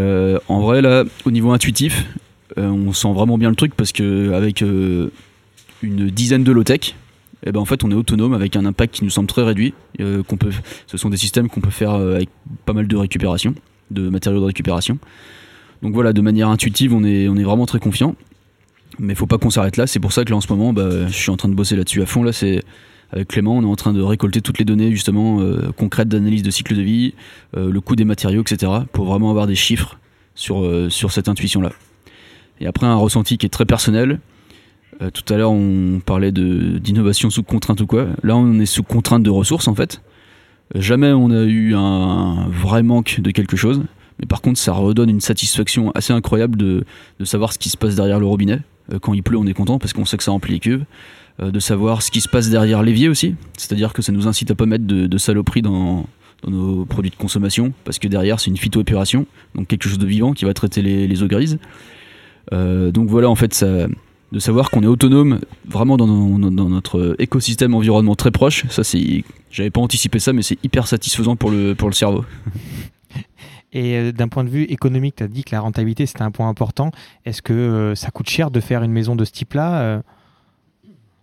en 0.48 0.62
vrai, 0.62 0.82
là, 0.82 1.04
au 1.26 1.32
niveau 1.32 1.52
intuitif, 1.52 2.08
on 2.56 2.92
sent 2.92 3.14
vraiment 3.14 3.38
bien 3.38 3.50
le 3.52 3.56
truc 3.56 3.76
parce 3.76 3.92
que 3.92 4.34
avec 4.34 4.62
une 4.62 6.10
dizaine 6.10 6.44
de 6.44 6.52
low-tech, 6.52 6.96
eh 7.48 7.52
ben 7.52 7.60
en 7.60 7.66
fait, 7.66 7.84
on 7.84 7.92
est 7.92 7.96
autonome 7.96 8.34
avec 8.34 8.56
un 8.56 8.66
impact 8.66 8.96
qui 8.96 9.04
nous 9.04 9.10
semble 9.10 9.28
très 9.28 9.44
réduit. 9.44 9.74
euh, 10.02 10.22
ce 10.86 10.98
sont 10.98 11.10
des 11.10 11.18
systèmes 11.18 11.50
qu'on 11.50 11.62
peut 11.62 11.70
faire 11.70 11.94
euh, 11.94 12.16
avec 12.16 12.30
pas 12.66 12.74
mal 12.74 12.88
de 12.88 12.96
récupération, 12.96 13.56
de 13.90 14.10
matériaux 14.10 14.42
de 14.42 14.46
récupération. 14.46 14.98
Donc 15.82 15.94
voilà, 15.94 16.12
de 16.12 16.22
manière 16.22 16.50
intuitive, 16.50 16.94
on 16.94 17.04
est, 17.04 17.28
vraiment 17.28 17.66
très 17.66 17.80
confiant. 17.80 18.16
Mais 19.00 19.16
faut 19.16 19.28
pas 19.28 19.38
qu'on 19.38 19.50
s'arrête 19.50 19.78
là. 19.78 19.88
C'est 19.88 20.00
pour 20.00 20.12
ça 20.12 20.26
que 20.26 20.32
là, 20.32 20.38
en 20.38 20.42
ce 20.42 20.52
moment, 20.52 20.74
bah, 20.74 21.08
je 21.08 21.14
suis 21.14 21.30
en 21.30 21.38
train 21.38 21.50
de 21.50 21.54
bosser 21.54 21.76
là-dessus 21.76 22.02
à 22.02 22.06
fond. 22.06 22.24
Là, 22.24 22.34
c'est 22.34 22.64
avec 23.12 23.30
Clément, 23.30 23.58
on 23.58 23.62
est 23.62 23.66
en 23.66 23.76
train 23.76 23.94
de 23.94 24.02
récolter 24.02 24.42
toutes 24.42 24.60
les 24.60 24.66
données 24.66 24.92
justement 24.92 25.40
euh, 25.40 25.72
concrètes 25.78 26.10
d'analyse 26.10 26.44
de 26.44 26.52
cycle 26.52 26.76
de 26.76 26.82
vie, 26.82 27.14
le 27.56 27.80
coût 27.80 27.96
des 27.96 28.04
matériaux, 28.04 28.42
etc. 28.42 28.72
Pour 28.92 29.06
vraiment 29.06 29.30
avoir 29.30 29.48
des 29.48 29.56
chiffres 29.56 29.98
sur 30.36 31.12
cette 31.12 31.30
intuition-là. 31.30 31.72
Et 32.60 32.68
après, 32.68 32.88
un 32.88 32.96
ressenti 32.96 33.38
qui 33.38 33.46
est 33.46 33.50
très 33.50 33.66
personnel. 33.66 34.20
Euh, 35.02 35.10
tout 35.12 35.32
à 35.32 35.38
l'heure, 35.38 35.52
on 35.52 36.00
parlait 36.04 36.32
d'innovation 36.32 37.30
sous 37.30 37.44
contrainte 37.44 37.82
ou 37.82 37.86
quoi. 37.88 38.08
Là, 38.24 38.36
on 38.36 38.60
est 38.60 38.66
sous 38.66 38.84
contrainte 38.84 39.24
de 39.24 39.30
ressources 39.30 39.68
en 39.68 39.76
fait. 39.76 40.02
Euh, 40.76 40.82
Jamais 40.82 41.12
on 41.12 41.30
a 41.30 41.44
eu 41.44 41.76
un 41.76 42.48
vrai 42.50 42.84
manque 42.84 43.20
de 43.22 43.32
quelque 43.32 43.58
chose. 43.58 43.84
Mais 44.20 44.26
par 44.26 44.42
contre, 44.42 44.60
ça 44.60 44.74
redonne 44.74 45.10
une 45.12 45.22
satisfaction 45.22 45.92
assez 45.92 46.12
incroyable 46.14 46.58
de, 46.58 46.84
de 47.20 47.26
savoir 47.26 47.54
ce 47.54 47.60
qui 47.60 47.70
se 47.70 47.78
passe 47.78 47.96
derrière 47.96 48.20
le 48.20 48.26
robinet. 48.26 48.60
Euh, 48.92 48.98
Quand 49.00 49.14
il 49.14 49.22
pleut, 49.22 49.38
on 49.38 49.46
est 49.46 49.54
content 49.54 49.78
parce 49.78 49.94
qu'on 49.94 50.06
sait 50.06 50.18
que 50.18 50.24
ça 50.24 50.32
remplit 50.32 50.54
les 50.54 50.60
cuves. 50.60 50.86
Euh, 51.42 51.52
De 51.52 51.60
savoir 51.60 52.02
ce 52.02 52.10
qui 52.10 52.22
se 52.22 52.28
passe 52.28 52.50
derrière 52.50 52.82
l'évier 52.82 53.10
aussi. 53.10 53.36
C'est-à-dire 53.58 53.94
que 53.94 54.02
ça 54.02 54.12
nous 54.12 54.28
incite 54.28 54.50
à 54.50 54.56
pas 54.56 54.66
mettre 54.66 54.86
de, 54.86 55.06
de 55.06 55.18
saloperies 55.20 55.62
dans, 55.62 56.08
dans 56.44 56.52
nos 56.52 56.86
produits 56.86 57.12
de 57.12 57.16
consommation. 57.16 57.74
Parce 57.86 58.00
que 58.00 58.08
derrière, 58.08 58.40
c'est 58.40 58.50
une 58.50 58.58
phytoépuration. 58.58 59.28
Donc 59.54 59.68
quelque 59.68 59.88
chose 59.88 60.00
de 60.00 60.08
vivant 60.08 60.34
qui 60.34 60.46
va 60.46 60.56
traiter 60.56 60.82
les, 60.82 61.22
eaux 61.22 61.28
grises. 61.28 61.60
Donc 62.52 63.10
voilà, 63.10 63.30
en 63.30 63.36
fait, 63.36 63.54
ça, 63.54 63.88
de 64.32 64.40
savoir 64.40 64.70
qu'on 64.70 64.82
est 64.84 64.88
autonome 64.88 65.40
vraiment 65.68 65.96
dans, 65.98 66.08
dans- 66.08 66.52
dans 66.52 66.70
notre 66.70 67.16
écosystème 67.20 67.74
environnement 67.74 68.16
très 68.16 68.32
proche. 68.32 68.66
Ça, 68.70 68.84
c'est, 68.84 69.24
j'avais 69.52 69.70
pas 69.70 69.80
anticipé 69.82 70.20
ça, 70.20 70.34
mais 70.34 70.42
c'est 70.42 70.58
hyper 70.64 70.88
satisfaisant 70.88 71.36
pour 71.36 71.50
le, 71.52 71.76
pour 71.76 71.88
le 71.90 71.94
cerveau. 71.94 72.26
Et 73.74 73.96
euh, 73.98 74.12
d'un 74.12 74.28
point 74.28 74.44
de 74.44 74.50
vue 74.50 74.64
économique, 74.64 75.16
tu 75.18 75.24
as 75.24 75.28
dit 75.28 75.44
que 75.44 75.52
la 75.54 75.62
rentabilité, 75.62 76.06
c'était 76.06 76.22
un 76.24 76.32
point 76.32 76.48
important. 76.50 76.92
Est-ce 77.26 77.42
que 77.42 77.54
euh, 77.54 77.96
ça 77.96 78.12
coûte 78.12 78.30
cher 78.30 78.50
de 78.52 78.60
faire 78.60 78.84
une 78.84 78.92
maison 78.92 79.16
de 79.16 79.24
ce 79.26 79.32
type-là 79.32 79.82
euh? 79.82 80.02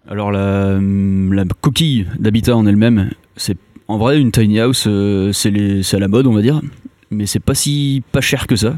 Alors 0.07 0.31
la, 0.31 0.79
la 0.81 1.45
coquille 1.63 2.07
d'habitat 2.19 2.55
en 2.55 2.67
elle-même, 2.67 3.11
c'est 3.37 3.57
en 3.89 3.97
vrai 3.97 4.21
une 4.21 4.33
tiny 4.33 4.61
house, 4.61 4.87
c'est 5.33 5.51
les- 5.51 5.83
c'est 5.83 5.97
à 5.97 6.01
la 6.01 6.09
mode 6.09 6.27
on 6.27 6.35
va 6.35 6.43
dire, 6.43 6.61
mais 7.11 7.25
c'est 7.25 7.41
pas 7.41 7.55
si 7.55 8.03
pas 8.13 8.21
cher 8.21 8.47
que 8.47 8.55
ça. 8.57 8.77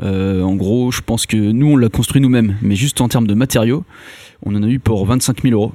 Euh, 0.00 0.42
en 0.42 0.54
gros, 0.54 0.90
je 0.90 1.00
pense 1.00 1.26
que 1.26 1.36
nous 1.36 1.66
on 1.66 1.76
l'a 1.76 1.88
construit 1.88 2.20
nous-mêmes, 2.20 2.56
mais 2.62 2.76
juste 2.76 3.00
en 3.00 3.08
termes 3.08 3.26
de 3.26 3.34
matériaux, 3.34 3.84
on 4.44 4.54
en 4.54 4.62
a 4.62 4.68
eu 4.68 4.78
pour 4.78 5.04
25 5.04 5.42
000 5.42 5.54
euros. 5.54 5.72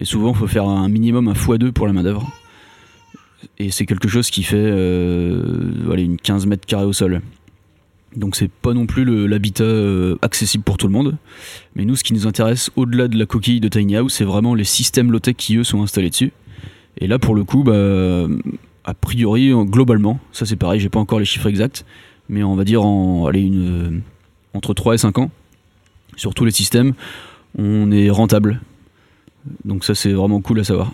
Et 0.00 0.04
souvent, 0.04 0.30
il 0.30 0.36
faut 0.36 0.46
faire 0.46 0.68
un 0.68 0.88
minimum 0.88 1.28
un 1.28 1.32
x2 1.32 1.72
pour 1.72 1.86
la 1.86 1.92
main 1.92 2.02
d'œuvre. 2.02 2.30
Et 3.58 3.70
c'est 3.70 3.86
quelque 3.86 4.08
chose 4.08 4.30
qui 4.30 4.42
fait 4.42 4.56
euh, 4.56 5.96
une 5.96 6.16
15 6.16 6.46
mètres 6.46 6.66
carrés 6.66 6.84
au 6.84 6.92
sol. 6.92 7.20
Donc 8.14 8.34
c'est 8.34 8.50
pas 8.50 8.72
non 8.72 8.86
plus 8.86 9.04
l'habitat 9.26 9.64
euh, 9.64 10.16
accessible 10.22 10.64
pour 10.64 10.78
tout 10.78 10.86
le 10.86 10.92
monde. 10.92 11.16
Mais 11.74 11.84
nous, 11.84 11.96
ce 11.96 12.04
qui 12.04 12.14
nous 12.14 12.26
intéresse 12.26 12.70
au-delà 12.76 13.08
de 13.08 13.18
la 13.18 13.26
coquille 13.26 13.60
de 13.60 13.68
Tiny 13.68 13.96
House, 13.96 14.14
c'est 14.14 14.24
vraiment 14.24 14.54
les 14.54 14.64
systèmes 14.64 15.12
low-tech 15.12 15.36
qui, 15.36 15.56
eux, 15.56 15.64
sont 15.64 15.82
installés 15.82 16.10
dessus. 16.10 16.32
Et 16.98 17.06
là, 17.06 17.18
pour 17.18 17.34
le 17.34 17.44
coup, 17.44 17.62
bah, 17.62 18.26
a 18.84 18.94
priori, 18.94 19.52
globalement, 19.66 20.18
ça 20.32 20.46
c'est 20.46 20.56
pareil, 20.56 20.80
j'ai 20.80 20.88
pas 20.88 21.00
encore 21.00 21.18
les 21.18 21.26
chiffres 21.26 21.48
exacts, 21.48 21.84
mais 22.28 22.42
on 22.42 22.54
va 22.54 22.64
dire 22.64 22.84
en, 22.84 23.26
allez, 23.26 23.42
une, 23.42 24.02
entre 24.54 24.74
3 24.74 24.94
et 24.94 24.98
5 24.98 25.18
ans, 25.18 25.30
sur 26.16 26.34
tous 26.34 26.44
les 26.44 26.50
systèmes, 26.50 26.94
on 27.58 27.90
est 27.90 28.10
rentable. 28.10 28.60
Donc 29.64 29.84
ça, 29.84 29.94
c'est 29.94 30.12
vraiment 30.12 30.40
cool 30.40 30.60
à 30.60 30.64
savoir. 30.64 30.92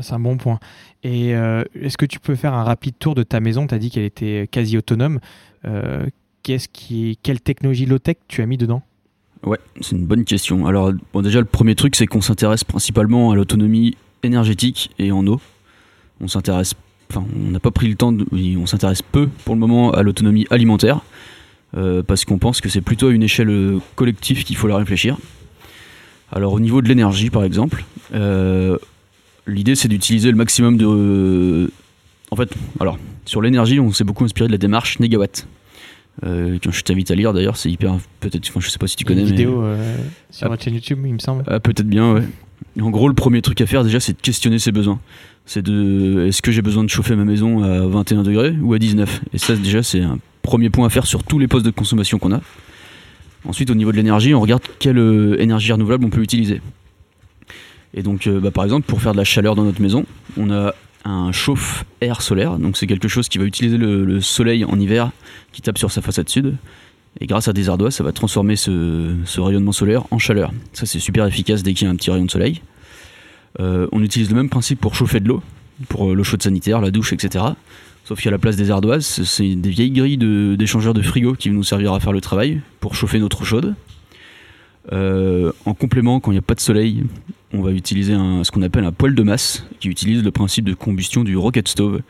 C'est 0.00 0.12
un 0.12 0.20
bon 0.20 0.36
point. 0.36 0.58
Et 1.04 1.36
euh, 1.36 1.62
est-ce 1.80 1.96
que 1.96 2.06
tu 2.06 2.18
peux 2.18 2.34
faire 2.34 2.54
un 2.54 2.64
rapide 2.64 2.94
tour 2.98 3.14
de 3.14 3.22
ta 3.22 3.40
maison? 3.40 3.66
Tu 3.66 3.74
as 3.74 3.78
dit 3.78 3.90
qu'elle 3.90 4.04
était 4.04 4.48
quasi 4.50 4.76
autonome. 4.76 5.20
Euh, 5.64 6.06
qu'est-ce 6.42 6.68
qui, 6.68 7.18
quelle 7.22 7.40
technologie 7.40 7.86
low-tech 7.86 8.16
tu 8.26 8.42
as 8.42 8.46
mis 8.46 8.56
dedans? 8.56 8.82
Ouais, 9.44 9.58
c'est 9.80 9.94
une 9.94 10.06
bonne 10.06 10.24
question. 10.24 10.66
Alors, 10.66 10.92
bon, 11.12 11.22
déjà, 11.22 11.38
le 11.38 11.44
premier 11.44 11.74
truc, 11.74 11.96
c'est 11.96 12.06
qu'on 12.06 12.22
s'intéresse 12.22 12.64
principalement 12.64 13.30
à 13.30 13.36
l'autonomie 13.36 13.96
énergétique 14.22 14.90
et 14.98 15.12
en 15.12 15.26
eau. 15.26 15.40
On 16.20 16.28
s'intéresse, 16.28 16.74
enfin, 17.10 17.24
on 17.46 17.50
n'a 17.50 17.60
pas 17.60 17.70
pris 17.70 17.88
le 17.88 17.94
temps, 17.96 18.12
de, 18.12 18.26
on 18.58 18.66
s'intéresse 18.66 19.02
peu 19.02 19.28
pour 19.44 19.54
le 19.54 19.60
moment 19.60 19.92
à 19.92 20.02
l'autonomie 20.02 20.46
alimentaire, 20.50 21.00
euh, 21.76 22.02
parce 22.02 22.24
qu'on 22.24 22.38
pense 22.38 22.60
que 22.60 22.68
c'est 22.68 22.80
plutôt 22.80 23.08
à 23.08 23.12
une 23.12 23.22
échelle 23.22 23.50
euh, 23.50 23.78
collective 23.96 24.44
qu'il 24.44 24.56
faut 24.56 24.68
la 24.68 24.76
réfléchir. 24.76 25.16
Alors, 26.32 26.52
au 26.52 26.60
niveau 26.60 26.82
de 26.82 26.88
l'énergie, 26.88 27.30
par 27.30 27.44
exemple, 27.44 27.84
euh, 28.14 28.76
l'idée, 29.46 29.74
c'est 29.74 29.88
d'utiliser 29.88 30.30
le 30.30 30.36
maximum 30.36 30.76
de. 30.76 31.70
en 32.30 32.36
fait, 32.36 32.50
alors, 32.80 32.98
sur 33.24 33.40
l'énergie, 33.42 33.78
on 33.80 33.92
s'est 33.92 34.04
beaucoup 34.04 34.24
inspiré 34.24 34.46
de 34.48 34.52
la 34.52 34.58
démarche 34.58 34.98
Negawatt. 35.00 35.46
Euh, 36.24 36.58
que 36.60 36.70
je 36.70 36.82
t'invite 36.84 37.10
à 37.10 37.16
lire 37.16 37.32
d'ailleurs, 37.32 37.56
c'est 37.56 37.70
hyper. 37.70 37.96
Peut-être, 38.20 38.48
enfin, 38.48 38.60
je 38.60 38.68
sais 38.70 38.78
pas 38.78 38.86
si 38.86 38.94
tu 38.94 39.02
Il 39.04 39.08
y 39.08 39.12
a 39.12 39.14
connais. 39.16 39.22
une 39.22 39.30
mais- 39.30 39.36
vidéo 39.36 39.62
euh, 39.62 39.96
sur 40.30 40.50
Ah. 40.50 40.56
chaîne 40.60 40.74
YouTube, 40.74 41.00
il 41.04 41.12
me 41.14 41.18
semble. 41.18 41.42
ah, 41.48 41.58
peut-être 41.58 41.88
bien, 41.88 42.14
ouais. 42.14 42.22
En 42.80 42.90
gros, 42.90 43.08
le 43.08 43.14
premier 43.14 43.40
truc 43.40 43.60
à 43.60 43.66
faire 43.66 43.84
déjà, 43.84 44.00
c'est 44.00 44.14
de 44.14 44.20
questionner 44.20 44.58
ses 44.58 44.72
besoins. 44.72 44.98
C'est 45.46 45.62
de, 45.62 46.26
est-ce 46.26 46.42
que 46.42 46.50
j'ai 46.50 46.62
besoin 46.62 46.82
de 46.82 46.90
chauffer 46.90 47.14
ma 47.14 47.24
maison 47.24 47.62
à 47.62 47.86
21 47.86 48.22
degrés 48.22 48.54
ou 48.60 48.74
à 48.74 48.78
19 48.78 49.22
Et 49.32 49.38
ça, 49.38 49.54
déjà, 49.54 49.82
c'est 49.82 50.00
un 50.00 50.18
premier 50.42 50.70
point 50.70 50.86
à 50.86 50.90
faire 50.90 51.06
sur 51.06 51.22
tous 51.22 51.38
les 51.38 51.46
postes 51.46 51.64
de 51.64 51.70
consommation 51.70 52.18
qu'on 52.18 52.32
a. 52.32 52.40
Ensuite, 53.46 53.70
au 53.70 53.74
niveau 53.74 53.92
de 53.92 53.96
l'énergie, 53.96 54.34
on 54.34 54.40
regarde 54.40 54.62
quelle 54.78 54.98
euh, 54.98 55.40
énergie 55.40 55.70
renouvelable 55.72 56.04
on 56.04 56.10
peut 56.10 56.22
utiliser. 56.22 56.60
Et 57.92 58.02
donc, 58.02 58.26
euh, 58.26 58.40
bah, 58.40 58.50
par 58.50 58.64
exemple, 58.64 58.86
pour 58.86 59.00
faire 59.00 59.12
de 59.12 59.18
la 59.18 59.24
chaleur 59.24 59.54
dans 59.54 59.64
notre 59.64 59.82
maison, 59.82 60.04
on 60.36 60.50
a 60.50 60.74
un 61.04 61.30
chauffe-air 61.30 62.22
solaire. 62.22 62.58
Donc, 62.58 62.76
c'est 62.76 62.86
quelque 62.86 63.08
chose 63.08 63.28
qui 63.28 63.38
va 63.38 63.44
utiliser 63.44 63.76
le, 63.76 64.04
le 64.04 64.20
soleil 64.20 64.64
en 64.64 64.80
hiver 64.80 65.10
qui 65.52 65.62
tape 65.62 65.78
sur 65.78 65.92
sa 65.92 66.00
façade 66.00 66.28
sud. 66.28 66.56
Et 67.20 67.26
grâce 67.26 67.48
à 67.48 67.52
des 67.52 67.68
ardoises, 67.68 67.94
ça 67.94 68.04
va 68.04 68.12
transformer 68.12 68.56
ce, 68.56 69.40
rayonnement 69.40 69.72
solaire 69.72 70.04
en 70.10 70.18
chaleur. 70.18 70.52
Ça, 70.72 70.86
c'est 70.86 70.98
super 70.98 71.26
efficace 71.26 71.62
dès 71.62 71.74
qu'il 71.74 71.86
y 71.86 71.88
a 71.88 71.92
un 71.92 71.96
petit 71.96 72.10
rayon 72.10 72.24
de 72.24 72.30
soleil. 72.30 72.60
Euh, 73.60 73.86
on 73.92 74.02
utilise 74.02 74.30
le 74.30 74.36
même 74.36 74.48
principe 74.48 74.80
pour 74.80 74.96
chauffer 74.96 75.20
de 75.20 75.28
l'eau, 75.28 75.42
pour 75.88 76.10
euh, 76.10 76.14
l'eau 76.14 76.24
chaude 76.24 76.42
sanitaire, 76.42 76.80
la 76.80 76.90
douche, 76.90 77.12
etc. 77.12 77.44
Sauf 78.04 78.20
qu'à 78.20 78.32
la 78.32 78.38
place 78.38 78.56
des 78.56 78.72
ardoises, 78.72 79.22
c'est 79.24 79.54
des 79.54 79.70
vieilles 79.70 79.92
grilles 79.92 80.18
d'échangeurs 80.56 80.92
de, 80.92 81.02
frigo 81.02 81.34
qui 81.34 81.50
vont 81.50 81.54
nous 81.54 81.62
servir 81.62 81.92
à 81.92 82.00
faire 82.00 82.12
le 82.12 82.20
travail 82.20 82.60
pour 82.80 82.96
chauffer 82.96 83.20
notre 83.20 83.42
eau 83.42 83.44
chaude. 83.44 83.74
Euh, 84.92 85.52
en 85.64 85.72
complément, 85.72 86.18
quand 86.20 86.32
il 86.32 86.34
n'y 86.34 86.40
a 86.40 86.42
pas 86.42 86.54
de 86.54 86.60
soleil, 86.60 87.04
on 87.52 87.62
va 87.62 87.70
utiliser 87.70 88.14
ce 88.14 88.50
qu'on 88.50 88.62
appelle 88.62 88.84
un 88.84 88.92
poêle 88.92 89.14
de 89.14 89.22
masse 89.22 89.66
qui 89.78 89.88
utilise 89.88 90.22
le 90.22 90.32
principe 90.32 90.64
de 90.64 90.74
combustion 90.74 91.22
du 91.22 91.36
rocket 91.36 91.68
stove. 91.68 92.00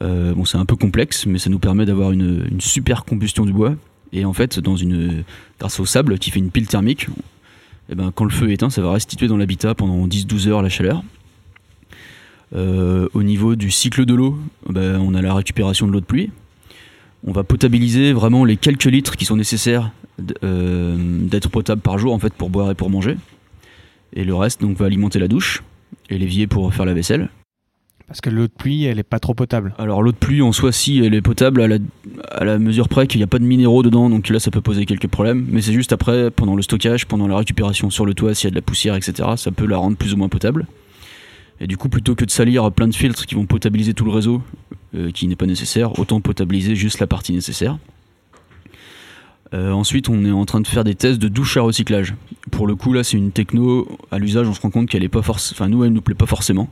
Bon, 0.00 0.44
c'est 0.44 0.58
un 0.58 0.66
peu 0.66 0.76
complexe, 0.76 1.24
mais 1.26 1.38
ça 1.38 1.48
nous 1.48 1.58
permet 1.58 1.86
d'avoir 1.86 2.12
une 2.12 2.60
super 2.60 3.04
combustion 3.04 3.46
du 3.46 3.52
bois. 3.52 3.74
Et 4.16 4.24
en 4.24 4.32
fait, 4.32 4.58
dans 4.58 4.76
une, 4.76 5.24
grâce 5.60 5.78
au 5.78 5.84
sable 5.84 6.18
qui 6.18 6.30
fait 6.30 6.38
une 6.38 6.50
pile 6.50 6.66
thermique, 6.66 7.06
eh 7.90 7.94
ben, 7.94 8.10
quand 8.14 8.24
le 8.24 8.30
feu 8.30 8.48
est 8.48 8.54
éteint, 8.54 8.70
ça 8.70 8.80
va 8.80 8.90
restituer 8.90 9.28
dans 9.28 9.36
l'habitat 9.36 9.74
pendant 9.74 10.08
10-12 10.08 10.48
heures 10.48 10.62
la 10.62 10.70
chaleur. 10.70 11.04
Euh, 12.54 13.08
au 13.12 13.22
niveau 13.22 13.56
du 13.56 13.70
cycle 13.70 14.06
de 14.06 14.14
l'eau, 14.14 14.38
ben, 14.70 14.98
on 15.00 15.14
a 15.14 15.20
la 15.20 15.34
récupération 15.34 15.86
de 15.86 15.92
l'eau 15.92 16.00
de 16.00 16.06
pluie. 16.06 16.30
On 17.26 17.32
va 17.32 17.44
potabiliser 17.44 18.14
vraiment 18.14 18.46
les 18.46 18.56
quelques 18.56 18.84
litres 18.84 19.16
qui 19.16 19.26
sont 19.26 19.36
nécessaires 19.36 19.90
euh, 20.42 20.96
d'être 20.98 21.50
potable 21.50 21.82
par 21.82 21.98
jour 21.98 22.14
en 22.14 22.18
fait 22.18 22.32
pour 22.32 22.48
boire 22.48 22.70
et 22.70 22.74
pour 22.74 22.88
manger. 22.88 23.18
Et 24.14 24.24
le 24.24 24.34
reste 24.34 24.62
donc 24.62 24.78
va 24.78 24.86
alimenter 24.86 25.18
la 25.18 25.28
douche 25.28 25.62
et 26.08 26.16
l'évier 26.16 26.46
pour 26.46 26.72
faire 26.72 26.86
la 26.86 26.94
vaisselle. 26.94 27.28
Parce 28.06 28.20
que 28.20 28.30
l'eau 28.30 28.46
de 28.46 28.52
pluie, 28.52 28.84
elle 28.84 29.00
est 29.00 29.04
pas 29.04 29.18
trop 29.18 29.34
potable. 29.34 29.74
Alors 29.78 30.00
l'eau 30.00 30.12
de 30.12 30.16
pluie 30.16 30.40
en 30.40 30.52
soi 30.52 30.70
si 30.70 30.98
elle 30.98 31.14
est 31.14 31.22
potable 31.22 31.60
à 31.60 31.66
la, 31.66 31.78
à 32.30 32.44
la 32.44 32.58
mesure 32.58 32.88
près 32.88 33.08
qu'il 33.08 33.18
n'y 33.18 33.24
a 33.24 33.26
pas 33.26 33.40
de 33.40 33.44
minéraux 33.44 33.82
dedans 33.82 34.08
donc 34.08 34.28
là 34.28 34.38
ça 34.38 34.52
peut 34.52 34.60
poser 34.60 34.86
quelques 34.86 35.08
problèmes 35.08 35.44
mais 35.50 35.60
c'est 35.60 35.72
juste 35.72 35.92
après 35.92 36.30
pendant 36.30 36.54
le 36.54 36.62
stockage, 36.62 37.06
pendant 37.06 37.26
la 37.26 37.36
récupération 37.36 37.90
sur 37.90 38.06
le 38.06 38.14
toit 38.14 38.32
s'il 38.34 38.46
y 38.46 38.48
a 38.48 38.50
de 38.50 38.54
la 38.54 38.62
poussière 38.62 38.94
etc 38.94 39.30
ça 39.36 39.50
peut 39.50 39.66
la 39.66 39.76
rendre 39.76 39.96
plus 39.96 40.14
ou 40.14 40.16
moins 40.16 40.28
potable. 40.28 40.66
Et 41.60 41.66
du 41.66 41.76
coup 41.76 41.88
plutôt 41.88 42.14
que 42.14 42.24
de 42.24 42.30
salir 42.30 42.70
plein 42.70 42.86
de 42.86 42.94
filtres 42.94 43.26
qui 43.26 43.34
vont 43.34 43.46
potabiliser 43.46 43.92
tout 43.92 44.04
le 44.04 44.12
réseau 44.12 44.40
euh, 44.94 45.10
qui 45.10 45.26
n'est 45.26 45.36
pas 45.36 45.46
nécessaire 45.46 45.98
autant 45.98 46.20
potabiliser 46.20 46.76
juste 46.76 47.00
la 47.00 47.08
partie 47.08 47.32
nécessaire. 47.32 47.76
Euh, 49.54 49.70
ensuite, 49.70 50.08
on 50.08 50.24
est 50.24 50.32
en 50.32 50.44
train 50.44 50.60
de 50.60 50.66
faire 50.66 50.82
des 50.82 50.96
tests 50.96 51.20
de 51.20 51.28
douche 51.28 51.56
à 51.56 51.60
recyclage. 51.60 52.14
Pour 52.50 52.66
le 52.66 52.74
coup, 52.74 52.92
là, 52.92 53.04
c'est 53.04 53.16
une 53.16 53.30
techno 53.30 53.86
à 54.10 54.18
l'usage, 54.18 54.48
on 54.48 54.54
se 54.54 54.60
rend 54.60 54.70
compte 54.70 54.88
qu'elle 54.88 55.04
est 55.04 55.08
pas 55.08 55.22
forcément. 55.22 55.56
Enfin, 55.56 55.68
nous, 55.68 55.84
elle 55.84 55.92
nous 55.92 56.02
plaît 56.02 56.16
pas 56.16 56.26
forcément 56.26 56.68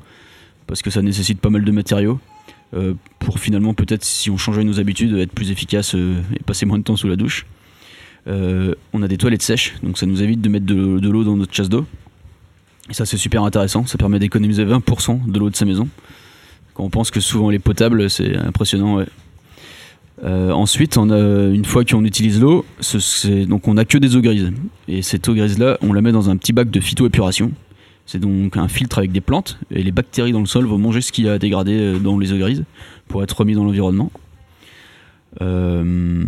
parce 0.66 0.82
que 0.82 0.90
ça 0.90 1.02
nécessite 1.02 1.40
pas 1.40 1.50
mal 1.50 1.64
de 1.64 1.70
matériaux. 1.70 2.18
Euh, 2.74 2.94
pour 3.18 3.38
finalement, 3.38 3.74
peut-être, 3.74 4.04
si 4.04 4.30
on 4.30 4.36
changeait 4.36 4.64
nos 4.64 4.80
habitudes, 4.80 5.16
être 5.16 5.32
plus 5.32 5.50
efficace 5.50 5.94
euh, 5.94 6.16
et 6.34 6.42
passer 6.42 6.66
moins 6.66 6.78
de 6.78 6.82
temps 6.82 6.96
sous 6.96 7.08
la 7.08 7.16
douche. 7.16 7.46
Euh, 8.26 8.74
on 8.92 9.02
a 9.02 9.08
des 9.08 9.18
toilettes 9.18 9.42
sèches, 9.42 9.74
donc 9.82 9.98
ça 9.98 10.06
nous 10.06 10.22
évite 10.22 10.40
de 10.40 10.48
mettre 10.48 10.66
de, 10.66 11.08
l'eau 11.08 11.24
dans 11.24 11.36
notre 11.36 11.54
chasse 11.54 11.68
d'eau. 11.68 11.86
Et 12.90 12.94
ça, 12.94 13.06
c'est 13.06 13.16
super 13.16 13.44
intéressant. 13.44 13.86
Ça 13.86 13.98
permet 13.98 14.18
d'économiser 14.18 14.64
20% 14.64 15.30
de 15.30 15.38
l'eau 15.38 15.50
de 15.50 15.56
sa 15.56 15.64
maison. 15.64 15.88
Quand 16.74 16.84
on 16.84 16.90
pense 16.90 17.10
que 17.10 17.20
souvent 17.20 17.50
elle 17.50 17.56
est 17.56 17.60
potable, 17.60 18.10
c'est 18.10 18.36
impressionnant. 18.36 19.04
Ensuite, 20.22 20.96
une 20.96 21.64
fois 21.64 21.84
qu'on 21.84 22.04
utilise 22.04 22.40
l'eau, 22.40 22.66
donc 23.46 23.68
on 23.68 23.76
a 23.76 23.84
que 23.84 23.96
des 23.96 24.16
eaux 24.16 24.20
grises. 24.20 24.52
Et 24.88 25.02
cette 25.02 25.28
eau 25.28 25.34
grise 25.34 25.58
là, 25.58 25.78
on 25.82 25.92
la 25.92 26.02
met 26.02 26.12
dans 26.12 26.28
un 26.30 26.36
petit 26.36 26.52
bac 26.52 26.70
de 26.70 26.80
phytoépuration. 26.80 27.52
C'est 28.06 28.18
donc 28.18 28.56
un 28.56 28.68
filtre 28.68 28.98
avec 28.98 29.12
des 29.12 29.20
plantes 29.20 29.58
et 29.70 29.82
les 29.82 29.92
bactéries 29.92 30.32
dans 30.32 30.40
le 30.40 30.46
sol 30.46 30.66
vont 30.66 30.78
manger 30.78 31.00
ce 31.00 31.10
qui 31.10 31.28
a 31.28 31.38
dégradé 31.38 31.72
euh, 31.72 31.98
dans 31.98 32.18
les 32.18 32.32
eaux 32.32 32.38
grises 32.38 32.64
pour 33.08 33.22
être 33.22 33.32
remis 33.32 33.54
dans 33.54 33.64
l'environnement. 33.64 34.10
Euh, 35.40 36.24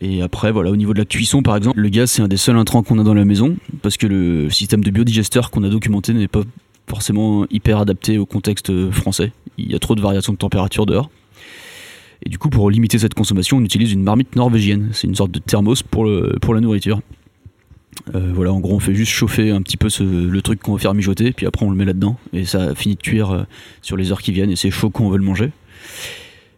et 0.00 0.22
après, 0.22 0.50
voilà, 0.50 0.70
au 0.70 0.76
niveau 0.76 0.92
de 0.92 0.98
la 0.98 1.04
cuisson, 1.04 1.42
par 1.42 1.56
exemple, 1.56 1.78
le 1.78 1.88
gaz 1.88 2.10
c'est 2.10 2.22
un 2.22 2.28
des 2.28 2.36
seuls 2.36 2.56
intrants 2.56 2.82
qu'on 2.82 2.98
a 2.98 3.04
dans 3.04 3.14
la 3.14 3.24
maison 3.24 3.56
parce 3.82 3.96
que 3.96 4.06
le 4.06 4.50
système 4.50 4.82
de 4.82 4.90
biodigesteur 4.90 5.50
qu'on 5.50 5.62
a 5.62 5.68
documenté 5.68 6.12
n'est 6.12 6.28
pas 6.28 6.42
forcément 6.88 7.46
hyper 7.50 7.78
adapté 7.78 8.18
au 8.18 8.26
contexte 8.26 8.90
français. 8.90 9.32
Il 9.58 9.70
y 9.70 9.74
a 9.74 9.78
trop 9.78 9.94
de 9.94 10.00
variations 10.00 10.32
de 10.32 10.38
température 10.38 10.86
dehors. 10.86 11.10
Et 12.24 12.28
du 12.28 12.38
coup, 12.38 12.50
pour 12.50 12.70
limiter 12.70 12.98
cette 12.98 13.14
consommation, 13.14 13.58
on 13.58 13.64
utilise 13.64 13.92
une 13.92 14.02
marmite 14.02 14.36
norvégienne. 14.36 14.90
C'est 14.92 15.06
une 15.06 15.14
sorte 15.14 15.30
de 15.30 15.38
thermos 15.38 15.82
pour, 15.82 16.04
la 16.04 16.60
nourriture. 16.60 17.00
Euh, 18.14 18.32
voilà, 18.34 18.52
en 18.52 18.60
gros, 18.60 18.76
on 18.76 18.80
fait 18.80 18.94
juste 18.94 19.12
chauffer 19.12 19.50
un 19.50 19.62
petit 19.62 19.76
peu 19.76 19.88
le 20.00 20.42
truc 20.42 20.60
qu'on 20.60 20.72
va 20.74 20.78
faire 20.78 20.94
mijoter, 20.94 21.32
puis 21.32 21.46
après 21.46 21.66
on 21.66 21.70
le 21.70 21.76
met 21.76 21.84
là-dedans, 21.84 22.16
et 22.32 22.44
ça 22.44 22.74
finit 22.74 22.96
de 22.96 23.02
cuire 23.02 23.30
euh, 23.30 23.42
sur 23.82 23.96
les 23.96 24.12
heures 24.12 24.22
qui 24.22 24.32
viennent, 24.32 24.50
et 24.50 24.56
c'est 24.56 24.70
chaud 24.70 24.90
quand 24.90 25.04
on 25.04 25.10
veut 25.10 25.18
le 25.18 25.24
manger. 25.24 25.50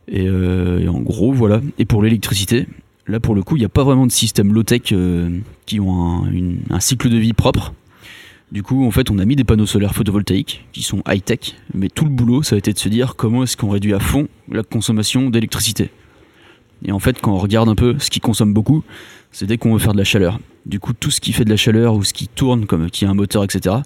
Et, 0.08 0.26
euh, 0.26 0.86
en 0.88 1.00
gros, 1.00 1.32
voilà. 1.32 1.60
Et 1.78 1.84
pour 1.84 2.02
l'électricité, 2.02 2.66
là 3.06 3.20
pour 3.20 3.34
le 3.34 3.42
coup, 3.42 3.56
il 3.56 3.60
n'y 3.60 3.64
a 3.64 3.70
pas 3.70 3.84
vraiment 3.84 4.06
de 4.06 4.12
système 4.12 4.52
low-tech 4.52 4.94
qui 5.66 5.80
ont 5.80 6.24
un, 6.24 6.30
un 6.70 6.80
cycle 6.80 7.08
de 7.08 7.16
vie 7.16 7.32
propre. 7.32 7.72
Du 8.50 8.62
coup, 8.62 8.84
en 8.86 8.90
fait, 8.90 9.10
on 9.10 9.18
a 9.18 9.24
mis 9.24 9.34
des 9.34 9.44
panneaux 9.44 9.64
solaires 9.64 9.94
photovoltaïques 9.94 10.66
qui 10.72 10.82
sont 10.82 11.02
high-tech, 11.08 11.54
mais 11.72 11.88
tout 11.88 12.04
le 12.04 12.10
boulot, 12.10 12.42
ça 12.42 12.54
a 12.54 12.58
été 12.58 12.72
de 12.72 12.78
se 12.78 12.90
dire 12.90 13.16
comment 13.16 13.44
est-ce 13.44 13.56
qu'on 13.56 13.70
réduit 13.70 13.94
à 13.94 14.00
fond 14.00 14.28
la 14.50 14.62
consommation 14.62 15.30
d'électricité. 15.30 15.90
Et 16.84 16.92
en 16.92 16.98
fait, 16.98 17.20
quand 17.20 17.32
on 17.32 17.38
regarde 17.38 17.68
un 17.68 17.74
peu 17.74 17.96
ce 17.98 18.10
qui 18.10 18.20
consomme 18.20 18.52
beaucoup, 18.52 18.82
c'est 19.32 19.46
dès 19.46 19.58
qu'on 19.58 19.72
veut 19.72 19.78
faire 19.78 19.92
de 19.92 19.98
la 19.98 20.04
chaleur. 20.04 20.38
Du 20.66 20.78
coup, 20.78 20.92
tout 20.92 21.10
ce 21.10 21.20
qui 21.20 21.32
fait 21.32 21.44
de 21.44 21.50
la 21.50 21.56
chaleur 21.56 21.94
ou 21.94 22.04
ce 22.04 22.12
qui 22.12 22.28
tourne, 22.28 22.66
comme 22.66 22.88
qui 22.90 23.04
a 23.04 23.10
un 23.10 23.14
moteur, 23.14 23.42
etc., 23.44 23.76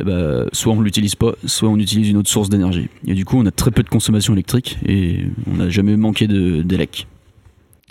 eh 0.00 0.04
ben, 0.04 0.46
soit 0.52 0.72
on 0.72 0.80
l'utilise 0.80 1.14
pas, 1.14 1.32
soit 1.44 1.68
on 1.68 1.78
utilise 1.78 2.08
une 2.10 2.16
autre 2.18 2.28
source 2.30 2.48
d'énergie. 2.48 2.88
Et 3.06 3.14
du 3.14 3.24
coup, 3.24 3.38
on 3.38 3.46
a 3.46 3.50
très 3.50 3.70
peu 3.70 3.82
de 3.82 3.88
consommation 3.88 4.32
électrique 4.32 4.78
et 4.86 5.24
on 5.50 5.56
n'a 5.56 5.70
jamais 5.70 5.96
manqué 5.96 6.26
de- 6.26 6.62
d'élec. 6.62 7.06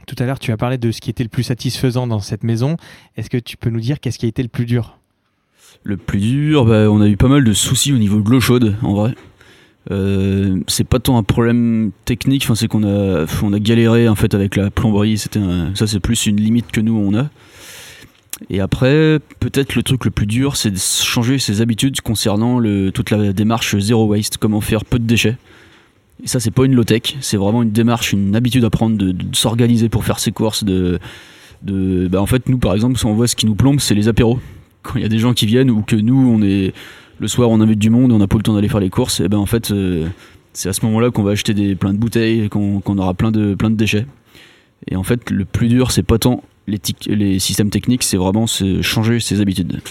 Tout 0.06 0.16
à 0.20 0.26
l'heure, 0.26 0.40
tu 0.40 0.52
as 0.52 0.58
parlé 0.58 0.78
de 0.78 0.92
ce 0.92 1.02
qui 1.02 1.10
était 1.10 1.24
le 1.24 1.30
plus 1.30 1.44
satisfaisant 1.44 2.08
dans 2.08 2.20
cette 2.20 2.44
maison. 2.44 2.78
Est-ce 3.18 3.30
que 3.30 3.38
tu 3.38 3.58
peux 3.58 3.70
nous 3.70 3.82
dire 3.82 4.00
qu'est-ce 4.00 4.18
qui 4.18 4.26
a 4.26 4.30
été 4.30 4.42
le 4.42 4.48
plus 4.48 4.66
dur? 4.66 4.98
Le 5.84 5.98
plus 5.98 6.20
dur, 6.20 6.66
bah, 6.66 6.90
on 6.90 7.02
a 7.02 7.08
eu 7.08 7.18
pas 7.18 7.28
mal 7.28 7.44
de 7.44 7.54
soucis 7.54 7.92
au 7.92 7.98
niveau 7.98 8.22
de 8.22 8.30
l'eau 8.30 8.40
chaude, 8.40 8.76
en 8.84 8.94
vrai. 8.94 9.14
Euh, 9.90 10.60
c'est 10.68 10.84
pas 10.84 11.00
tant 11.00 11.18
un 11.18 11.24
problème 11.24 11.92
technique, 12.06 12.44
enfin, 12.44 12.56
c'est 12.56 12.68
qu'on 12.68 12.84
a, 12.84 13.26
on 13.42 13.54
a 13.54 13.60
galéré 13.60 14.10
en 14.10 14.16
fait 14.16 14.34
avec 14.34 14.56
la 14.56 14.70
plomberie. 14.70 15.18
C'était 15.18 15.40
ça, 15.76 15.88
c'est 15.88 16.00
plus 16.00 16.26
une 16.26 16.38
limite 16.38 16.72
que 16.72 16.82
nous 16.82 16.98
on 16.98 17.18
a. 17.18 17.30
Et 18.50 18.60
après, 18.60 19.20
peut-être 19.40 19.76
le 19.76 19.84
truc 19.84 20.06
le 20.06 20.12
plus 20.12 20.28
dur, 20.28 20.58
c'est 20.58 20.70
de 20.70 20.78
changer 20.78 21.40
ses 21.40 21.62
habitudes 21.62 22.02
concernant 22.02 22.60
le, 22.60 22.92
toute 22.92 23.10
la 23.10 23.34
démarche 23.34 23.78
zéro 23.78 24.06
waste, 24.06 24.38
comment 24.38 24.62
faire 24.62 24.86
peu 24.86 25.00
de 25.00 25.06
déchets. 25.06 25.38
Et 26.24 26.28
ça, 26.28 26.40
c'est 26.40 26.52
pas 26.52 26.66
une 26.66 26.76
low-tech, 26.76 27.16
c'est 27.20 27.38
vraiment 27.38 27.64
une 27.64 27.72
démarche, 27.72 28.14
une 28.14 28.36
habitude 28.36 28.64
à 28.64 28.70
prendre 28.70 28.98
de, 28.98 29.16
s'organiser 29.34 29.90
pour 29.90 30.04
faire 30.04 30.20
ses 30.20 30.32
courses. 30.32 30.64
De, 30.64 31.00
bah, 31.64 32.22
en 32.22 32.26
fait, 32.28 32.48
nous 32.50 32.60
par 32.60 32.74
exemple, 32.76 33.00
si 33.00 33.06
on 33.06 33.14
voit 33.14 33.28
ce 33.28 33.36
qui 33.36 33.46
nous 33.46 33.56
plombe, 33.56 33.80
c'est 33.80 33.96
les 33.96 34.08
apéros 34.08 34.40
quand 34.84 34.96
il 34.96 35.02
y 35.02 35.06
a 35.06 35.10
des 35.10 35.20
gens 35.20 35.34
qui 35.34 35.46
viennent 35.46 35.70
ou 35.70 35.82
que 35.82 35.96
nous 35.96 36.16
on 36.16 36.42
est 36.42 36.74
le 37.20 37.28
soir 37.28 37.50
on 37.50 37.62
invite 37.62 37.80
du 37.80 37.90
monde 37.90 38.12
on 38.12 38.18
n'a 38.18 38.28
pas 38.28 38.38
le 38.38 38.44
temps 38.44 38.54
d'aller 38.54 38.70
faire 38.70 38.80
les 38.80 38.90
courses 38.90 39.20
et 39.20 39.28
ben 39.28 39.38
en 39.38 39.46
fait 39.46 39.72
euh, 39.72 40.08
c'est 40.54 40.70
à 40.70 40.74
ce 40.74 40.86
moment 40.86 41.00
là 41.00 41.12
qu'on 41.12 41.24
va 41.24 41.32
acheter 41.32 41.54
des 41.54 41.76
plein 41.76 41.94
de 41.94 41.98
bouteilles 41.98 42.50
qu'on 42.50 42.98
aura 42.98 43.14
plein 43.14 43.32
de 43.32 43.56
plein 43.56 43.70
de 43.70 43.76
déchets 43.76 44.06
et 44.88 44.96
en 44.96 45.04
fait 45.04 45.30
le 45.30 45.46
plus 45.46 45.68
dur 45.68 45.92
c'est 45.92 46.04
pas 46.04 46.18
tant 46.18 46.44
les, 46.68 47.40
systèmes 47.40 47.70
techniques 47.70 48.04
c'est 48.04 48.18
vraiment 48.18 48.48
se 48.48 48.82
changer 48.82 49.20
ses 49.20 49.42
habitudes 49.42 49.82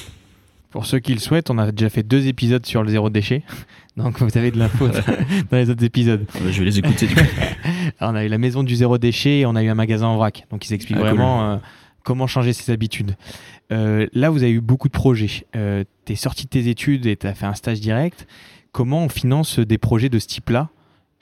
Pour 0.70 0.84
ceux 0.84 0.98
qui 0.98 1.14
le 1.14 1.20
souhaitent, 1.20 1.50
on 1.50 1.56
a 1.56 1.72
déjà 1.72 1.88
fait 1.88 2.02
deux 2.02 2.26
épisodes 2.26 2.66
sur 2.66 2.82
le 2.82 2.90
zéro 2.90 3.08
déchet. 3.08 3.42
Donc 3.96 4.20
vous 4.20 4.36
avez 4.36 4.50
de 4.50 4.58
l'info 4.58 4.88
dans 5.50 5.56
les 5.56 5.70
autres 5.70 5.84
épisodes. 5.84 6.26
Ah 6.34 6.38
bah, 6.44 6.50
je 6.50 6.58
vais 6.58 6.66
les 6.66 6.78
écouter 6.78 7.06
du 7.06 7.14
coup. 7.14 7.20
Alors, 7.98 8.12
on 8.12 8.16
a 8.16 8.24
eu 8.26 8.28
la 8.28 8.36
maison 8.36 8.62
du 8.62 8.76
zéro 8.76 8.98
déchet 8.98 9.38
et 9.38 9.46
on 9.46 9.56
a 9.56 9.62
eu 9.62 9.68
un 9.68 9.74
magasin 9.74 10.06
en 10.06 10.16
vrac. 10.16 10.44
Donc 10.50 10.68
ils 10.68 10.74
expliquent 10.74 10.98
Ah, 11.00 11.08
cool. 11.08 11.16
vraiment 11.16 11.50
euh, 11.52 11.56
comment 12.06 12.28
changer 12.28 12.52
ses 12.52 12.72
habitudes. 12.72 13.16
Euh, 13.72 14.06
là, 14.14 14.30
vous 14.30 14.44
avez 14.44 14.52
eu 14.52 14.60
beaucoup 14.60 14.86
de 14.86 14.92
projets. 14.92 15.44
Euh, 15.56 15.82
tu 16.06 16.12
es 16.12 16.16
sorti 16.16 16.44
de 16.44 16.48
tes 16.48 16.68
études 16.68 17.04
et 17.04 17.16
tu 17.16 17.26
as 17.26 17.34
fait 17.34 17.46
un 17.46 17.54
stage 17.54 17.80
direct. 17.80 18.28
Comment 18.70 19.04
on 19.04 19.08
finance 19.08 19.58
des 19.58 19.76
projets 19.76 20.08
de 20.08 20.20
ce 20.20 20.28
type-là 20.28 20.70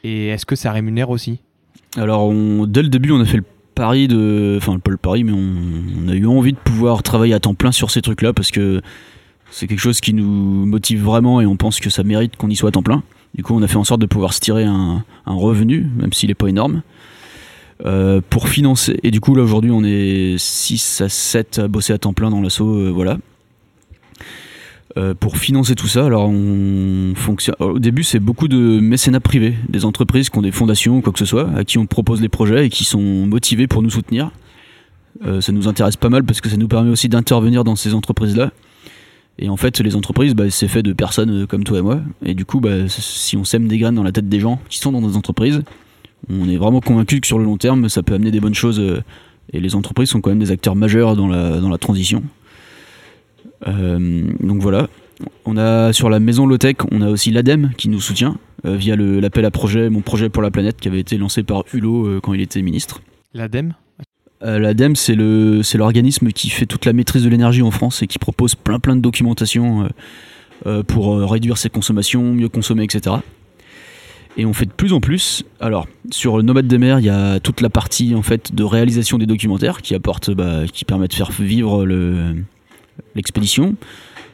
Et 0.05 0.29
est-ce 0.29 0.45
que 0.45 0.55
ça 0.55 0.71
rémunère 0.73 1.09
aussi? 1.09 1.41
Alors, 1.97 2.31
dès 2.67 2.83
le 2.83 2.89
début, 2.89 3.13
on 3.13 3.21
a 3.21 3.25
fait 3.25 3.39
le 3.39 3.45
pari 3.75 4.09
de. 4.09 4.59
Enfin, 4.59 4.79
pas 4.79 4.91
le 4.91 4.99
pari, 4.99 5.25
mais 5.25 5.33
on, 5.33 6.05
on 6.05 6.09
a 6.09 6.15
eu 6.15 6.27
envie 6.27 6.53
de 6.53 6.59
pouvoir 6.59 7.03
travailler 7.03 7.33
à 7.33 7.41
temps 7.41 7.55
plein 7.55 7.73
sur 7.73 7.91
ces 7.91 8.03
trucs-là 8.03 8.35
parce 8.35 8.51
que 8.51 8.83
c'est 9.51 9.67
quelque 9.67 9.81
chose 9.81 10.03
qui 10.03 10.13
nous 10.13 10.67
motive 10.67 11.03
vraiment 11.03 11.41
et 11.41 11.47
on 11.47 11.57
pense 11.57 11.81
que 11.81 11.89
ça 11.89 12.03
mérite 12.03 12.37
qu'on 12.37 12.51
y 12.51 12.57
soit 12.57 12.69
à 12.69 12.73
temps 12.73 12.83
plein. 12.83 13.03
Du 13.35 13.43
coup, 13.43 13.55
on 13.55 13.63
a 13.63 13.69
fait 13.69 13.77
en 13.77 13.85
sorte 13.85 14.03
de 14.03 14.07
pouvoir 14.07 14.35
se 14.35 14.41
tirer 14.41 14.65
un, 14.65 15.03
un 15.25 15.35
revenu, 15.35 15.87
même 15.97 16.13
s'il 16.13 16.29
n'est 16.29 16.35
pas 16.35 16.49
énorme, 16.49 16.83
euh, 17.85 18.21
pour 18.31 18.49
financer. 18.49 19.01
Et 19.03 19.11
du 19.11 19.21
coup, 19.21 19.35
là, 19.35 19.43
aujourd'hui, 19.43 19.73
on 19.73 19.83
est 19.83 20.37
6 20.39 21.01
à 21.01 21.09
7 21.09 21.59
à 21.59 21.69
bosser 21.69 21.93
à 21.93 21.99
temps 21.99 22.13
plein 22.13 22.31
dans 22.31 22.41
l'assaut, 22.41 22.73
euh, 22.73 22.91
voilà. 22.91 23.19
Euh, 24.97 25.13
pour 25.13 25.39
financer 25.39 25.75
tout 25.75 25.89
ça, 25.89 26.07
alors 26.07 26.29
on 26.29 27.15
fonctionne. 27.17 27.57
au 27.59 27.81
début, 27.81 28.05
c'est 28.05 28.21
beaucoup 28.21 28.47
de 28.47 28.79
mécénat 28.79 29.19
privé, 29.19 29.55
des 29.69 29.85
entreprises 29.85 30.31
qui 30.31 30.39
ont 30.39 30.43
des 30.43 30.53
fondations 30.53 30.99
ou 30.99 31.01
quoi 31.01 31.13
que 31.13 31.19
ce 31.19 31.25
soit, 31.25 31.51
à 31.57 31.65
qui 31.65 31.79
on 31.79 31.87
propose 31.87 32.21
les 32.21 32.29
projets 32.29 32.67
et 32.67 32.69
qui 32.69 32.85
sont 32.85 33.01
motivés 33.01 33.67
pour 33.67 33.83
nous 33.83 33.91
soutenir. 33.91 34.31
Ça 35.41 35.53
nous 35.53 35.69
intéresse 35.69 35.97
pas 35.97 36.09
mal 36.09 36.25
parce 36.25 36.41
que 36.41 36.49
ça 36.49 36.57
nous 36.57 36.67
permet 36.69 36.91
aussi 36.91 37.09
d'intervenir 37.09 37.65
dans 37.65 37.77
ces 37.77 37.95
entreprises-là. 37.95 38.51
Et 39.39 39.49
en 39.49 39.57
fait, 39.57 39.81
les 39.81 39.97
entreprises, 39.97 40.35
bah, 40.35 40.51
c'est 40.51 40.69
fait 40.69 40.83
de 40.83 40.93
personnes 40.93 41.47
comme 41.47 41.65
toi 41.65 41.79
et 41.79 41.83
moi. 41.83 42.01
Et 42.25 42.35
du 42.35 42.45
coup, 42.45 42.61
bah, 42.61 42.89
si 42.89 43.37
on 43.37 43.45
sème 43.45 43.67
des 43.67 43.79
graines 43.79 43.95
dans 43.95 44.03
la 44.03 44.13
tête 44.13 44.29
des 44.29 44.41
gens 44.41 44.61
qui 44.69 44.79
sont 44.79 44.93
dans 44.93 45.01
des 45.01 45.17
entreprises, 45.17 45.63
on 46.31 46.49
est 46.49 46.57
vraiment 46.57 46.81
convaincu 46.81 47.21
que 47.21 47.27
sur 47.27 47.39
le 47.39 47.45
long 47.45 47.57
terme, 47.57 47.89
ça 47.89 48.03
peut 48.03 48.15
amener 48.15 48.31
des 48.31 48.41
bonnes 48.41 48.55
choses. 48.55 48.81
euh, 48.81 49.03
Et 49.53 49.61
les 49.61 49.75
entreprises 49.75 50.09
sont 50.11 50.21
quand 50.21 50.31
même 50.31 50.39
des 50.39 50.51
acteurs 50.51 50.75
majeurs 50.77 51.17
dans 51.17 51.29
la, 51.29 51.61
dans 51.61 51.69
la 51.69 51.79
transition. 51.79 52.23
Euh, 53.69 54.23
donc 54.41 54.61
voilà. 54.61 54.89
On 55.45 55.57
a 55.57 55.93
sur 55.93 56.11
la 56.11 56.19
maison 56.19 56.47
Lotech, 56.47 56.79
on 56.91 57.01
a 57.01 57.09
aussi 57.09 57.31
l'ADEME 57.31 57.71
qui 57.77 57.89
nous 57.89 58.01
soutient 58.01 58.37
euh, 58.67 58.77
via 58.77 58.97
l'appel 58.97 59.45
à 59.45 59.51
projet, 59.51 59.89
mon 59.89 60.01
projet 60.01 60.29
pour 60.29 60.43
la 60.43 60.51
planète, 60.51 60.81
qui 60.81 60.89
avait 60.89 61.01
été 61.01 61.19
lancé 61.19 61.43
par 61.43 61.65
Hulot 61.73 62.07
euh, 62.07 62.21
quand 62.21 62.35
il 62.35 62.41
était 62.41 62.63
ministre. 62.63 63.01
L'ADEME 63.33 63.75
L'ADEME, 64.41 64.95
c'est 64.95 65.15
l'organisme 65.15 66.31
qui 66.31 66.51
fait 66.51 66.67
toute 66.67 66.85
la 66.85 66.93
maîtrise 66.93 67.25
de 67.25 67.31
l'énergie 67.31 67.63
en 67.63 67.71
France 67.71 68.03
et 68.03 68.07
qui 68.07 68.19
propose 68.19 68.55
plein 68.55 68.79
plein 68.79 68.95
de 68.95 69.01
documentation 69.01 69.89
pour 70.87 71.17
réduire 71.31 71.57
ses 71.57 71.71
consommations, 71.71 72.35
mieux 72.35 72.51
consommer, 72.51 72.85
etc. 72.85 73.17
Et 74.37 74.47
on 74.47 74.53
fait 74.53 74.67
de 74.67 74.73
plus 74.73 74.93
en 74.93 75.01
plus. 75.01 75.45
Alors, 75.61 75.87
sur 76.11 76.43
Nomade 76.43 76.67
des 76.67 76.79
mers, 76.79 76.99
il 76.99 77.05
y 77.05 77.11
a 77.11 77.39
toute 77.39 77.61
la 77.61 77.71
partie 77.71 78.15
en 78.17 78.23
fait 78.23 78.55
de 78.55 78.65
réalisation 78.65 79.17
des 79.17 79.27
documentaires 79.27 79.81
qui 79.81 79.95
apporte, 79.95 80.33
bah, 80.33 80.67
qui 80.73 80.85
permet 80.85 81.07
de 81.07 81.13
faire 81.15 81.31
vivre 81.31 81.85
le- 81.87 82.35
l'expédition. 83.15 83.77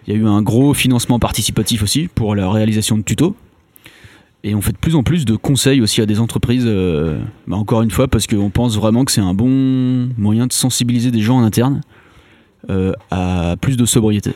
Il 0.06 0.14
y 0.14 0.16
a 0.16 0.18
eu 0.18 0.26
un 0.26 0.40
gros 0.40 0.72
financement 0.72 1.18
participatif 1.18 1.82
aussi 1.82 2.08
pour 2.14 2.34
la 2.34 2.50
réalisation 2.50 2.96
de 2.96 3.02
tutos. 3.02 3.36
Et 4.42 4.54
on 4.54 4.62
fait 4.62 4.72
de 4.72 4.78
plus 4.78 4.96
en 4.96 5.02
plus 5.02 5.26
de 5.26 5.36
conseils 5.36 5.82
aussi 5.82 6.00
à 6.00 6.06
des 6.06 6.18
entreprises, 6.18 6.64
euh, 6.66 7.20
bah, 7.46 7.56
encore 7.58 7.82
une 7.82 7.90
fois, 7.90 8.08
parce 8.08 8.26
qu'on 8.26 8.48
pense 8.48 8.76
vraiment 8.76 9.04
que 9.04 9.12
c'est 9.12 9.20
un 9.20 9.34
bon 9.34 10.08
moyen 10.16 10.46
de 10.46 10.52
sensibiliser 10.54 11.10
des 11.10 11.20
gens 11.20 11.36
en 11.36 11.42
interne 11.42 11.82
euh, 12.70 12.92
à 13.10 13.56
plus 13.60 13.76
de 13.76 13.84
sobriété. 13.84 14.32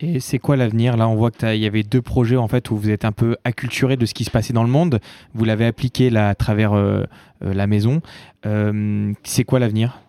Et 0.00 0.20
c'est 0.20 0.38
quoi 0.38 0.56
l'avenir? 0.56 0.96
Là, 0.98 1.08
on 1.08 1.14
voit 1.14 1.30
qu'il 1.30 1.56
y 1.56 1.64
avait 1.64 1.82
deux 1.82 2.02
projets 2.02 2.36
en 2.36 2.48
fait 2.48 2.70
où 2.70 2.76
vous 2.76 2.90
êtes 2.90 3.06
un 3.06 3.12
peu 3.12 3.36
acculturé 3.44 3.96
de 3.96 4.04
ce 4.04 4.12
qui 4.12 4.24
se 4.24 4.30
passait 4.30 4.52
dans 4.52 4.62
le 4.62 4.68
monde. 4.68 5.00
Vous 5.34 5.44
l'avez 5.46 5.64
appliqué 5.64 6.10
là 6.10 6.28
à 6.28 6.34
travers 6.34 6.74
euh, 6.74 7.04
euh, 7.42 7.54
la 7.54 7.66
maison. 7.66 8.02
Euh, 8.44 9.12
c'est 9.22 9.44
quoi 9.44 9.58
l'avenir? 9.58 10.00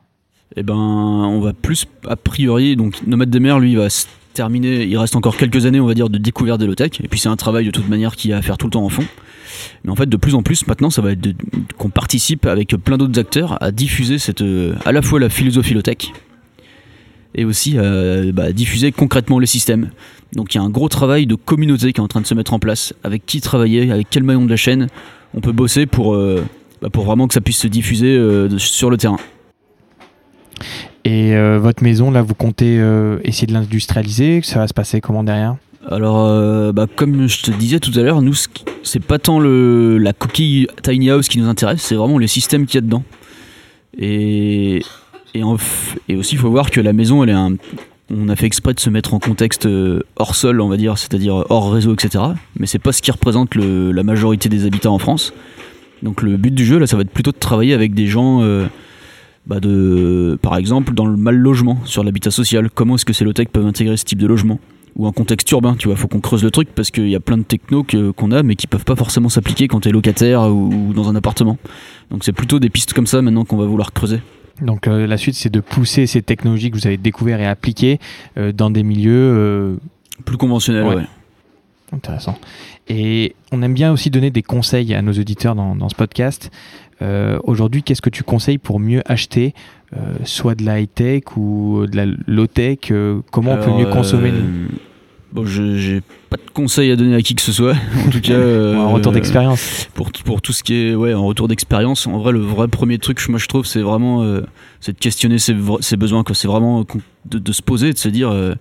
Eh 0.57 0.63
ben, 0.63 0.75
on 0.75 1.39
va 1.39 1.53
plus, 1.53 1.85
a 2.05 2.17
priori, 2.17 2.75
donc 2.75 3.05
Nomade 3.07 3.29
des 3.29 3.39
mers, 3.39 3.59
lui, 3.59 3.75
va 3.75 3.89
se 3.89 4.07
terminer, 4.33 4.83
il 4.83 4.97
reste 4.97 5.15
encore 5.15 5.37
quelques 5.37 5.65
années, 5.65 5.79
on 5.79 5.87
va 5.87 5.93
dire, 5.93 6.09
de 6.09 6.17
découverte 6.17 6.59
de 6.59 6.65
low-tech, 6.65 7.01
et 7.03 7.07
puis 7.07 7.19
c'est 7.19 7.29
un 7.29 7.35
travail 7.35 7.65
de 7.65 7.71
toute 7.71 7.89
manière 7.89 8.15
qui 8.15 8.31
a 8.31 8.37
à 8.37 8.41
faire 8.41 8.57
tout 8.57 8.67
le 8.67 8.71
temps 8.71 8.83
en 8.83 8.89
fond. 8.89 9.03
Mais 9.83 9.91
en 9.91 9.95
fait, 9.95 10.07
de 10.07 10.17
plus 10.17 10.35
en 10.35 10.43
plus, 10.43 10.65
maintenant, 10.67 10.89
ça 10.89 11.01
va 11.01 11.11
être 11.11 11.29
qu'on 11.77 11.89
participe 11.89 12.45
avec 12.45 12.69
plein 12.69 12.97
d'autres 12.97 13.19
acteurs 13.19 13.61
à 13.61 13.71
diffuser 13.71 14.19
cette, 14.19 14.43
à 14.85 14.91
la 14.91 15.01
fois 15.01 15.19
la 15.19 15.29
philosophie 15.29 15.73
low-tech 15.73 16.13
et 17.35 17.45
aussi 17.45 17.77
à 17.77 18.31
bah, 18.33 18.51
diffuser 18.51 18.91
concrètement 18.91 19.39
les 19.39 19.47
systèmes. 19.47 19.89
Donc 20.33 20.53
il 20.53 20.57
y 20.57 20.61
a 20.61 20.63
un 20.63 20.69
gros 20.69 20.89
travail 20.89 21.25
de 21.25 21.35
communauté 21.35 21.93
qui 21.93 22.01
est 22.01 22.03
en 22.03 22.07
train 22.07 22.21
de 22.21 22.27
se 22.27 22.33
mettre 22.33 22.53
en 22.53 22.59
place. 22.59 22.93
Avec 23.03 23.25
qui 23.25 23.41
travailler, 23.41 23.91
avec 23.91 24.07
quel 24.09 24.23
maillon 24.23 24.45
de 24.45 24.49
la 24.49 24.57
chaîne 24.57 24.87
on 25.33 25.41
peut 25.41 25.51
bosser 25.51 25.85
pour, 25.85 26.15
euh, 26.15 26.43
bah, 26.81 26.89
pour 26.89 27.05
vraiment 27.05 27.27
que 27.27 27.33
ça 27.33 27.41
puisse 27.41 27.59
se 27.59 27.67
diffuser 27.67 28.17
euh, 28.17 28.57
sur 28.57 28.89
le 28.89 28.97
terrain. 28.97 29.17
Et 31.05 31.35
euh, 31.35 31.59
votre 31.59 31.83
maison, 31.83 32.11
là, 32.11 32.21
vous 32.21 32.33
comptez 32.33 32.77
euh, 32.79 33.19
essayer 33.23 33.47
de 33.47 33.53
l'industrialiser? 33.53 34.41
Ça 34.43 34.59
va 34.59 34.67
se 34.67 34.73
passer 34.73 34.99
comment 34.99 35.23
derrière? 35.23 35.55
Alors, 35.89 36.25
euh, 36.25 36.73
bah, 36.73 36.85
comme 36.93 37.27
je 37.27 37.43
te 37.43 37.51
disais 37.51 37.79
tout 37.79 37.97
à 37.97 38.01
l'heure, 38.01 38.21
nous, 38.21 38.33
c'est 38.83 38.99
pas 38.99 39.19
tant 39.19 39.39
le, 39.39 39.97
la 39.97 40.11
coquille 40.11 40.67
tiny 40.83 41.09
house 41.09 41.29
qui 41.29 41.39
nous 41.39 41.47
intéresse, 41.47 41.81
c'est 41.81 41.95
vraiment 41.95 42.17
les 42.17 42.27
systèmes 42.27 42.65
qu'il 42.65 42.75
y 42.75 42.77
a 42.79 42.81
dedans. 42.81 43.03
Et, 43.97 44.81
et, 45.33 45.43
aussi, 46.15 46.35
il 46.35 46.37
faut 46.37 46.49
voir 46.49 46.71
que 46.71 46.81
la 46.81 46.93
maison, 46.93 47.23
elle 47.23 47.29
est 47.29 47.33
un. 47.33 47.55
On 48.09 48.29
a 48.29 48.35
fait 48.37 48.45
exprès 48.45 48.73
de 48.73 48.79
se 48.79 48.89
mettre 48.89 49.13
en 49.13 49.19
contexte 49.19 49.65
euh, 49.65 50.01
hors 50.15 50.35
sol, 50.35 50.61
on 50.61 50.69
va 50.69 50.77
dire, 50.77 50.97
c'est-à-dire 50.97 51.43
hors 51.49 51.73
réseau, 51.73 51.93
etc. 51.93 52.23
Mais 52.57 52.65
c'est 52.65 52.79
pas 52.79 52.93
ce 52.93 53.01
qui 53.01 53.11
représente 53.11 53.55
la 53.55 54.03
majorité 54.03 54.47
des 54.47 54.65
habitants 54.65 54.93
en 54.93 54.99
France. 54.99 55.33
Donc 56.03 56.21
le 56.21 56.37
but 56.37 56.53
du 56.53 56.65
jeu, 56.65 56.77
là, 56.77 56.87
ça 56.87 56.95
va 56.95 57.01
être 57.01 57.11
plutôt 57.11 57.31
de 57.31 57.37
travailler 57.37 57.73
avec 57.73 57.93
des 57.93 58.07
gens, 58.07 58.41
euh, 58.43 58.65
bah, 59.45 59.59
de, 59.59 60.39
par 60.41 60.55
exemple, 60.55 60.93
dans 60.93 61.05
le 61.05 61.17
mal 61.17 61.35
logement, 61.35 61.79
sur 61.83 62.03
l'habitat 62.03 62.31
social. 62.31 62.69
Comment 62.73 62.95
est-ce 62.95 63.05
que 63.05 63.13
ces 63.13 63.25
low-tech 63.25 63.47
peuvent 63.49 63.65
intégrer 63.65 63.97
ce 63.97 64.05
type 64.05 64.19
de 64.19 64.27
logement? 64.27 64.59
Ou 64.95 65.05
un 65.05 65.11
contexte 65.11 65.51
urbain, 65.51 65.75
tu 65.77 65.89
vois, 65.89 65.97
faut 65.97 66.07
qu'on 66.07 66.21
creuse 66.21 66.43
le 66.43 66.49
truc 66.49 66.69
parce 66.73 66.89
qu'il 66.89 67.09
y 67.09 67.15
a 67.15 67.19
plein 67.19 67.37
de 67.37 67.43
technos 67.43 67.85
qu'on 68.15 68.31
a 68.31 68.41
mais 68.41 68.55
qui 68.55 68.65
peuvent 68.65 68.85
pas 68.85 68.95
forcément 68.95 69.29
s'appliquer 69.29 69.67
quand 69.67 69.81
t'es 69.81 69.91
locataire 69.91 70.47
ou 70.47 70.91
dans 70.95 71.07
un 71.09 71.15
appartement. 71.15 71.59
Donc 72.09 72.23
c'est 72.23 72.31
plutôt 72.31 72.57
des 72.57 72.69
pistes 72.69 72.93
comme 72.93 73.05
ça 73.05 73.21
maintenant 73.21 73.45
qu'on 73.45 73.57
va 73.57 73.65
vouloir 73.65 73.93
creuser. 73.93 74.21
Donc 74.61 74.87
euh, 74.87 75.05
la 75.05 75.17
suite, 75.17 75.35
c'est 75.35 75.49
de 75.51 75.59
pousser 75.59 76.07
ces 76.07 76.21
technologies 76.21 76.71
que 76.71 76.75
vous 76.77 76.87
avez 76.87 76.97
découvertes 76.97 77.41
et 77.41 77.45
appliquées 77.45 77.99
euh, 78.37 78.51
dans 78.51 78.69
des 78.69 78.83
milieux 78.83 79.11
euh, 79.13 79.75
Plus 80.25 80.37
conventionnel, 80.37 80.83
Ouais. 80.85 80.95
ouais. 80.95 81.03
Intéressant. 81.93 82.37
Et 82.89 83.35
on 83.51 83.61
aime 83.61 83.73
bien 83.73 83.91
aussi 83.93 84.09
donner 84.09 84.29
des 84.29 84.43
conseils 84.43 84.93
à 84.93 85.01
nos 85.01 85.13
auditeurs 85.13 85.55
dans, 85.55 85.75
dans 85.75 85.87
ce 85.89 85.95
podcast. 85.95 86.51
Aujourd'hui, 87.43 87.83
qu'est-ce 87.83 88.01
que 88.01 88.09
tu 88.09 88.23
conseilles 88.23 88.57
pour 88.57 88.79
mieux 88.79 89.03
acheter 89.05 89.53
soit 90.25 90.55
de 90.55 90.65
la 90.65 90.79
high-tech 90.81 91.37
ou 91.37 91.85
de 91.85 91.95
la 91.95 92.05
low-tech 92.27 92.79
euh, 92.91 93.21
Comment 93.31 93.53
on 93.53 93.63
peut 93.63 93.71
mieux 93.71 93.85
consommer 93.85 94.33
Bon, 95.33 95.45
je- 95.45 95.75
j'ai 95.77 96.01
pas 96.29 96.37
de 96.37 96.49
conseils 96.53 96.89
à 96.91 96.95
donner 96.95 97.15
à 97.15 97.21
qui 97.21 97.35
que 97.35 97.41
ce 97.41 97.51
soit. 97.51 97.73
En 98.07 98.09
tout 98.09 98.21
cas, 98.21 98.33
euh, 98.33 98.75
un 98.77 98.87
retour 98.87 99.11
d'expérience 99.11 99.87
pour, 99.93 100.11
pour 100.11 100.41
tout 100.41 100.53
ce 100.53 100.63
qui 100.63 100.73
est 100.75 100.95
ouais, 100.95 101.13
en 101.13 101.25
retour 101.25 101.47
d'expérience, 101.47 102.07
en 102.07 102.17
vrai, 102.19 102.31
le 102.31 102.39
vrai 102.39 102.67
premier 102.69 102.97
truc, 102.97 103.19
moi 103.29 103.37
je 103.37 103.47
trouve, 103.47 103.65
c'est 103.65 103.81
vraiment 103.81 104.23
euh, 104.23 104.41
c'est 104.79 104.93
de 104.93 104.97
questionner 104.99 105.37
ses, 105.37 105.55
ses 105.81 105.97
besoins. 105.97 106.23
quoi. 106.23 106.33
C'est 106.33 106.47
vraiment 106.47 106.81
euh, 106.81 106.99
de, 107.25 107.39
de 107.39 107.51
se 107.51 107.61
poser, 107.61 107.91
de 107.91 107.97
se 107.97 108.07
dire 108.09 108.29
euh, 108.29 108.53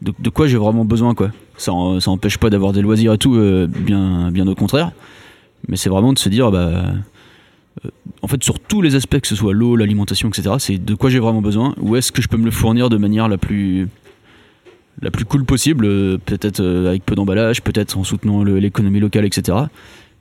de, 0.00 0.12
de 0.18 0.30
quoi 0.30 0.46
j'ai 0.46 0.56
vraiment 0.58 0.84
besoin. 0.84 1.14
quoi. 1.14 1.30
Ça, 1.56 1.72
en- 1.72 1.98
ça 2.00 2.10
empêche 2.12 2.38
pas 2.38 2.50
d'avoir 2.50 2.72
des 2.72 2.82
loisirs 2.82 3.12
et 3.14 3.18
tout, 3.18 3.34
euh, 3.34 3.66
bien, 3.66 4.30
bien 4.30 4.46
au 4.46 4.54
contraire. 4.54 4.92
Mais 5.68 5.76
c'est 5.76 5.88
vraiment 5.90 6.12
de 6.12 6.18
se 6.20 6.28
dire, 6.28 6.52
bah, 6.52 6.58
euh, 7.84 7.88
en 8.22 8.28
fait, 8.28 8.44
sur 8.44 8.60
tous 8.60 8.80
les 8.80 8.94
aspects, 8.94 9.18
que 9.18 9.26
ce 9.26 9.34
soit 9.34 9.52
l'eau, 9.52 9.74
l'alimentation, 9.74 10.28
etc., 10.28 10.54
c'est 10.60 10.78
de 10.78 10.94
quoi 10.94 11.10
j'ai 11.10 11.18
vraiment 11.18 11.42
besoin. 11.42 11.74
Où 11.80 11.96
est-ce 11.96 12.12
que 12.12 12.22
je 12.22 12.28
peux 12.28 12.36
me 12.36 12.44
le 12.44 12.50
fournir 12.52 12.88
de 12.90 12.96
manière 12.96 13.26
la 13.28 13.38
plus 13.38 13.88
la 15.02 15.10
plus 15.10 15.24
cool 15.24 15.44
possible, 15.44 15.84
euh, 15.84 16.18
peut-être 16.24 16.60
euh, 16.60 16.88
avec 16.88 17.04
peu 17.04 17.14
d'emballage, 17.14 17.62
peut-être 17.62 17.98
en 17.98 18.04
soutenant 18.04 18.42
l'économie 18.44 19.00
locale, 19.00 19.24
etc. 19.24 19.58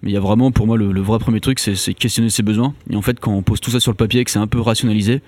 Mais 0.01 0.11
il 0.11 0.13
y 0.13 0.17
a 0.17 0.19
vraiment, 0.19 0.51
pour 0.51 0.67
moi, 0.67 0.77
le, 0.77 1.01
vrai 1.01 1.19
premier 1.19 1.39
truc, 1.39 1.59
c'est 1.59 1.93
questionner 1.93 2.29
ses 2.29 2.43
besoins. 2.43 2.73
Et 2.89 2.95
en 2.95 3.01
fait, 3.01 3.19
quand 3.19 3.31
on 3.31 3.41
pose 3.41 3.59
tout 3.61 3.71
ça 3.71 3.79
sur 3.79 3.91
le 3.91 3.97
papier 3.97 4.21
et 4.21 4.23
que 4.25 4.31
c'est 4.31 4.39
un 4.39 4.47
peu 4.47 4.59
rationalisé, 4.59 5.21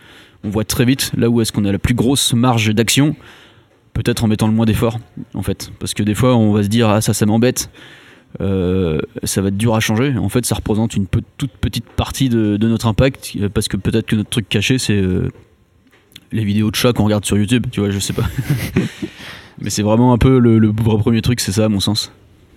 on 0.44 0.50
voit 0.50 0.66
très 0.66 0.86
vite 0.86 1.12
là 1.18 1.30
où 1.30 1.42
est-ce 1.42 1.52
qu'on 1.52 1.66
a 1.66 1.72
la 1.72 1.80
plus 1.80 1.96
grosse 1.96 2.34
marge 2.34 2.74
d'action, 2.74 3.16
peut-être 3.94 4.24
en 4.24 4.28
mettant 4.28 4.48
le 4.48 4.54
moins 4.54 4.66
d'efforts, 4.66 5.00
en 5.34 5.42
fait. 5.42 5.72
Parce 5.80 5.94
que 5.94 6.04
des 6.04 6.14
fois, 6.14 6.36
on 6.36 6.52
va 6.52 6.64
se 6.64 6.68
dire, 6.68 6.90
ah 6.90 7.02
ça, 7.02 7.14
ça 7.14 7.26
m'embête, 7.26 7.72
euh, 8.42 9.00
ça 9.24 9.42
va 9.42 9.48
être 9.48 9.58
dur 9.58 9.74
à 9.74 9.80
changer. 9.80 10.16
En 10.18 10.30
fait, 10.30 10.46
ça 10.46 10.56
représente 10.56 10.96
une 10.96 11.08
toute 11.08 11.52
petite 11.52 11.86
partie 11.86 12.30
de, 12.30 12.58
notre 12.58 12.88
impact, 12.88 13.38
parce 13.54 13.70
que 13.70 13.78
peut-être 13.78 14.06
que 14.06 14.18
notre 14.18 14.30
truc 14.30 14.50
caché, 14.50 14.78
c'est 14.78 15.02
les 16.32 16.44
vidéos 16.44 16.70
de 16.72 16.76
chats 16.76 16.94
qu'on 16.94 17.06
regarde 17.06 17.26
sur 17.26 17.38
YouTube, 17.38 17.68
tu 17.72 17.80
vois, 17.80 17.90
je 17.90 18.00
sais 18.00 18.14
pas. 18.14 18.24
Mais 19.62 19.70
c'est 19.70 19.82
vraiment 19.84 20.14
un 20.14 20.18
peu 20.18 20.40
le, 20.40 20.60
le 20.60 20.68
vrai 20.68 20.98
premier 21.00 21.22
truc, 21.22 21.40
c'est 21.40 21.52
ça, 21.52 21.66
à 21.66 21.70
mon 21.70 21.80
sens. 21.80 22.12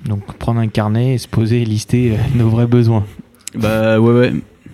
Donc 0.05 0.25
prendre 0.39 0.61
un 0.61 0.69
carnet 0.69 1.15
et 1.15 1.19
se 1.19 1.29
poser 1.29 1.63
et 1.63 1.65
lister 1.65 2.13
euh, 2.13 2.17
nos 2.35 2.49
vrais 2.49 2.67
besoins. 2.67 3.05
Bah 3.55 4.01
ouais 4.01 4.13
ouais. 4.13 4.33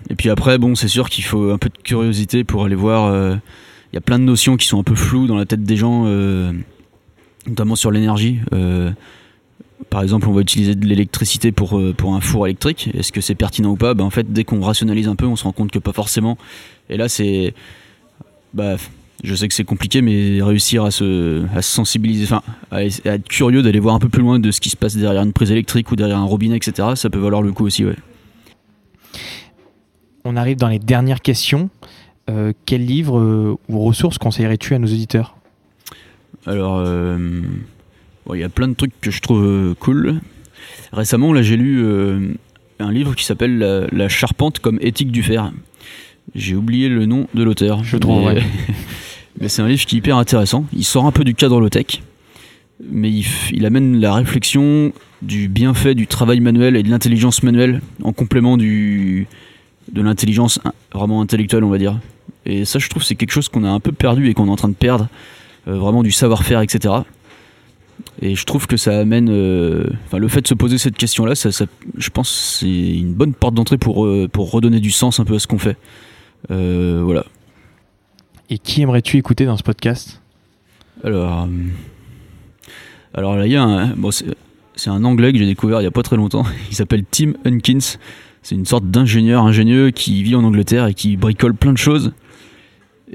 Et 0.09 0.15
puis 0.15 0.29
après 0.31 0.57
bon 0.59 0.75
c'est 0.77 0.87
sûr 0.89 1.09
qu'il 1.11 1.25
faut 1.25 1.51
un 1.51 1.59
peu 1.59 1.69
de 1.69 1.79
curiosité 1.83 2.45
pour 2.45 2.65
aller 2.65 2.77
voir. 2.77 3.07
euh, 3.07 3.35
Il 3.93 3.97
y 3.97 3.99
a 3.99 4.01
plein 4.01 4.19
de 4.21 4.25
notions 4.25 4.57
qui 4.57 4.67
sont 4.69 4.79
un 4.79 4.85
peu 4.85 4.95
floues 4.95 5.27
dans 5.27 5.35
la 5.37 5.45
tête 5.47 5.65
des 5.65 5.77
gens, 5.77 6.05
euh, 6.07 6.53
notamment 7.49 7.75
sur 7.75 7.91
l'énergie. 7.91 8.39
Euh, 8.53 8.93
par 9.91 10.03
exemple 10.03 10.29
on 10.29 10.33
va 10.33 10.43
utiliser 10.43 10.75
de 10.77 10.87
l'électricité 10.87 11.51
pour, 11.51 11.77
euh, 11.79 11.93
pour 11.93 12.15
un 12.15 12.21
four 12.21 12.47
électrique. 12.47 12.91
Est-ce 12.95 13.11
que 13.11 13.21
c'est 13.21 13.35
pertinent 13.35 13.71
ou 13.71 13.77
pas? 13.77 13.95
Bah, 13.95 14.05
En 14.05 14.11
fait 14.11 14.33
dès 14.33 14.45
qu'on 14.45 14.61
rationalise 14.61 15.09
un 15.09 15.17
peu 15.17 15.27
on 15.27 15.35
se 15.35 15.43
rend 15.45 15.53
compte 15.53 15.73
que 15.73 15.79
pas 15.81 15.93
forcément. 15.93 16.39
Et 16.89 16.97
là 16.97 17.09
c'est... 17.09 17.53
Bah 18.55 18.77
je 19.25 19.35
sais 19.35 19.49
que 19.49 19.55
c'est 19.55 19.65
compliqué 19.65 20.03
mais 20.03 20.43
réussir 20.43 20.85
à 20.85 20.91
se, 20.91 21.45
à 21.57 21.63
se 21.63 21.71
sensibiliser, 21.71 22.25
enfin 22.25 22.43
à, 22.71 22.77
à 22.77 22.83
être 22.83 23.29
curieux 23.29 23.63
d'aller 23.63 23.81
voir 23.81 23.95
un 23.95 23.99
peu 23.99 24.09
plus 24.11 24.23
loin 24.23 24.39
de 24.39 24.51
ce 24.51 24.61
qui 24.61 24.69
se 24.69 24.77
passe 24.77 24.97
derrière 24.97 25.23
une 25.23 25.33
prise 25.33 25.51
électrique 25.51 25.91
ou 25.91 25.97
derrière 25.97 26.19
un 26.19 26.25
robinet 26.25 26.57
etc. 26.57 26.89
Ça 26.95 27.09
peut 27.09 27.19
valoir 27.19 27.43
le 27.43 27.53
coup 27.53 27.65
aussi 27.65 27.85
ouais. 27.85 27.97
On 30.29 30.35
arrive 30.37 30.57
dans 30.57 30.69
les 30.69 30.81
dernières 30.81 31.23
questions. 31.23 31.71
Euh, 32.29 32.53
quel 32.65 32.85
livre 32.85 33.21
euh, 33.21 33.57
ou 33.69 33.79
ressources 33.79 34.19
conseillerais-tu 34.19 34.75
à 34.75 34.81
nos 34.81 34.89
auditeurs? 34.89 35.37
Alors, 36.47 36.79
euh, 36.79 37.17
bon, 38.27 38.35
il 38.35 38.41
y 38.41 38.45
a 38.45 38.49
plein 38.49 38.67
de 38.67 38.75
trucs 38.75 39.01
que 39.01 39.13
je 39.13 39.21
trouve 39.21 39.77
cool. 39.79 40.21
Récemment, 40.93 41.33
là, 41.33 41.43
j'ai 41.43 41.57
lu 41.57 41.87
un 42.81 42.91
livre 42.91 43.15
qui 43.15 43.25
s'appelle 43.25 43.59
la, 43.59 43.87
La 43.93 44.09
charpente 44.09 44.59
comme 44.59 44.79
éthique 44.81 45.13
du 45.13 45.23
fer. 45.23 45.53
J'ai 46.35 46.55
oublié 46.55 46.89
le 46.89 47.07
nom 47.07 47.27
de 47.35 47.43
l'auteur. 47.43 47.83
Je 47.85 47.97
trouve, 47.97 48.21
mais, 48.21 48.27
ouais. 48.41 48.43
mais 49.41 49.49
c'est 49.49 49.63
un 49.63 49.69
livre 49.69 49.85
qui 49.87 49.97
est 49.97 49.99
hyper 49.99 50.17
intéressant. 50.17 50.67
Il 50.73 50.85
sort 50.85 51.07
un 51.07 51.13
peu 51.13 51.25
du 51.25 51.35
cadre 51.35 51.61
low-tech, 51.61 52.03
mais 52.91 53.11
il, 53.53 53.65
amène 53.67 54.01
la 54.01 54.13
réflexion 54.15 54.93
du 55.23 55.49
bienfait 55.49 55.95
du 55.95 56.07
travail 56.07 56.41
manuel 56.41 56.77
et 56.77 56.83
de 56.83 56.91
l'intelligence 56.91 57.43
manuelle 57.43 57.81
en 58.03 58.13
complément 58.13 58.57
du, 58.57 59.27
de 59.93 60.03
l'intelligence 60.03 60.61
in- 60.65 60.73
vraiment 60.93 61.21
intellectuelle, 61.23 61.65
on 61.65 61.71
va 61.71 61.79
dire. 61.79 61.99
Et 62.45 62.65
ça, 62.65 62.79
je 62.79 62.89
trouve, 62.89 63.03
c'est 63.03 63.15
quelque 63.15 63.33
chose 63.33 63.49
qu'on 63.49 63.65
a 63.65 63.71
un 63.71 63.81
peu 63.81 63.93
perdu 63.93 64.29
et 64.29 64.35
qu'on 64.35 64.47
est 64.47 64.51
en 64.51 64.57
train 64.57 64.69
de 64.69 64.75
perdre. 64.75 65.09
Euh, 65.69 65.75
vraiment 65.79 66.03
du 66.05 66.13
savoir-faire, 66.13 66.61
etc. 66.61 66.95
Et 68.23 68.35
je 68.37 68.45
trouve 68.45 68.67
que 68.67 68.77
ça 68.77 68.99
amène. 69.01 69.29
euh, 69.31 69.85
Enfin, 70.07 70.19
le 70.19 70.29
fait 70.29 70.41
de 70.43 70.47
se 70.47 70.55
poser 70.55 70.79
cette 70.79 70.97
question-là, 70.97 71.35
ça, 71.35 71.51
ça- 71.51 71.67
je 71.97 72.11
pense 72.11 72.59
c'est 72.61 72.69
une 72.69 73.15
bonne 73.15 73.33
porte 73.33 73.55
d'entrée 73.55 73.79
pour, 73.79 74.05
euh, 74.07 74.29
pour 74.31 74.51
redonner 74.53 74.79
du 74.81 74.91
sens 74.91 75.19
un 75.19 75.25
peu 75.25 75.35
à 75.35 75.39
ce 75.41 75.47
qu'on 75.47 75.59
fait. 75.59 75.77
Euh, 76.51 77.01
voilà. 77.05 77.25
Et 78.51 78.59
qui 78.59 78.83
aimerais-tu 78.83 79.17
écouter 79.17 79.45
dans 79.45 79.57
ce 79.57 79.63
podcast? 79.63 80.21
Alors, 81.03 81.43
euh, 81.43 81.47
alors 83.15 83.37
là, 83.37 83.47
il 83.47 83.53
y 83.53 83.57
a 83.57 83.63
un, 83.63 83.89
bon, 83.89 84.11
c'est, 84.11 84.91
un 84.91 85.05
anglais 85.05 85.33
que 85.33 85.39
j'ai 85.39 85.47
découvert 85.47 85.81
il 85.81 85.85
y 85.85 85.89
a 85.89 85.91
pas 85.91 86.03
très 86.03 86.17
longtemps. 86.17 86.45
Il 86.71 86.75
s'appelle 86.75 87.05
Tim 87.11 87.33
Hunkins. 87.45 87.99
C'est 88.43 88.55
une 88.55 88.67
sorte 88.67 88.89
d'ingénieur 88.89 89.43
ingénieux 89.43 89.91
qui 89.91 90.23
vit 90.23 90.37
en 90.37 90.45
Angleterre 90.45 90.87
et 90.87 90.95
qui 90.95 91.17
bricole 91.17 91.55
plein 91.55 91.73
de 91.73 91.79
choses. 91.79 92.13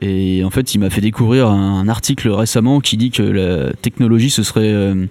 Et 0.02 0.44
en 0.44 0.50
fait, 0.50 0.74
il 0.74 0.80
m'a 0.80 0.90
fait 0.90 1.02
découvrir 1.02 1.48
un 1.50 1.88
article 1.88 2.30
récemment 2.30 2.80
qui 2.80 2.98
dit 2.98 3.12
que 3.12 3.24
la 3.24 3.74
technologie 3.74 4.30
ce 4.30 4.44
serait 4.44 4.72
euh, 4.72 5.06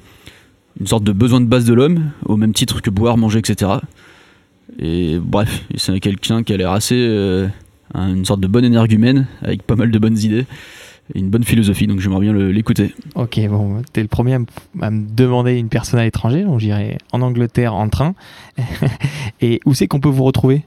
une 0.78 0.86
sorte 0.86 1.04
de 1.04 1.12
besoin 1.12 1.40
de 1.40 1.46
base 1.46 1.64
de 1.64 1.74
l'homme, 1.74 2.12
au 2.24 2.36
même 2.36 2.52
titre 2.52 2.80
que 2.80 2.90
boire, 2.90 3.18
manger, 3.18 3.40
etc. 3.40 3.72
Et 4.78 5.18
bref, 5.18 5.64
c'est 5.76 5.98
quelqu'un 6.00 6.42
qui 6.42 6.54
a 6.54 6.56
l'air 6.56 6.70
assez 6.70 6.96
euh, 6.96 7.46
une 7.94 8.24
sorte 8.24 8.40
de 8.40 8.46
bon 8.46 8.64
énergumène 8.64 9.26
avec 9.42 9.62
pas 9.62 9.76
mal 9.76 9.90
de 9.90 9.98
bonnes 9.98 10.18
idées 10.18 10.46
et 11.14 11.18
une 11.18 11.30
bonne 11.30 11.44
philosophie. 11.44 11.86
Donc 11.86 12.00
j'aimerais 12.00 12.20
bien 12.20 12.32
l'écouter. 12.32 12.94
Ok, 13.14 13.40
bon, 13.48 13.82
t'es 13.92 14.02
le 14.02 14.08
premier 14.08 14.34
à 14.34 14.38
me, 14.38 14.46
à 14.80 14.90
me 14.90 15.06
demander 15.08 15.54
une 15.58 15.68
personne 15.68 16.00
à 16.00 16.04
l'étranger, 16.04 16.44
donc 16.44 16.60
j'irai 16.60 16.98
en 17.12 17.22
Angleterre 17.22 17.74
en 17.74 17.88
train. 17.88 18.14
Et 19.40 19.60
où 19.64 19.74
c'est 19.74 19.86
qu'on 19.88 20.00
peut 20.00 20.08
vous 20.08 20.24
retrouver? 20.24 20.62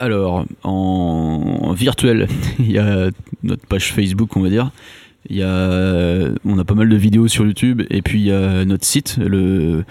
Alors, 0.00 0.44
en, 0.64 1.60
en 1.62 1.72
virtuel, 1.72 2.28
il 2.58 2.72
y 2.72 2.78
a 2.78 3.10
notre 3.42 3.66
page 3.66 3.92
Facebook, 3.92 4.36
on 4.36 4.40
va 4.40 4.48
dire. 4.48 4.70
Il 5.30 5.36
y 5.36 5.42
a, 5.42 6.30
on 6.44 6.58
a 6.58 6.64
pas 6.64 6.74
mal 6.74 6.88
de 6.88 6.96
vidéos 6.96 7.28
sur 7.28 7.46
YouTube 7.46 7.82
et 7.88 8.02
puis 8.02 8.20
il 8.20 8.26
y 8.26 8.32
a 8.32 8.66
notre 8.66 8.84
site, 8.84 9.16
le 9.16 9.84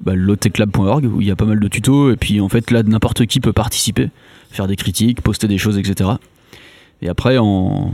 bah, 0.00 0.14
où 0.14 1.20
il 1.20 1.26
y 1.26 1.30
a 1.30 1.36
pas 1.36 1.44
mal 1.44 1.60
de 1.60 1.68
tutos. 1.68 2.12
Et 2.12 2.16
puis 2.16 2.40
en 2.40 2.48
fait, 2.48 2.70
là, 2.72 2.82
n'importe 2.82 3.26
qui 3.26 3.38
peut 3.38 3.52
participer, 3.52 4.08
faire 4.50 4.66
des 4.66 4.76
critiques, 4.76 5.22
poster 5.22 5.48
des 5.48 5.58
choses, 5.58 5.78
etc. 5.78 6.10
Et 7.02 7.08
après, 7.08 7.38
en, 7.38 7.92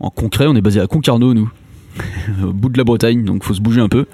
en 0.00 0.10
concret, 0.10 0.46
on 0.46 0.54
est 0.54 0.60
basé 0.60 0.80
à 0.80 0.86
Concarneau, 0.86 1.34
nous, 1.34 1.50
au 2.42 2.52
bout 2.52 2.68
de 2.68 2.78
la 2.78 2.84
Bretagne, 2.84 3.24
donc 3.24 3.44
faut 3.44 3.54
se 3.54 3.60
bouger 3.60 3.80
un 3.80 3.88
peu. 3.88 4.06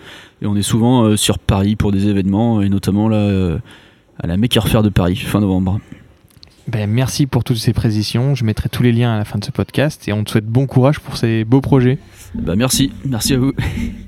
Et 0.43 0.47
on 0.47 0.57
est 0.57 0.63
souvent 0.63 1.05
euh, 1.05 1.17
sur 1.17 1.39
Paris 1.39 1.77
pour 1.77 1.93
des 1.93 2.09
événements, 2.09 2.63
et 2.63 2.69
notamment 2.69 3.09
là, 3.09 3.19
euh, 3.19 3.59
à 4.19 4.27
la 4.27 4.37
Maker 4.37 4.69
Faire 4.69 4.83
de 4.83 4.89
Paris, 4.89 5.17
fin 5.17 5.41
novembre. 5.41 5.81
Ben, 6.69 6.89
merci 6.89 7.27
pour 7.27 7.45
toutes 7.45 7.57
ces 7.57 7.73
précisions. 7.73 8.35
Je 8.35 8.45
mettrai 8.45 8.69
tous 8.69 8.83
les 8.83 8.93
liens 8.93 9.15
à 9.15 9.17
la 9.17 9.25
fin 9.25 9.39
de 9.39 9.45
ce 9.45 9.51
podcast 9.51 10.07
et 10.07 10.13
on 10.13 10.23
te 10.23 10.33
souhaite 10.33 10.47
bon 10.47 10.67
courage 10.67 11.01
pour 11.01 11.17
ces 11.17 11.45
beaux 11.45 11.63
projets. 11.63 11.99
Bah 12.35 12.57
merci, 12.57 12.93
merci 13.07 13.33
à 13.33 13.39
vous. 13.39 13.53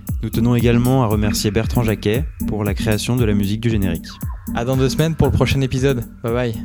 Nous 0.23 0.29
tenons 0.29 0.55
également 0.55 1.03
à 1.03 1.07
remercier 1.07 1.51
Bertrand 1.51 1.83
Jacquet 1.83 2.25
pour 2.47 2.63
la 2.63 2.73
création 2.73 3.15
de 3.15 3.25
la 3.25 3.33
musique 3.33 3.61
du 3.61 3.69
générique. 3.69 4.07
À 4.55 4.65
dans 4.65 4.77
deux 4.77 4.89
semaines 4.89 5.15
pour 5.15 5.27
le 5.27 5.33
prochain 5.33 5.61
épisode. 5.61 6.05
Bye 6.23 6.33
bye. 6.33 6.55